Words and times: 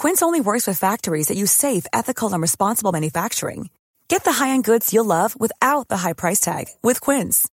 Quince 0.00 0.22
only 0.22 0.40
works 0.40 0.66
with 0.66 0.78
factories 0.78 1.28
that 1.28 1.36
use 1.36 1.52
safe, 1.52 1.84
ethical, 1.92 2.32
and 2.32 2.40
responsible 2.40 2.90
manufacturing. 2.90 3.68
Get 4.08 4.24
the 4.24 4.32
high-end 4.32 4.64
goods 4.64 4.94
you'll 4.94 5.04
love 5.04 5.38
without 5.38 5.88
the 5.88 5.98
high 5.98 6.14
price 6.14 6.40
tag 6.40 6.68
with 6.82 7.02
Quince. 7.02 7.46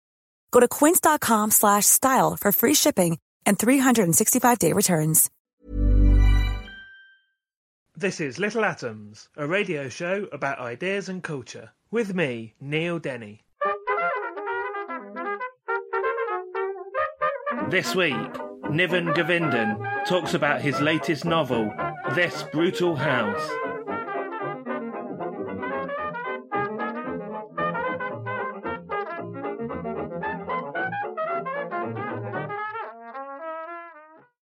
Go 0.51 0.59
to 0.59 0.67
quince.com/style 0.67 2.37
for 2.39 2.51
free 2.51 2.75
shipping 2.75 3.17
and 3.47 3.57
365-day 3.57 4.73
returns. 4.73 5.31
This 7.97 8.21
is 8.21 8.37
Little 8.37 8.63
Atoms, 8.63 9.27
a 9.35 9.47
radio 9.47 9.89
show 9.89 10.27
about 10.31 10.59
ideas 10.59 11.09
and 11.09 11.23
culture, 11.23 11.71
with 11.89 12.13
me, 12.13 12.53
Neil 12.61 12.99
Denny. 12.99 13.41
This 17.71 17.95
week, 17.95 18.13
Niven 18.69 19.07
Govinden 19.15 20.05
talks 20.05 20.35
about 20.35 20.61
his 20.61 20.79
latest 20.79 21.25
novel, 21.25 21.73
This 22.13 22.43
Brutal 22.51 22.95
House. 22.95 23.49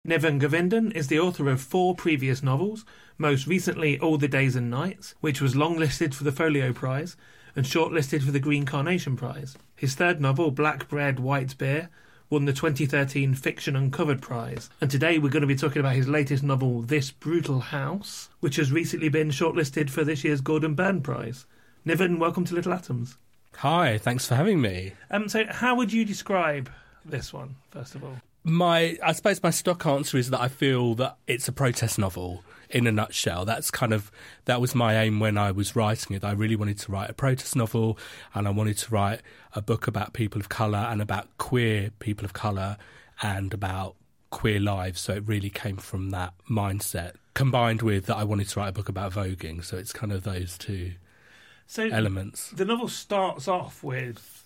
Niven 0.05 0.39
Govinden 0.39 0.91
is 0.93 1.07
the 1.07 1.19
author 1.19 1.49
of 1.49 1.61
four 1.61 1.93
previous 1.93 2.41
novels, 2.41 2.85
most 3.17 3.45
recently 3.45 3.99
All 3.99 4.17
the 4.17 4.27
Days 4.27 4.55
and 4.55 4.71
Nights, 4.71 5.13
which 5.19 5.41
was 5.41 5.53
longlisted 5.53 6.13
for 6.13 6.23
the 6.23 6.31
Folio 6.31 6.73
Prize 6.73 7.15
and 7.55 7.65
shortlisted 7.65 8.23
for 8.23 8.31
the 8.31 8.39
Green 8.39 8.65
Carnation 8.65 9.15
Prize. 9.15 9.57
His 9.75 9.95
third 9.95 10.19
novel, 10.21 10.49
Black 10.49 10.87
Bread, 10.87 11.19
White 11.19 11.57
Beer, 11.57 11.89
won 12.29 12.45
the 12.45 12.53
2013 12.53 13.33
Fiction 13.33 13.75
Uncovered 13.75 14.21
Prize. 14.21 14.69
And 14.81 14.91
today 14.91 15.17
we're 15.17 15.29
going 15.29 15.41
to 15.41 15.47
be 15.47 15.55
talking 15.55 15.79
about 15.79 15.95
his 15.95 16.07
latest 16.07 16.43
novel, 16.43 16.81
This 16.81 17.09
Brutal 17.09 17.59
House, 17.59 18.29
which 18.39 18.57
has 18.57 18.71
recently 18.71 19.09
been 19.09 19.29
shortlisted 19.29 19.89
for 19.89 20.03
this 20.03 20.23
year's 20.23 20.41
Gordon 20.41 20.75
Burn 20.75 21.01
Prize. 21.01 21.45
Niven, 21.85 22.19
welcome 22.19 22.45
to 22.45 22.53
Little 22.53 22.73
Atoms. 22.73 23.17
Hi, 23.57 23.97
thanks 23.97 24.27
for 24.27 24.35
having 24.35 24.61
me. 24.61 24.93
Um, 25.09 25.27
so, 25.27 25.45
how 25.49 25.75
would 25.75 25.91
you 25.91 26.05
describe 26.05 26.69
this 27.03 27.33
one, 27.33 27.55
first 27.71 27.95
of 27.95 28.03
all? 28.03 28.17
My, 28.43 28.97
I 29.03 29.11
suppose 29.13 29.41
my 29.41 29.49
stock 29.49 29.85
answer 29.87 30.17
is 30.17 30.29
that 30.29 30.39
I 30.39 30.49
feel 30.49 30.93
that 30.95 31.17
it's 31.25 31.47
a 31.47 31.51
protest 31.51 31.97
novel 31.97 32.43
in 32.69 32.85
a 32.87 32.91
nutshell. 32.91 33.45
That's 33.45 33.71
kind 33.71 33.93
of 33.93 34.11
that 34.45 34.61
was 34.61 34.75
my 34.75 34.95
aim 35.01 35.19
when 35.19 35.37
I 35.37 35.51
was 35.51 35.75
writing 35.75 36.15
it. 36.15 36.23
I 36.23 36.31
really 36.31 36.55
wanted 36.55 36.77
to 36.79 36.91
write 36.91 37.09
a 37.09 37.13
protest 37.13 37.55
novel, 37.55 37.97
and 38.33 38.47
I 38.47 38.51
wanted 38.51 38.77
to 38.79 38.91
write 38.93 39.21
a 39.53 39.61
book 39.61 39.87
about 39.87 40.13
people 40.13 40.39
of 40.39 40.49
color 40.49 40.77
and 40.89 41.01
about 41.01 41.27
queer 41.37 41.91
people 41.99 42.25
of 42.25 42.33
color 42.33 42.77
and 43.21 43.53
about 43.53 43.95
queer 44.29 44.59
lives. 44.59 45.01
So 45.01 45.13
it 45.15 45.23
really 45.27 45.49
came 45.49 45.77
from 45.77 46.11
that 46.11 46.33
mindset, 46.49 47.13
combined 47.33 47.81
with 47.81 48.05
that 48.05 48.17
I 48.17 48.23
wanted 48.23 48.47
to 48.49 48.59
write 48.59 48.69
a 48.69 48.73
book 48.73 48.89
about 48.89 49.13
voguing. 49.13 49.63
So 49.63 49.77
it's 49.77 49.91
kind 49.91 50.11
of 50.11 50.23
those 50.23 50.57
two 50.57 50.93
So, 51.65 51.87
elements. 51.87 52.51
the 52.51 52.65
novel 52.65 52.87
starts 52.87 53.47
off 53.47 53.83
with 53.83 54.45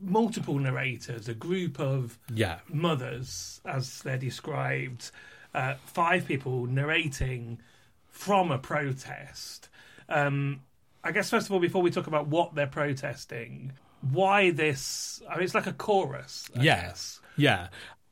multiple 0.00 0.58
narrators, 0.58 1.28
a 1.28 1.34
group 1.34 1.78
of 1.78 2.18
Yeah, 2.34 2.60
mothers, 2.68 3.60
as 3.66 4.00
they're 4.00 4.16
described, 4.16 5.10
uh, 5.54 5.74
five 5.86 6.26
people 6.26 6.66
narrating 6.66 7.60
from 8.08 8.50
a 8.50 8.58
protest. 8.58 9.68
Um, 10.08 10.62
I 11.02 11.12
guess 11.12 11.30
first 11.30 11.46
of 11.46 11.52
all, 11.52 11.60
before 11.60 11.82
we 11.82 11.90
talk 11.90 12.06
about 12.06 12.28
what 12.28 12.54
they're 12.54 12.66
protesting, 12.66 13.72
why 14.00 14.50
this? 14.50 15.22
I 15.28 15.34
mean, 15.36 15.44
it's 15.44 15.54
like 15.54 15.66
a 15.66 15.72
chorus. 15.72 16.48
I 16.54 16.62
guess. 16.62 17.20
Yeah. 17.36 17.68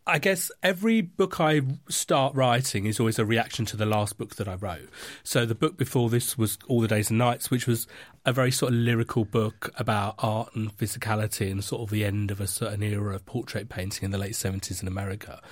I 0.09 0.19
guess 0.19 0.51
every 0.63 1.03
book 1.03 1.39
I 1.39 1.61
start 1.91 2.35
writing 2.35 2.87
is 2.87 2.99
always 2.99 3.19
a 3.19 3.27
reaction 3.27 3.67
to 3.67 3.77
the 3.77 3.85
last 3.85 4.17
book 4.17 4.37
that 4.37 4.49
I 4.49 4.55
wrote. 4.55 4.89
So 5.23 5.45
the 5.45 5.55
book 5.55 5.77
before 5.77 6.09
this 6.09 6.39
was 6.39 6.57
All 6.67 6.81
the 6.81 6.89
Days 6.89 7.11
and 7.11 7.19
Nights, 7.19 7.51
which 7.51 7.67
was 7.67 7.87
a 8.25 8.33
very 8.33 8.51
sort 8.51 8.73
of 8.73 8.79
lyrical 8.79 9.27
book 9.27 9.71
about 9.79 10.15
art 10.19 10.57
and 10.57 10.75
physicality 10.75 11.51
and 11.51 11.63
sort 11.63 11.83
of 11.83 11.91
the 11.91 12.07
end 12.07 12.31
of 12.31 12.41
a 12.41 12.47
certain 12.47 12.83
era 12.83 13.15
of 13.17 13.27
portrait 13.27 13.69
painting 13.69 14.07
in 14.07 14.11
the 14.11 14.17
late 14.17 14.33
70s 14.33 14.81
in 14.81 14.89
America. 14.89 15.43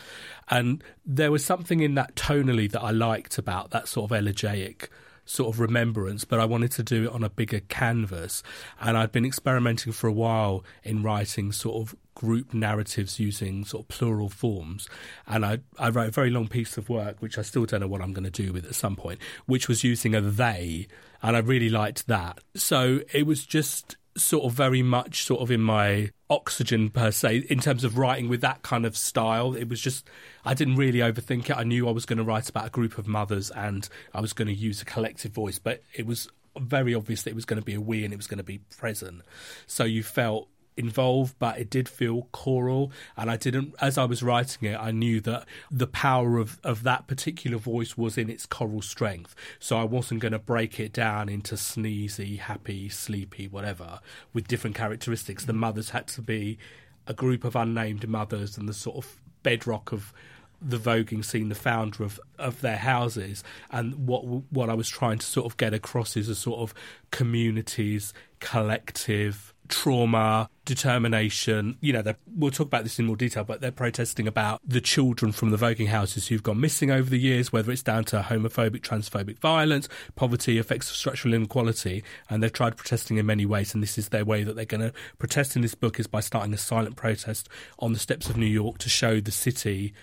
And 0.48 0.82
there 1.04 1.30
was 1.30 1.44
something 1.44 1.80
in 1.80 1.94
that 1.96 2.14
tonally 2.14 2.70
that 2.72 2.80
I 2.80 2.92
liked 2.92 3.36
about 3.36 3.72
that 3.72 3.88
sort 3.88 4.10
of 4.10 4.16
elegiac 4.16 4.88
sort 5.26 5.52
of 5.52 5.60
remembrance, 5.60 6.24
but 6.24 6.40
I 6.40 6.46
wanted 6.46 6.70
to 6.72 6.82
do 6.82 7.04
it 7.04 7.12
on 7.12 7.22
a 7.22 7.28
bigger 7.28 7.60
canvas. 7.60 8.42
And 8.80 8.96
I'd 8.96 9.12
been 9.12 9.26
experimenting 9.26 9.92
for 9.92 10.06
a 10.06 10.12
while 10.12 10.64
in 10.82 11.02
writing 11.02 11.52
sort 11.52 11.76
of 11.76 11.94
group 12.14 12.54
narratives 12.54 13.20
using 13.20 13.64
sort 13.64 13.84
of 13.84 13.88
plural 13.88 14.30
forms. 14.30 14.88
And 15.26 15.44
I, 15.44 15.58
I 15.78 15.90
wrote 15.90 16.08
a 16.08 16.12
very 16.12 16.30
long 16.30 16.48
piece 16.48 16.78
of 16.78 16.88
work, 16.88 17.16
which 17.20 17.36
I 17.36 17.42
still 17.42 17.66
don't 17.66 17.80
know 17.80 17.88
what 17.88 18.00
I'm 18.00 18.14
going 18.14 18.24
to 18.24 18.30
do 18.30 18.52
with 18.52 18.64
at 18.64 18.74
some 18.74 18.96
point, 18.96 19.20
which 19.44 19.68
was 19.68 19.84
using 19.84 20.14
a 20.14 20.20
they. 20.20 20.86
And 21.22 21.36
I 21.36 21.40
really 21.40 21.68
liked 21.68 22.06
that. 22.06 22.38
So 22.54 23.00
it 23.12 23.26
was 23.26 23.44
just 23.44 23.96
sort 24.16 24.44
of 24.44 24.52
very 24.52 24.82
much 24.82 25.24
sort 25.24 25.40
of 25.40 25.50
in 25.50 25.60
my 25.60 26.10
oxygen 26.28 26.90
per 26.90 27.10
se 27.10 27.44
in 27.48 27.60
terms 27.60 27.84
of 27.84 27.98
writing 27.98 28.28
with 28.28 28.40
that 28.40 28.62
kind 28.62 28.84
of 28.84 28.96
style. 28.96 29.54
It 29.54 29.68
was 29.68 29.80
just 29.80 30.08
i 30.44 30.54
didn't 30.54 30.76
really 30.76 30.98
overthink 30.98 31.50
it. 31.50 31.56
I 31.56 31.64
knew 31.64 31.88
i 31.88 31.92
was 31.92 32.06
going 32.06 32.18
to 32.18 32.24
write 32.24 32.48
about 32.48 32.66
a 32.66 32.70
group 32.70 32.98
of 32.98 33.06
mothers 33.06 33.50
and 33.50 33.88
i 34.14 34.20
was 34.20 34.32
going 34.32 34.48
to 34.48 34.54
use 34.54 34.82
a 34.82 34.84
collective 34.84 35.32
voice 35.32 35.58
but 35.58 35.82
it 35.94 36.06
was 36.06 36.28
very 36.58 36.94
obvious 36.94 37.22
that 37.22 37.30
it 37.30 37.36
was 37.36 37.44
going 37.44 37.60
to 37.60 37.64
be 37.64 37.74
a 37.74 37.80
we 37.80 38.04
and 38.04 38.12
it 38.12 38.16
was 38.16 38.26
going 38.26 38.38
to 38.38 38.44
be 38.44 38.58
present. 38.78 39.22
So 39.66 39.84
you 39.84 40.02
felt 40.02 40.48
involved 40.76 41.34
but 41.38 41.58
it 41.58 41.70
did 41.70 41.88
feel 41.88 42.28
choral. 42.32 42.92
And 43.16 43.30
i 43.30 43.36
didn't 43.36 43.74
as 43.80 43.98
i 43.98 44.04
was 44.04 44.22
writing 44.22 44.68
it 44.68 44.78
i 44.78 44.90
knew 44.90 45.20
that 45.22 45.46
the 45.70 45.86
power 45.86 46.38
of 46.38 46.60
of 46.62 46.82
that 46.82 47.06
particular 47.06 47.58
voice 47.58 47.96
was 47.96 48.18
in 48.18 48.30
its 48.30 48.46
choral 48.46 48.82
strength. 48.82 49.34
So 49.58 49.78
i 49.78 49.84
wasn't 49.84 50.20
going 50.20 50.32
to 50.32 50.38
break 50.38 50.78
it 50.78 50.92
down 50.92 51.28
into 51.28 51.54
sneezy 51.54 52.38
happy 52.38 52.88
sleepy 52.88 53.48
whatever 53.48 54.00
with 54.32 54.48
different 54.48 54.76
characteristics. 54.76 55.44
The 55.44 55.52
mothers 55.52 55.90
had 55.90 56.06
to 56.08 56.22
be 56.22 56.58
a 57.06 57.14
group 57.14 57.44
of 57.44 57.56
unnamed 57.56 58.08
mothers 58.08 58.58
and 58.58 58.68
the 58.68 58.74
sort 58.74 58.96
of 58.96 59.16
bedrock 59.42 59.92
of 59.92 60.12
the 60.60 60.78
voguing 60.78 61.24
scene, 61.24 61.48
the 61.48 61.54
founder 61.54 62.02
of, 62.02 62.18
of 62.38 62.60
their 62.60 62.78
houses, 62.78 63.44
and 63.70 64.06
what 64.06 64.24
what 64.50 64.70
I 64.70 64.74
was 64.74 64.88
trying 64.88 65.18
to 65.18 65.26
sort 65.26 65.46
of 65.46 65.56
get 65.56 65.74
across 65.74 66.16
is 66.16 66.28
a 66.28 66.34
sort 66.34 66.60
of 66.60 66.74
communities, 67.10 68.14
collective 68.40 69.54
trauma, 69.68 70.48
determination. 70.64 71.76
You 71.80 71.92
know, 71.92 72.14
we'll 72.34 72.50
talk 72.50 72.66
about 72.66 72.82
this 72.82 72.98
in 72.98 73.06
more 73.06 73.16
detail, 73.16 73.44
but 73.44 73.60
they're 73.60 73.72
protesting 73.72 74.26
about 74.26 74.60
the 74.66 74.80
children 74.80 75.32
from 75.32 75.50
the 75.50 75.56
voguing 75.56 75.88
houses 75.88 76.28
who've 76.28 76.42
gone 76.42 76.60
missing 76.60 76.90
over 76.90 77.08
the 77.08 77.18
years, 77.18 77.52
whether 77.52 77.72
it's 77.72 77.82
down 77.82 78.04
to 78.04 78.20
homophobic, 78.20 78.80
transphobic 78.80 79.38
violence, 79.38 79.88
poverty, 80.14 80.58
effects 80.58 80.90
of 80.90 80.96
structural 80.96 81.34
inequality, 81.34 82.02
and 82.28 82.42
they've 82.42 82.52
tried 82.52 82.76
protesting 82.76 83.16
in 83.16 83.26
many 83.26 83.46
ways. 83.46 83.74
And 83.74 83.82
this 83.82 83.98
is 83.98 84.08
their 84.08 84.24
way 84.24 84.44
that 84.44 84.56
they're 84.56 84.64
going 84.64 84.80
to 84.80 84.92
protest 85.18 85.56
in 85.56 85.62
this 85.62 85.74
book 85.74 85.98
is 86.00 86.06
by 86.06 86.20
starting 86.20 86.52
a 86.54 86.58
silent 86.58 86.96
protest 86.96 87.48
on 87.78 87.92
the 87.92 87.98
steps 87.98 88.28
of 88.28 88.36
New 88.36 88.46
York 88.46 88.78
to 88.78 88.88
show 88.88 89.20
the 89.20 89.30
city 89.30 89.94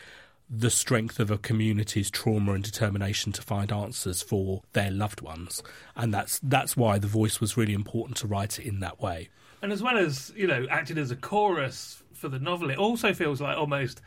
the 0.49 0.69
strength 0.69 1.19
of 1.19 1.31
a 1.31 1.37
community's 1.37 2.11
trauma 2.11 2.53
and 2.53 2.63
determination 2.63 3.31
to 3.31 3.41
find 3.41 3.71
answers 3.71 4.21
for 4.21 4.61
their 4.73 4.91
loved 4.91 5.21
ones 5.21 5.63
and 5.95 6.13
that's 6.13 6.39
that's 6.43 6.77
why 6.77 6.99
the 6.99 7.07
voice 7.07 7.39
was 7.39 7.57
really 7.57 7.73
important 7.73 8.17
to 8.17 8.27
write 8.27 8.59
it 8.59 8.65
in 8.65 8.79
that 8.79 9.01
way 9.01 9.29
And 9.63 9.71
as 9.71 9.81
well 9.81 9.97
as 9.97 10.31
you 10.35 10.45
know, 10.45 10.67
acting 10.69 10.97
as 10.97 11.09
a 11.09 11.15
chorus 11.15 12.03
for 12.11 12.27
the 12.27 12.37
novel, 12.37 12.69
it 12.69 12.77
also 12.77 13.13
feels 13.13 13.39
like 13.39 13.57
almost 13.57 14.01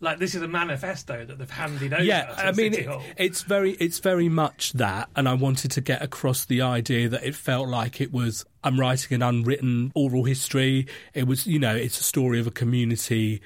like 0.00 0.18
this 0.18 0.34
is 0.34 0.42
a 0.42 0.48
manifesto 0.48 1.24
that 1.24 1.38
they've 1.38 1.50
handed 1.50 1.92
over. 1.92 2.02
yeah, 2.02 2.26
to 2.26 2.46
I 2.46 2.52
mean, 2.52 2.74
it, 2.74 2.88
it's 3.16 3.42
very, 3.42 3.72
it's 3.72 4.00
very 4.00 4.28
much 4.28 4.72
that, 4.74 5.08
and 5.16 5.28
I 5.28 5.34
wanted 5.34 5.70
to 5.72 5.80
get 5.80 6.02
across 6.02 6.44
the 6.44 6.62
idea 6.62 7.08
that 7.08 7.24
it 7.24 7.36
felt 7.36 7.68
like 7.68 8.00
it 8.00 8.12
was. 8.12 8.44
I'm 8.64 8.78
writing 8.78 9.14
an 9.14 9.22
unwritten 9.22 9.92
oral 9.94 10.24
history. 10.24 10.88
It 11.14 11.28
was, 11.28 11.46
you 11.46 11.60
know, 11.60 11.76
it's 11.76 12.00
a 12.00 12.04
story 12.04 12.40
of 12.40 12.48
a 12.48 12.52
community 12.52 13.40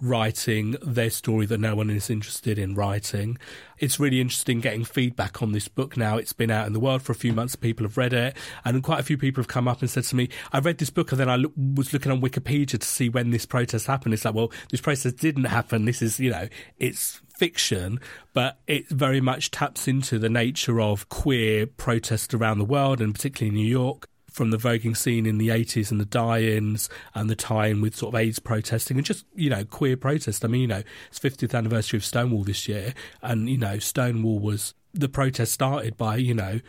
writing 0.00 0.76
their 0.82 1.10
story 1.10 1.46
that 1.46 1.60
no 1.60 1.74
one 1.74 1.90
is 1.90 2.10
interested 2.10 2.58
in 2.58 2.74
writing. 2.74 3.38
It's 3.78 3.98
really 3.98 4.20
interesting 4.20 4.60
getting 4.60 4.84
feedback 4.84 5.42
on 5.42 5.52
this 5.52 5.68
book 5.68 5.96
now. 5.96 6.16
It's 6.16 6.32
been 6.32 6.50
out 6.50 6.66
in 6.66 6.72
the 6.72 6.80
world 6.80 7.02
for 7.02 7.12
a 7.12 7.16
few 7.16 7.32
months. 7.32 7.56
People 7.56 7.86
have 7.86 7.96
read 7.96 8.12
it, 8.12 8.36
and 8.64 8.82
quite 8.82 9.00
a 9.00 9.04
few 9.04 9.18
people 9.18 9.42
have 9.42 9.48
come 9.48 9.68
up 9.68 9.80
and 9.80 9.90
said 9.90 10.04
to 10.04 10.16
me, 10.16 10.28
"I 10.52 10.58
read 10.58 10.78
this 10.78 10.90
book, 10.90 11.12
and 11.12 11.20
then 11.20 11.30
I 11.30 11.44
was 11.56 11.92
looking 11.92 12.12
on 12.12 12.20
Wikipedia 12.20 12.78
to 12.78 12.86
see 12.86 13.08
when 13.08 13.30
this 13.30 13.46
protest 13.46 13.86
happened." 13.86 14.14
It's 14.14 14.24
like, 14.24 14.34
well, 14.34 14.52
this 14.70 14.80
protest 14.80 15.16
didn't 15.18 15.44
happen. 15.44 15.84
This 15.84 16.02
is, 16.02 16.20
you 16.20 16.30
know, 16.30 16.48
it's 16.78 17.20
fiction, 17.36 18.00
but 18.32 18.60
it 18.66 18.88
very 18.88 19.20
much 19.20 19.50
taps 19.50 19.86
into 19.86 20.18
the 20.18 20.30
nature 20.30 20.80
of 20.80 21.08
queer 21.08 21.66
protest 21.66 22.32
around 22.32 22.58
the 22.58 22.64
world, 22.64 23.00
and 23.00 23.14
particularly 23.14 23.48
in 23.48 23.62
New 23.62 23.70
York 23.70 24.08
from 24.36 24.50
the 24.50 24.58
voguing 24.58 24.94
scene 24.94 25.24
in 25.24 25.38
the 25.38 25.48
80s 25.48 25.90
and 25.90 25.98
the 25.98 26.04
die-ins 26.04 26.90
and 27.14 27.30
the 27.30 27.34
tie-in 27.34 27.80
with 27.80 27.96
sort 27.96 28.14
of 28.14 28.20
AIDS 28.20 28.38
protesting 28.38 28.98
and 28.98 29.06
just, 29.06 29.24
you 29.34 29.48
know, 29.48 29.64
queer 29.64 29.96
protest. 29.96 30.44
I 30.44 30.48
mean, 30.48 30.60
you 30.60 30.66
know, 30.66 30.82
it's 31.08 31.18
50th 31.18 31.54
anniversary 31.54 31.96
of 31.96 32.04
Stonewall 32.04 32.44
this 32.44 32.68
year 32.68 32.92
and, 33.22 33.48
you 33.48 33.56
know, 33.56 33.78
Stonewall 33.78 34.38
was 34.38 34.74
the 34.92 35.08
protest 35.08 35.52
started 35.52 35.96
by, 35.96 36.16
you 36.16 36.34
know, 36.34 36.60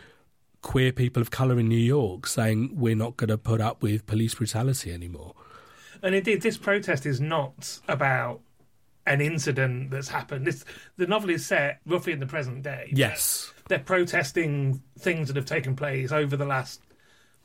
queer 0.62 0.92
people 0.92 1.20
of 1.20 1.30
colour 1.30 1.58
in 1.58 1.68
New 1.68 1.76
York 1.76 2.26
saying 2.26 2.70
we're 2.72 2.96
not 2.96 3.18
going 3.18 3.28
to 3.28 3.36
put 3.36 3.60
up 3.60 3.82
with 3.82 4.06
police 4.06 4.34
brutality 4.34 4.90
anymore. 4.90 5.34
And 6.02 6.14
indeed, 6.14 6.40
this 6.40 6.56
protest 6.56 7.04
is 7.04 7.20
not 7.20 7.80
about 7.86 8.40
an 9.06 9.20
incident 9.20 9.90
that's 9.90 10.08
happened. 10.08 10.46
This, 10.46 10.64
the 10.96 11.06
novel 11.06 11.28
is 11.28 11.44
set 11.44 11.80
roughly 11.84 12.14
in 12.14 12.20
the 12.20 12.26
present 12.26 12.62
day. 12.62 12.88
Yes. 12.94 13.52
They're 13.68 13.78
protesting 13.78 14.82
things 14.98 15.28
that 15.28 15.36
have 15.36 15.44
taken 15.44 15.76
place 15.76 16.12
over 16.12 16.34
the 16.34 16.46
last 16.46 16.80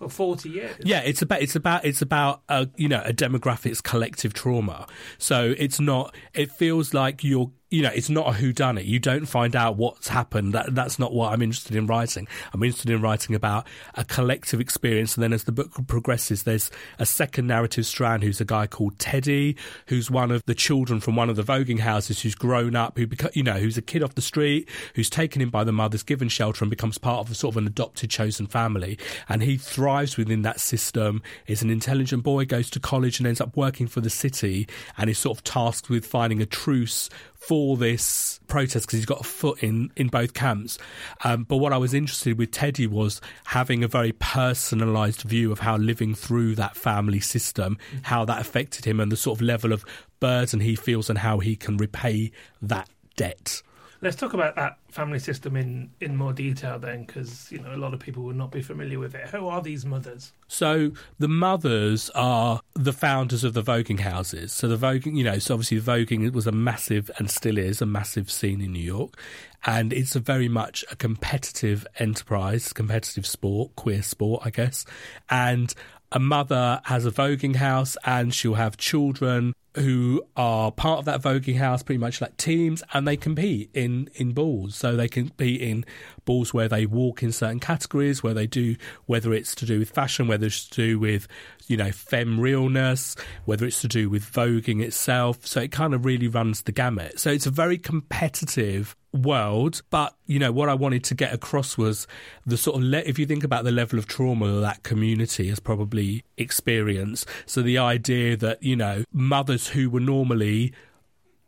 well, 0.04 0.10
40 0.10 0.50
years. 0.50 0.76
Yeah, 0.84 1.00
it's 1.00 1.22
about 1.22 1.42
it's 1.42 1.56
about 1.56 1.86
it's 1.86 2.02
about 2.02 2.42
a 2.50 2.68
you 2.76 2.88
know 2.88 3.02
a 3.04 3.14
demographic's 3.14 3.82
collective 3.82 4.34
trauma. 4.34 4.88
So 5.18 5.54
it's 5.58 5.80
not. 5.80 6.16
It 6.34 6.52
feels 6.52 6.94
like 6.94 7.24
you're 7.24 7.52
you 7.74 7.82
know 7.82 7.90
it's 7.90 8.10
not 8.10 8.28
a 8.28 8.34
who 8.34 8.54
done 8.54 8.78
it. 8.78 8.86
You 8.86 9.00
don't 9.00 9.26
find 9.26 9.56
out 9.56 9.78
what's 9.78 10.08
happened. 10.08 10.54
That 10.54 10.76
that's 10.76 11.00
not 11.00 11.12
what 11.12 11.34
I'm 11.34 11.42
interested 11.42 11.76
in 11.76 11.88
writing. 11.88 12.28
I'm 12.54 12.62
interested 12.62 12.92
in 12.92 13.02
writing 13.02 13.36
about 13.36 13.66
a 13.96 14.06
collective 14.06 14.62
experience. 14.62 15.16
And 15.16 15.24
then 15.24 15.34
as 15.34 15.46
the 15.46 15.52
book 15.52 15.72
progresses, 15.88 16.44
there's 16.44 16.70
a 17.00 17.06
second 17.06 17.48
narrative 17.48 17.88
strand. 17.88 18.22
Who's 18.24 18.40
a 18.40 18.46
guy 18.46 18.68
called 18.68 19.00
Teddy, 19.00 19.58
who's 19.88 20.12
one 20.12 20.30
of 20.30 20.44
the 20.46 20.54
children 20.54 21.00
from 21.00 21.16
one 21.16 21.32
of 21.32 21.36
the 21.36 21.42
voguing 21.42 21.80
houses, 21.80 22.22
who's 22.22 22.36
grown 22.36 22.76
up, 22.76 22.96
who 22.96 23.08
beca- 23.08 23.36
you 23.36 23.42
know 23.42 23.54
who's 23.54 23.76
a 23.76 23.82
kid 23.82 24.04
off 24.04 24.14
the 24.14 24.22
street, 24.22 24.70
who's 24.94 25.10
taken 25.10 25.42
in 25.42 25.50
by 25.50 25.64
the 25.64 25.72
mothers, 25.72 26.04
given 26.04 26.30
shelter, 26.30 26.64
and 26.64 26.70
becomes 26.70 27.00
part 27.00 27.26
of 27.26 27.32
a 27.32 27.36
sort 27.36 27.54
of 27.54 27.58
an 27.58 27.66
adopted 27.66 28.12
chosen 28.12 28.46
family. 28.46 29.00
And 29.28 29.42
he 29.42 29.58
thrives 29.58 30.16
within 30.16 30.44
that 30.44 30.60
system. 30.60 31.24
Is 31.48 31.64
an 31.64 31.72
intelligent 31.72 32.22
boy, 32.22 32.46
goes 32.46 32.70
to 32.70 32.80
college, 32.80 33.20
and 33.20 33.26
ends 33.26 33.42
up 33.42 33.58
working 33.58 33.88
for 33.88 34.00
the 34.00 34.12
city, 34.12 34.68
and 34.96 35.10
is 35.10 35.18
sort 35.18 35.40
of 35.40 35.44
tasked 35.44 35.90
with 35.90 36.06
finding 36.06 36.40
a 36.40 36.46
truce 36.46 37.10
for 37.48 37.76
this 37.76 38.40
protest 38.48 38.86
because 38.88 39.00
he's 39.00 39.06
got 39.06 39.22
a 39.22 39.24
foot 39.24 39.62
in, 39.64 39.92
in 39.96 40.08
both 40.08 40.34
camps. 40.34 40.78
Um, 41.24 41.44
but 41.44 41.58
what 41.58 41.74
I 41.74 41.78
was 41.78 41.94
interested 41.94 42.38
with 42.38 42.52
Teddy 42.52 42.88
was 42.88 43.20
having 43.46 43.84
a 43.84 43.88
very 43.88 44.14
personalised 44.14 45.24
view 45.24 45.52
of 45.52 45.60
how 45.60 45.78
living 45.78 46.16
through 46.16 46.56
that 46.56 46.78
family 46.78 47.20
system, 47.20 47.78
how 48.04 48.24
that 48.26 48.40
affected 48.40 48.86
him, 48.86 49.00
and 49.00 49.12
the 49.12 49.18
sort 49.18 49.38
of 49.38 49.42
level 49.42 49.74
of 49.74 49.84
burden 50.20 50.62
he 50.62 50.76
feels 50.76 51.10
and 51.10 51.20
how 51.20 51.40
he 51.40 51.56
can 51.56 51.78
repay 51.78 52.32
that 52.62 52.90
debt. 53.16 53.62
Let's 54.04 54.18
talk 54.18 54.34
about 54.34 54.58
that 54.58 54.80
family 54.90 55.18
system 55.18 55.56
in, 55.56 55.90
in 56.02 56.18
more 56.18 56.34
detail 56.34 56.78
then, 56.78 57.06
because 57.06 57.50
you 57.54 57.60
know 57.60 57.74
a 57.74 57.78
lot 57.78 57.94
of 57.94 58.02
people 58.02 58.22
will 58.22 58.34
not 58.34 58.52
be 58.52 58.62
familiar 58.62 59.00
with 59.00 59.16
it. 59.16 59.30
Who 59.30 59.48
are 59.48 59.62
these 59.62 59.86
mothers? 59.86 60.34
So 60.50 60.92
the 61.20 61.30
mothers 61.30 62.10
are 62.10 62.60
the 62.74 62.92
founders 62.92 63.46
of 63.46 63.54
the 63.54 63.64
voguing 63.64 64.02
houses. 64.02 64.52
So 64.52 64.68
the 64.68 64.76
voguing, 64.76 65.16
you 65.16 65.24
know, 65.24 65.40
so 65.40 65.54
obviously 65.54 65.80
voguing 65.80 66.30
was 66.34 66.48
a 66.48 66.52
massive 66.52 67.10
and 67.18 67.32
still 67.32 67.58
is 67.58 67.82
a 67.82 67.86
massive 67.86 68.30
scene 68.30 68.60
in 68.60 68.74
New 68.74 68.84
York, 68.84 69.18
and 69.66 69.94
it's 69.94 70.16
very 70.16 70.50
much 70.50 70.84
a 70.92 70.98
competitive 70.98 71.88
enterprise, 71.98 72.74
competitive 72.74 73.26
sport, 73.26 73.74
queer 73.78 74.02
sport, 74.04 74.42
I 74.46 74.50
guess, 74.50 74.86
and. 75.30 75.74
A 76.16 76.20
mother 76.20 76.80
has 76.84 77.08
a 77.08 77.12
voguing 77.12 77.56
house 77.56 77.98
and 78.06 78.36
she'll 78.36 78.54
have 78.54 78.78
children 78.78 79.56
who 79.76 80.22
are 80.36 80.72
part 80.72 81.00
of 81.00 81.06
that 81.06 81.22
voguing 81.22 81.58
house, 81.58 81.82
pretty 81.82 82.00
much 82.00 82.22
like 82.22 82.38
teams, 82.38 82.84
and 82.94 83.08
they 83.08 83.18
compete 83.18 83.70
in, 83.74 84.10
in 84.16 84.32
balls. 84.32 84.76
So 84.76 84.96
they 84.96 85.08
compete 85.08 85.62
in 85.62 85.86
balls 86.26 86.54
where 86.54 86.68
they 86.68 86.86
walk 86.86 87.24
in 87.24 87.32
certain 87.32 87.60
categories, 87.60 88.22
where 88.22 88.34
they 88.34 88.48
do, 88.48 88.76
whether 89.06 89.34
it's 89.34 89.56
to 89.56 89.66
do 89.66 89.80
with 89.80 89.90
fashion, 89.90 90.28
whether 90.28 90.46
it's 90.46 90.68
to 90.70 90.76
do 90.76 91.00
with, 91.00 91.28
you 91.68 91.78
know, 91.78 91.92
femme 91.92 92.40
realness, 92.40 93.16
whether 93.46 93.66
it's 93.66 93.82
to 93.82 93.88
do 93.88 94.10
with 94.10 94.32
voguing 94.32 94.82
itself. 94.82 95.46
So 95.46 95.62
it 95.62 95.72
kind 95.72 95.94
of 95.94 96.06
really 96.06 96.28
runs 96.28 96.64
the 96.64 96.72
gamut. 96.72 97.20
So 97.20 97.32
it's 97.32 97.48
a 97.48 97.52
very 97.52 97.78
competitive 97.78 98.96
world 99.14 99.82
but 99.90 100.16
you 100.26 100.40
know 100.40 100.52
what 100.52 100.70
i 100.70 100.74
wanted 100.74 101.04
to 101.04 101.14
get 101.14 101.32
across 101.34 101.78
was 101.78 102.08
the 102.46 102.58
sort 102.58 102.78
of 102.78 102.84
le- 102.84 103.04
if 103.06 103.20
you 103.20 103.26
think 103.26 103.44
about 103.44 103.64
the 103.64 103.72
level 103.72 104.00
of 104.00 104.08
trauma 104.08 104.60
that, 104.60 104.82
community 104.84 105.50
has 105.50 105.60
probably 105.60 106.24
experienced 106.38 107.28
so 107.46 107.62
the 107.62 107.78
idea 107.78 108.36
that 108.36 108.62
you 108.64 108.76
know 108.76 109.04
mothers 109.12 109.68
who 109.70 109.90
were 109.90 110.00
normally 110.00 110.74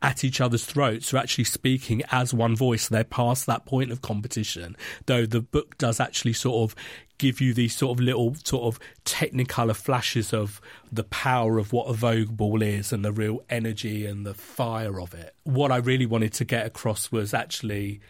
at 0.05 0.23
each 0.23 0.39
other's 0.39 0.65
throats 0.65 1.11
are 1.13 1.17
actually 1.17 1.43
speaking 1.43 2.03
as 2.11 2.31
one 2.31 2.55
voice. 2.55 2.87
They're 2.87 3.03
past 3.03 3.47
that 3.47 3.65
point 3.65 3.91
of 3.91 4.03
competition, 4.03 4.77
though 5.07 5.25
the 5.25 5.41
book 5.41 5.79
does 5.79 5.99
actually 5.99 6.33
sort 6.33 6.69
of 6.69 6.75
give 7.17 7.41
you 7.41 7.53
these 7.53 7.75
sort 7.75 7.97
of 7.97 8.03
little 8.03 8.35
sort 8.43 8.63
of 8.63 8.79
technicolor 9.05 9.75
flashes 9.75 10.33
of 10.33 10.61
the 10.91 11.03
power 11.03 11.57
of 11.57 11.73
what 11.73 11.85
a 11.85 11.93
Vogue 11.93 12.35
ball 12.35 12.61
is 12.61 12.91
and 12.91 13.03
the 13.03 13.11
real 13.11 13.43
energy 13.49 14.05
and 14.05 14.25
the 14.25 14.33
fire 14.33 14.99
of 14.99 15.13
it. 15.13 15.33
What 15.43 15.71
I 15.71 15.77
really 15.77 16.05
wanted 16.05 16.33
to 16.33 16.45
get 16.45 16.65
across 16.65 17.11
was 17.11 17.33
actually 17.33 18.01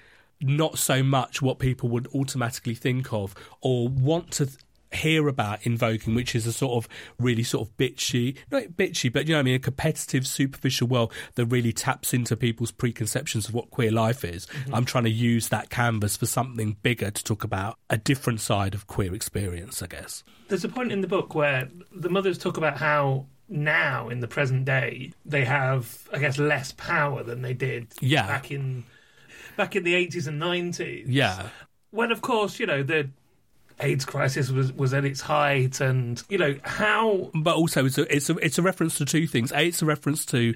not 0.41 0.77
so 0.77 1.01
much 1.01 1.41
what 1.41 1.59
people 1.59 1.89
would 1.89 2.07
automatically 2.13 2.75
think 2.75 3.13
of 3.13 3.33
or 3.61 3.87
want 3.87 4.31
to 4.31 4.49
hear 4.93 5.27
about 5.27 5.65
invoking, 5.65 6.15
which 6.15 6.35
is 6.35 6.45
a 6.47 6.53
sort 6.53 6.83
of 6.83 6.89
really 7.19 7.43
sort 7.43 7.67
of 7.67 7.75
bitchy, 7.77 8.37
not 8.51 8.63
bitchy, 8.77 9.11
but 9.11 9.27
you 9.27 9.33
know 9.33 9.39
I 9.39 9.43
mean, 9.43 9.55
a 9.55 9.59
competitive, 9.59 10.25
superficial 10.27 10.87
world 10.87 11.11
that 11.35 11.45
really 11.47 11.73
taps 11.73 12.13
into 12.13 12.35
people's 12.37 12.71
preconceptions 12.71 13.47
of 13.49 13.53
what 13.53 13.71
queer 13.71 13.91
life 13.91 14.23
is. 14.23 14.45
Mm-hmm. 14.47 14.75
I'm 14.75 14.85
trying 14.85 15.03
to 15.05 15.09
use 15.09 15.49
that 15.49 15.69
canvas 15.69 16.17
for 16.17 16.25
something 16.25 16.77
bigger 16.81 17.11
to 17.11 17.23
talk 17.23 17.43
about 17.43 17.77
a 17.89 17.97
different 17.97 18.41
side 18.41 18.73
of 18.73 18.87
queer 18.87 19.13
experience, 19.13 19.81
I 19.81 19.87
guess. 19.87 20.23
There's 20.47 20.63
a 20.63 20.69
point 20.69 20.91
in 20.91 21.01
the 21.01 21.07
book 21.07 21.35
where 21.35 21.67
the 21.93 22.09
mothers 22.09 22.37
talk 22.37 22.57
about 22.57 22.77
how 22.77 23.25
now 23.49 24.09
in 24.09 24.21
the 24.21 24.27
present 24.27 24.65
day 24.65 25.11
they 25.25 25.45
have, 25.45 26.07
I 26.13 26.19
guess, 26.19 26.37
less 26.39 26.71
power 26.71 27.21
than 27.23 27.41
they 27.41 27.53
did 27.53 27.87
Yeah. 28.01 28.25
back 28.27 28.49
in 28.51 28.85
back 29.57 29.75
in 29.75 29.83
the 29.83 29.93
80s 29.93 30.27
and 30.27 30.41
90s. 30.41 31.05
Yeah. 31.07 31.49
when 31.91 32.11
of 32.11 32.21
course 32.21 32.59
you 32.59 32.65
know 32.65 32.83
the 32.83 33.09
AIDS 33.79 34.05
crisis 34.05 34.49
was 34.49 34.71
was 34.73 34.93
at 34.93 35.03
its 35.03 35.21
height, 35.21 35.81
and 35.81 36.21
you 36.29 36.37
know 36.37 36.55
how 36.63 37.29
but 37.33 37.55
also 37.55 37.85
it's 37.85 37.97
a, 37.97 38.15
it's 38.15 38.29
a 38.29 38.37
it's 38.37 38.57
a 38.57 38.61
reference 38.61 38.97
to 38.97 39.05
two 39.05 39.27
things. 39.27 39.51
A, 39.51 39.67
it's 39.67 39.81
a 39.81 39.85
reference 39.85 40.25
to 40.27 40.55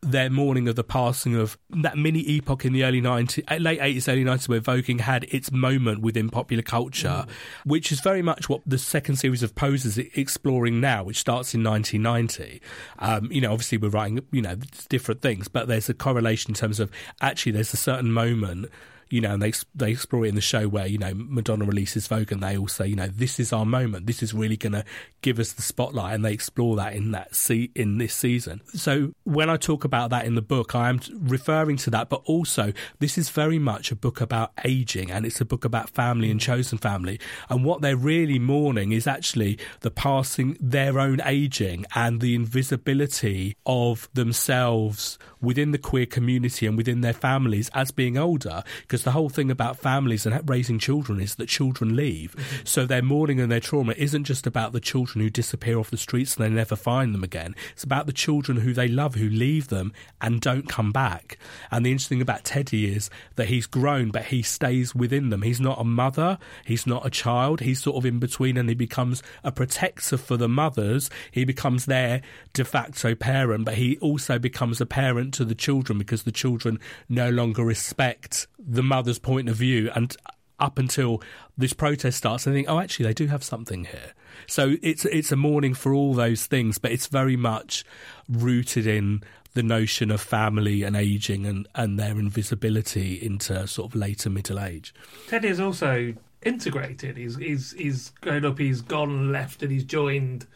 their 0.00 0.30
mourning 0.30 0.68
of 0.68 0.76
the 0.76 0.84
passing 0.84 1.34
of 1.34 1.58
that 1.70 1.96
mini 1.96 2.20
epoch 2.20 2.64
in 2.64 2.72
the 2.72 2.84
early 2.84 3.00
90s, 3.00 3.60
late 3.60 3.80
80s, 3.80 4.12
early 4.12 4.24
90s, 4.24 4.48
where 4.48 4.60
voguing 4.60 5.00
had 5.00 5.24
its 5.24 5.50
moment 5.50 6.02
within 6.02 6.28
popular 6.28 6.62
culture, 6.62 7.26
which 7.64 7.90
is 7.90 8.00
very 8.00 8.22
much 8.22 8.48
what 8.48 8.60
the 8.66 8.78
second 8.78 9.16
series 9.16 9.42
of 9.42 9.54
Pose 9.54 9.84
is 9.84 9.98
exploring 9.98 10.80
now, 10.80 11.02
which 11.02 11.18
starts 11.18 11.54
in 11.54 11.64
1990. 11.64 12.60
Um, 12.98 13.32
you 13.32 13.40
know, 13.40 13.52
obviously 13.52 13.78
we're 13.78 13.88
writing, 13.88 14.20
you 14.30 14.42
know, 14.42 14.56
different 14.88 15.20
things, 15.20 15.48
but 15.48 15.68
there's 15.68 15.88
a 15.88 15.94
correlation 15.94 16.50
in 16.50 16.54
terms 16.54 16.78
of 16.78 16.90
actually 17.20 17.52
there's 17.52 17.72
a 17.72 17.78
certain 17.78 18.12
moment 18.12 18.66
you 19.10 19.20
know, 19.20 19.34
and 19.34 19.42
they 19.42 19.52
they 19.74 19.92
explore 19.92 20.24
it 20.24 20.28
in 20.28 20.34
the 20.34 20.40
show 20.40 20.68
where 20.68 20.86
you 20.86 20.98
know 20.98 21.12
Madonna 21.14 21.64
releases 21.64 22.06
Vogue, 22.06 22.32
and 22.32 22.42
they 22.42 22.56
all 22.56 22.68
say, 22.68 22.86
you 22.86 22.96
know, 22.96 23.08
this 23.08 23.40
is 23.40 23.52
our 23.52 23.64
moment. 23.64 24.06
This 24.06 24.22
is 24.22 24.34
really 24.34 24.56
going 24.56 24.72
to 24.72 24.84
give 25.22 25.38
us 25.38 25.52
the 25.52 25.62
spotlight, 25.62 26.14
and 26.14 26.24
they 26.24 26.32
explore 26.32 26.76
that 26.76 26.94
in 26.94 27.12
that 27.12 27.34
se- 27.34 27.70
in 27.74 27.98
this 27.98 28.14
season. 28.14 28.60
So 28.74 29.12
when 29.24 29.48
I 29.50 29.56
talk 29.56 29.84
about 29.84 30.10
that 30.10 30.26
in 30.26 30.34
the 30.34 30.42
book, 30.42 30.74
I 30.74 30.88
am 30.90 31.00
referring 31.10 31.76
to 31.78 31.90
that, 31.90 32.08
but 32.08 32.22
also 32.24 32.72
this 32.98 33.16
is 33.16 33.30
very 33.30 33.58
much 33.58 33.90
a 33.90 33.96
book 33.96 34.20
about 34.20 34.52
aging, 34.64 35.10
and 35.10 35.24
it's 35.24 35.40
a 35.40 35.44
book 35.44 35.64
about 35.64 35.90
family 35.90 36.30
and 36.30 36.40
chosen 36.40 36.78
family, 36.78 37.18
and 37.48 37.64
what 37.64 37.80
they're 37.80 37.96
really 37.96 38.38
mourning 38.38 38.92
is 38.92 39.06
actually 39.06 39.58
the 39.80 39.90
passing, 39.90 40.56
their 40.60 40.98
own 40.98 41.20
aging, 41.24 41.86
and 41.94 42.20
the 42.20 42.34
invisibility 42.34 43.56
of 43.64 44.08
themselves 44.12 45.18
within 45.40 45.70
the 45.70 45.78
queer 45.78 46.06
community 46.06 46.66
and 46.66 46.76
within 46.76 47.00
their 47.00 47.12
families 47.12 47.70
as 47.74 47.90
being 47.90 48.18
older 48.18 48.62
because 48.82 48.97
because 48.98 49.04
the 49.04 49.12
whole 49.12 49.28
thing 49.28 49.48
about 49.48 49.78
families 49.78 50.26
and 50.26 50.50
raising 50.50 50.76
children 50.76 51.20
is 51.20 51.36
that 51.36 51.46
children 51.46 51.94
leave. 51.94 52.34
Mm-hmm. 52.34 52.64
So 52.64 52.84
their 52.84 53.00
mourning 53.00 53.38
and 53.38 53.50
their 53.50 53.60
trauma 53.60 53.94
isn't 53.96 54.24
just 54.24 54.44
about 54.44 54.72
the 54.72 54.80
children 54.80 55.22
who 55.22 55.30
disappear 55.30 55.78
off 55.78 55.92
the 55.92 55.96
streets 55.96 56.36
and 56.36 56.44
they 56.44 56.50
never 56.50 56.74
find 56.74 57.14
them 57.14 57.22
again. 57.22 57.54
It's 57.74 57.84
about 57.84 58.06
the 58.06 58.12
children 58.12 58.58
who 58.58 58.72
they 58.72 58.88
love 58.88 59.14
who 59.14 59.28
leave 59.28 59.68
them 59.68 59.92
and 60.20 60.40
don't 60.40 60.68
come 60.68 60.90
back. 60.90 61.38
And 61.70 61.86
the 61.86 61.92
interesting 61.92 62.16
thing 62.16 62.22
about 62.22 62.42
Teddy 62.42 62.92
is 62.92 63.08
that 63.36 63.46
he's 63.46 63.66
grown, 63.66 64.10
but 64.10 64.24
he 64.24 64.42
stays 64.42 64.96
within 64.96 65.30
them. 65.30 65.42
He's 65.42 65.60
not 65.60 65.80
a 65.80 65.84
mother, 65.84 66.38
he's 66.64 66.84
not 66.84 67.06
a 67.06 67.10
child, 67.10 67.60
he's 67.60 67.80
sort 67.80 67.98
of 67.98 68.04
in 68.04 68.18
between 68.18 68.56
and 68.56 68.68
he 68.68 68.74
becomes 68.74 69.22
a 69.44 69.52
protector 69.52 70.16
for 70.16 70.36
the 70.36 70.48
mothers. 70.48 71.08
He 71.30 71.44
becomes 71.44 71.86
their 71.86 72.22
de 72.52 72.64
facto 72.64 73.14
parent, 73.14 73.64
but 73.64 73.74
he 73.74 73.96
also 73.98 74.40
becomes 74.40 74.80
a 74.80 74.86
parent 74.86 75.34
to 75.34 75.44
the 75.44 75.54
children 75.54 76.00
because 76.00 76.24
the 76.24 76.32
children 76.32 76.80
no 77.08 77.30
longer 77.30 77.64
respect 77.64 78.48
the 78.58 78.82
mother's 78.88 79.18
point 79.18 79.48
of 79.48 79.56
view. 79.56 79.90
And 79.94 80.16
up 80.58 80.78
until 80.78 81.22
this 81.56 81.72
protest 81.72 82.18
starts, 82.18 82.46
I 82.46 82.52
think, 82.52 82.68
oh, 82.68 82.80
actually, 82.80 83.06
they 83.06 83.14
do 83.14 83.26
have 83.28 83.44
something 83.44 83.84
here. 83.84 84.12
So 84.46 84.76
it's 84.82 85.04
it's 85.04 85.32
a 85.32 85.36
mourning 85.36 85.74
for 85.74 85.94
all 85.94 86.14
those 86.14 86.46
things, 86.46 86.78
but 86.78 86.90
it's 86.90 87.06
very 87.06 87.36
much 87.36 87.84
rooted 88.28 88.86
in 88.86 89.22
the 89.54 89.62
notion 89.62 90.10
of 90.10 90.20
family 90.20 90.82
and 90.82 90.96
aging 90.96 91.46
and, 91.46 91.66
and 91.74 91.98
their 91.98 92.18
invisibility 92.18 93.14
into 93.14 93.66
sort 93.66 93.90
of 93.90 93.96
later 93.96 94.30
middle 94.30 94.60
age. 94.60 94.94
Teddy 95.28 95.48
is 95.48 95.60
also 95.60 96.14
integrated. 96.42 97.16
He's 97.16 97.36
he's 97.36 97.72
he's 97.72 98.10
grown 98.20 98.44
up. 98.44 98.58
He's 98.58 98.80
gone 98.80 99.32
left, 99.32 99.62
and 99.62 99.72
he's 99.72 99.84
joined 99.84 100.46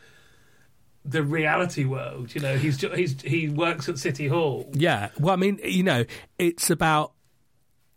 the 1.05 1.23
reality 1.23 1.85
world. 1.85 2.35
You 2.35 2.41
know, 2.41 2.57
he's 2.57 2.81
he's 2.81 3.21
he 3.23 3.49
works 3.49 3.89
at 3.89 3.99
City 3.99 4.29
Hall. 4.29 4.71
Yeah. 4.73 5.11
Well, 5.19 5.35
I 5.35 5.37
mean, 5.37 5.59
you 5.65 5.83
know, 5.83 6.05
it's 6.39 6.71
about 6.71 7.13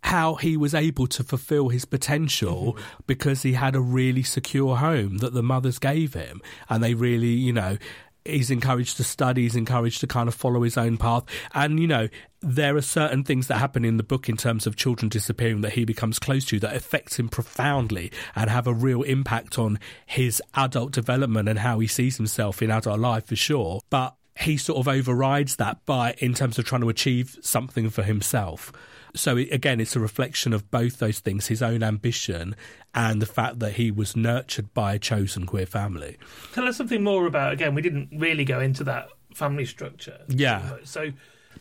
how 0.05 0.35
he 0.35 0.55
was 0.55 0.73
able 0.73 1.07
to 1.07 1.23
fulfill 1.23 1.69
his 1.69 1.83
potential 1.83 2.73
mm-hmm. 2.73 2.99
because 3.07 3.41
he 3.41 3.53
had 3.53 3.75
a 3.75 3.81
really 3.81 4.23
secure 4.23 4.77
home 4.77 5.17
that 5.17 5.33
the 5.33 5.43
mothers 5.43 5.79
gave 5.79 6.13
him 6.13 6.41
and 6.69 6.83
they 6.83 6.93
really 6.93 7.27
you 7.27 7.51
know 7.51 7.77
he's 8.25 8.49
encouraged 8.49 8.97
to 8.97 9.03
study, 9.03 9.43
he's 9.43 9.55
encouraged 9.55 10.01
to 10.01 10.07
kind 10.07 10.27
of 10.27 10.33
follow 10.33 10.63
his 10.63 10.77
own 10.77 10.97
path. 10.97 11.23
And, 11.53 11.79
you 11.79 11.87
know, 11.87 12.09
there 12.41 12.75
are 12.75 12.81
certain 12.81 13.23
things 13.23 13.47
that 13.47 13.57
happen 13.57 13.85
in 13.85 13.97
the 13.97 14.03
book 14.03 14.27
in 14.27 14.35
terms 14.35 14.65
of 14.67 14.75
children 14.75 15.09
disappearing 15.09 15.61
that 15.61 15.73
he 15.73 15.85
becomes 15.85 16.19
close 16.19 16.43
to 16.45 16.59
that 16.59 16.75
affects 16.75 17.19
him 17.19 17.29
profoundly 17.29 18.11
and 18.35 18.49
have 18.49 18.67
a 18.67 18.73
real 18.73 19.03
impact 19.03 19.59
on 19.59 19.79
his 20.05 20.41
adult 20.55 20.91
development 20.91 21.47
and 21.47 21.59
how 21.59 21.79
he 21.79 21.87
sees 21.87 22.17
himself 22.17 22.61
in 22.61 22.71
adult 22.71 22.99
life 22.99 23.27
for 23.27 23.35
sure. 23.35 23.81
But 23.89 24.15
he 24.37 24.57
sort 24.57 24.79
of 24.79 24.87
overrides 24.87 25.55
that 25.57 25.85
by 25.85 26.15
in 26.17 26.33
terms 26.33 26.59
of 26.59 26.65
trying 26.65 26.81
to 26.81 26.89
achieve 26.89 27.37
something 27.41 27.89
for 27.89 28.03
himself. 28.03 28.71
So 29.15 29.37
again, 29.37 29.79
it's 29.79 29.95
a 29.95 29.99
reflection 29.99 30.53
of 30.53 30.69
both 30.71 30.99
those 30.99 31.19
things: 31.19 31.47
his 31.47 31.61
own 31.61 31.83
ambition 31.83 32.55
and 32.93 33.21
the 33.21 33.25
fact 33.25 33.59
that 33.59 33.73
he 33.73 33.91
was 33.91 34.15
nurtured 34.15 34.73
by 34.73 34.93
a 34.93 34.99
chosen 34.99 35.45
queer 35.45 35.65
family. 35.65 36.17
Tell 36.53 36.67
us 36.67 36.77
something 36.77 37.03
more 37.03 37.25
about. 37.25 37.53
Again, 37.53 37.75
we 37.75 37.81
didn't 37.81 38.09
really 38.11 38.45
go 38.45 38.59
into 38.59 38.83
that 38.85 39.09
family 39.33 39.65
structure. 39.65 40.19
Yeah. 40.27 40.77
So, 40.83 41.11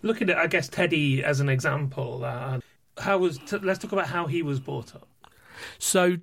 looking 0.02 0.30
at, 0.30 0.38
I 0.38 0.46
guess, 0.46 0.68
Teddy 0.68 1.24
as 1.24 1.40
an 1.40 1.48
example, 1.48 2.24
uh, 2.24 2.60
how 2.98 3.18
was? 3.18 3.38
T- 3.38 3.58
let's 3.58 3.78
talk 3.78 3.92
about 3.92 4.06
how 4.06 4.26
he 4.26 4.42
was 4.42 4.60
brought 4.60 4.94
up. 4.94 5.08
So 5.78 6.18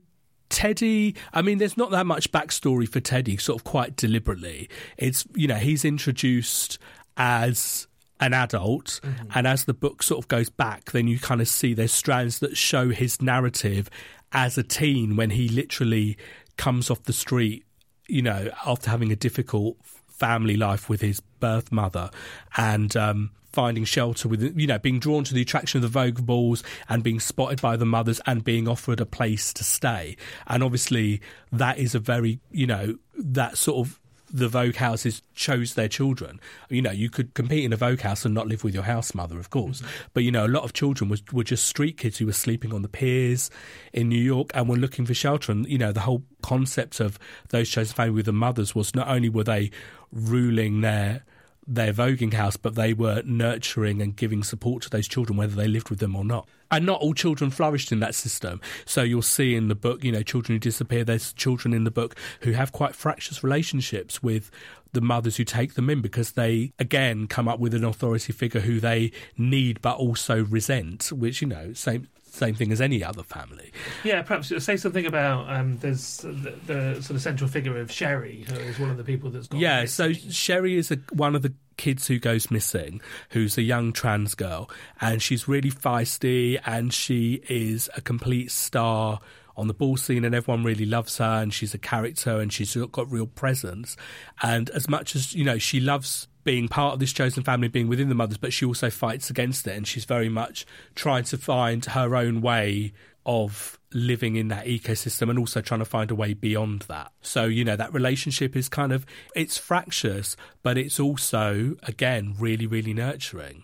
Teddy, 0.49 1.15
I 1.33 1.41
mean, 1.41 1.57
there's 1.57 1.77
not 1.77 1.91
that 1.91 2.05
much 2.05 2.31
backstory 2.31 2.87
for 2.87 2.99
Teddy, 2.99 3.37
sort 3.37 3.59
of 3.59 3.63
quite 3.63 3.95
deliberately. 3.95 4.69
It's, 4.97 5.25
you 5.33 5.47
know, 5.47 5.55
he's 5.55 5.85
introduced 5.85 6.77
as 7.17 7.87
an 8.21 8.33
adult. 8.33 9.01
Mm-hmm. 9.03 9.29
And 9.35 9.47
as 9.47 9.65
the 9.65 9.73
book 9.73 10.03
sort 10.03 10.23
of 10.23 10.27
goes 10.27 10.49
back, 10.49 10.91
then 10.91 11.07
you 11.07 11.19
kind 11.19 11.41
of 11.41 11.47
see 11.47 11.73
there's 11.73 11.91
strands 11.91 12.39
that 12.39 12.55
show 12.55 12.89
his 12.89 13.21
narrative 13.21 13.89
as 14.31 14.57
a 14.57 14.63
teen 14.63 15.15
when 15.17 15.31
he 15.31 15.49
literally 15.49 16.17
comes 16.55 16.89
off 16.89 17.03
the 17.03 17.13
street, 17.13 17.65
you 18.07 18.21
know, 18.21 18.49
after 18.65 18.89
having 18.89 19.11
a 19.11 19.15
difficult 19.15 19.75
family 20.07 20.55
life 20.55 20.87
with 20.87 21.01
his 21.01 21.19
birth 21.39 21.71
mother 21.71 22.11
and 22.55 22.95
um, 22.95 23.31
finding 23.51 23.83
shelter 23.83 24.27
with, 24.27 24.57
you 24.57 24.67
know, 24.67 24.77
being 24.77 24.99
drawn 24.99 25.23
to 25.23 25.33
the 25.33 25.41
attraction 25.41 25.79
of 25.79 25.81
the 25.81 25.87
Vogue 25.87 26.25
balls 26.25 26.63
and 26.87 27.03
being 27.03 27.19
spotted 27.19 27.61
by 27.61 27.75
the 27.75 27.85
mothers 27.85 28.21
and 28.25 28.43
being 28.43 28.67
offered 28.67 29.01
a 29.01 29.05
place 29.05 29.51
to 29.53 29.63
stay. 29.63 30.15
And 30.47 30.63
obviously, 30.63 31.21
that 31.51 31.79
is 31.79 31.95
a 31.95 31.99
very, 31.99 32.39
you 32.51 32.67
know, 32.67 32.97
that 33.17 33.57
sort 33.57 33.87
of 33.87 33.99
the 34.33 34.47
Vogue 34.47 34.75
houses 34.75 35.21
chose 35.35 35.73
their 35.73 35.87
children. 35.87 36.39
You 36.69 36.81
know, 36.81 36.91
you 36.91 37.09
could 37.09 37.33
compete 37.33 37.63
in 37.63 37.73
a 37.73 37.77
Vogue 37.77 38.01
house 38.01 38.25
and 38.25 38.33
not 38.33 38.47
live 38.47 38.63
with 38.63 38.73
your 38.73 38.83
house 38.83 39.13
mother, 39.13 39.39
of 39.39 39.49
course. 39.49 39.81
Mm-hmm. 39.81 40.07
But, 40.13 40.23
you 40.23 40.31
know, 40.31 40.45
a 40.45 40.47
lot 40.47 40.63
of 40.63 40.73
children 40.73 41.09
was, 41.09 41.21
were 41.31 41.43
just 41.43 41.65
street 41.65 41.97
kids 41.97 42.17
who 42.17 42.25
were 42.25 42.33
sleeping 42.33 42.73
on 42.73 42.81
the 42.81 42.87
piers 42.87 43.49
in 43.93 44.09
New 44.09 44.21
York 44.21 44.51
and 44.53 44.69
were 44.69 44.75
looking 44.75 45.05
for 45.05 45.13
shelter. 45.13 45.51
And, 45.51 45.67
you 45.67 45.77
know, 45.77 45.91
the 45.91 46.01
whole 46.01 46.23
concept 46.41 46.99
of 46.99 47.19
those 47.49 47.69
chosen 47.69 47.95
family 47.95 48.11
with 48.11 48.25
the 48.25 48.33
mothers 48.33 48.73
was 48.73 48.95
not 48.95 49.07
only 49.07 49.29
were 49.29 49.43
they 49.43 49.71
ruling 50.11 50.81
their 50.81 51.23
their 51.67 51.93
voguing 51.93 52.33
house, 52.33 52.57
but 52.57 52.75
they 52.75 52.93
were 52.93 53.21
nurturing 53.25 54.01
and 54.01 54.15
giving 54.15 54.43
support 54.43 54.83
to 54.83 54.89
those 54.89 55.07
children, 55.07 55.37
whether 55.37 55.55
they 55.55 55.67
lived 55.67 55.89
with 55.89 55.99
them 55.99 56.15
or 56.15 56.25
not. 56.25 56.47
And 56.71 56.85
not 56.85 57.01
all 57.01 57.13
children 57.13 57.51
flourished 57.51 57.91
in 57.91 57.99
that 57.99 58.15
system. 58.15 58.61
So 58.85 59.03
you'll 59.03 59.21
see 59.21 59.55
in 59.55 59.67
the 59.67 59.75
book, 59.75 60.03
you 60.03 60.11
know, 60.11 60.23
children 60.23 60.55
who 60.55 60.59
disappear, 60.59 61.03
there's 61.03 61.33
children 61.33 61.73
in 61.73 61.83
the 61.83 61.91
book 61.91 62.15
who 62.41 62.53
have 62.53 62.71
quite 62.71 62.95
fractious 62.95 63.43
relationships 63.43 64.23
with 64.23 64.49
the 64.93 65.01
mothers 65.01 65.37
who 65.37 65.43
take 65.43 65.73
them 65.75 65.89
in 65.89 66.01
because 66.01 66.31
they, 66.31 66.73
again, 66.79 67.27
come 67.27 67.47
up 67.47 67.59
with 67.59 67.73
an 67.73 67.83
authority 67.83 68.33
figure 68.33 68.61
who 68.61 68.79
they 68.79 69.11
need 69.37 69.81
but 69.81 69.97
also 69.97 70.43
resent, 70.45 71.11
which, 71.11 71.41
you 71.41 71.47
know, 71.47 71.73
same 71.73 72.07
same 72.31 72.55
thing 72.55 72.71
as 72.71 72.79
any 72.79 73.03
other 73.03 73.23
family. 73.23 73.71
Yeah, 74.03 74.21
perhaps 74.21 74.51
say 74.63 74.77
something 74.77 75.05
about 75.05 75.49
um, 75.53 75.77
there's 75.77 76.17
the, 76.19 76.55
the, 76.65 77.01
sort 77.01 77.11
of 77.11 77.21
central 77.21 77.49
figure 77.49 77.77
of 77.77 77.91
Sherry, 77.91 78.45
who 78.47 78.55
is 78.55 78.79
one 78.79 78.89
of 78.89 78.97
the 78.97 79.03
people 79.03 79.29
that's 79.29 79.47
gone. 79.47 79.59
Yeah, 79.59 79.85
so 79.85 80.13
Sherry 80.13 80.77
is 80.77 80.91
a, 80.91 80.95
one 81.11 81.35
of 81.35 81.41
the 81.41 81.53
kids 81.75 82.07
who 82.07 82.19
goes 82.19 82.49
missing, 82.49 83.01
who's 83.31 83.57
a 83.57 83.61
young 83.61 83.91
trans 83.91 84.33
girl, 84.33 84.69
and 85.01 85.21
she's 85.21 85.47
really 85.47 85.71
feisty, 85.71 86.59
and 86.65 86.93
she 86.93 87.43
is 87.49 87.89
a 87.97 88.01
complete 88.01 88.49
star 88.49 89.19
on 89.57 89.67
the 89.67 89.73
ball 89.73 89.97
scene 89.97 90.23
and 90.23 90.33
everyone 90.33 90.63
really 90.63 90.85
loves 90.85 91.17
her 91.17 91.41
and 91.41 91.53
she's 91.53 91.73
a 91.73 91.77
character 91.77 92.39
and 92.39 92.53
she's 92.53 92.73
got 92.93 93.11
real 93.11 93.27
presence 93.27 93.97
and 94.41 94.69
as 94.69 94.87
much 94.87 95.13
as 95.13 95.35
you 95.35 95.43
know 95.43 95.57
she 95.57 95.81
loves 95.81 96.29
being 96.43 96.67
part 96.67 96.93
of 96.93 96.99
this 96.99 97.13
chosen 97.13 97.43
family, 97.43 97.67
being 97.67 97.87
within 97.87 98.09
the 98.09 98.15
mothers, 98.15 98.37
but 98.37 98.53
she 98.53 98.65
also 98.65 98.89
fights 98.89 99.29
against 99.29 99.67
it, 99.67 99.75
and 99.75 99.87
she's 99.87 100.05
very 100.05 100.29
much 100.29 100.65
trying 100.95 101.23
to 101.25 101.37
find 101.37 101.85
her 101.85 102.15
own 102.15 102.41
way 102.41 102.93
of 103.25 103.79
living 103.93 104.35
in 104.35 104.47
that 104.47 104.65
ecosystem 104.65 105.29
and 105.29 105.37
also 105.37 105.61
trying 105.61 105.79
to 105.79 105.85
find 105.85 106.11
a 106.11 106.15
way 106.15 106.33
beyond 106.33 106.81
that. 106.83 107.11
So, 107.21 107.45
you 107.45 107.63
know, 107.63 107.75
that 107.75 107.93
relationship 107.93 108.55
is 108.55 108.69
kind 108.69 108.91
of 108.91 109.05
it's 109.35 109.57
fractious, 109.57 110.35
but 110.63 110.77
it's 110.77 110.99
also 110.99 111.75
again 111.83 112.35
really 112.39 112.67
really 112.67 112.93
nurturing. 112.93 113.63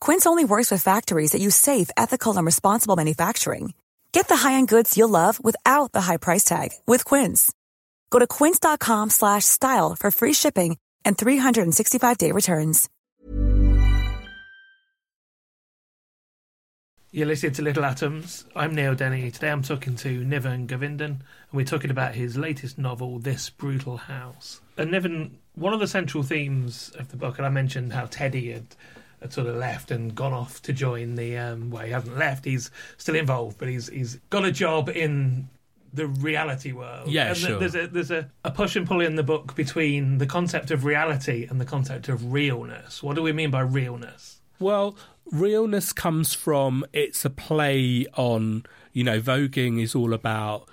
Quince 0.00 0.26
only 0.26 0.44
works 0.44 0.70
with 0.70 0.82
factories 0.82 1.32
that 1.32 1.40
use 1.40 1.56
safe, 1.56 1.90
ethical, 1.96 2.36
and 2.36 2.44
responsible 2.44 2.96
manufacturing. 2.96 3.72
Get 4.12 4.28
the 4.28 4.36
high-end 4.36 4.68
goods 4.68 4.98
you'll 4.98 5.08
love 5.08 5.42
without 5.42 5.92
the 5.92 6.02
high 6.02 6.18
price 6.18 6.44
tag 6.44 6.72
with 6.86 7.04
Quince. 7.06 7.52
Go 8.10 8.18
to 8.18 8.26
quince.com 8.26 9.10
slash 9.10 9.44
style 9.44 9.94
for 9.94 10.10
free 10.10 10.32
shipping 10.32 10.76
and 11.04 11.16
365-day 11.16 12.32
returns. 12.32 12.88
You're 17.10 17.26
listening 17.26 17.52
to 17.52 17.62
Little 17.62 17.86
Atoms. 17.86 18.44
I'm 18.54 18.74
Neil 18.74 18.94
Denny. 18.94 19.30
Today 19.30 19.50
I'm 19.50 19.62
talking 19.62 19.96
to 19.96 20.22
Niven 20.24 20.66
Govinden, 20.66 21.00
and 21.00 21.22
we're 21.54 21.64
talking 21.64 21.90
about 21.90 22.14
his 22.14 22.36
latest 22.36 22.76
novel, 22.76 23.18
This 23.18 23.48
Brutal 23.48 23.96
House. 23.96 24.60
And 24.76 24.90
Niven, 24.90 25.38
one 25.54 25.72
of 25.72 25.80
the 25.80 25.86
central 25.86 26.22
themes 26.22 26.90
of 26.98 27.08
the 27.08 27.16
book, 27.16 27.38
and 27.38 27.46
I 27.46 27.50
mentioned 27.50 27.94
how 27.94 28.06
Teddy 28.10 28.52
had, 28.52 28.76
had 29.20 29.32
sort 29.32 29.46
of 29.46 29.56
left 29.56 29.90
and 29.90 30.14
gone 30.14 30.32
off 30.32 30.62
to 30.62 30.72
join 30.72 31.14
the. 31.14 31.36
Um, 31.36 31.70
well, 31.70 31.84
he 31.84 31.92
hasn't 31.92 32.16
left; 32.16 32.44
he's 32.44 32.70
still 32.96 33.14
involved, 33.14 33.58
but 33.58 33.68
he's 33.68 33.88
he's 33.88 34.16
got 34.30 34.44
a 34.44 34.52
job 34.52 34.88
in 34.88 35.48
the 35.92 36.06
reality 36.06 36.72
world. 36.72 37.10
Yeah, 37.10 37.28
and 37.28 37.36
sure. 37.36 37.58
There's 37.58 37.74
a 37.74 37.86
there's 37.86 38.10
a, 38.10 38.30
a 38.44 38.50
push 38.50 38.76
and 38.76 38.86
pull 38.86 39.00
in 39.00 39.16
the 39.16 39.22
book 39.22 39.54
between 39.54 40.18
the 40.18 40.26
concept 40.26 40.70
of 40.70 40.84
reality 40.84 41.46
and 41.48 41.60
the 41.60 41.64
concept 41.64 42.08
of 42.08 42.32
realness. 42.32 43.02
What 43.02 43.16
do 43.16 43.22
we 43.22 43.32
mean 43.32 43.50
by 43.50 43.60
realness? 43.60 44.40
Well, 44.58 44.96
realness 45.30 45.92
comes 45.92 46.34
from 46.34 46.84
it's 46.92 47.24
a 47.24 47.30
play 47.30 48.06
on, 48.16 48.64
you 48.92 49.04
know, 49.04 49.20
voguing 49.20 49.80
is 49.80 49.94
all 49.94 50.12
about 50.12 50.68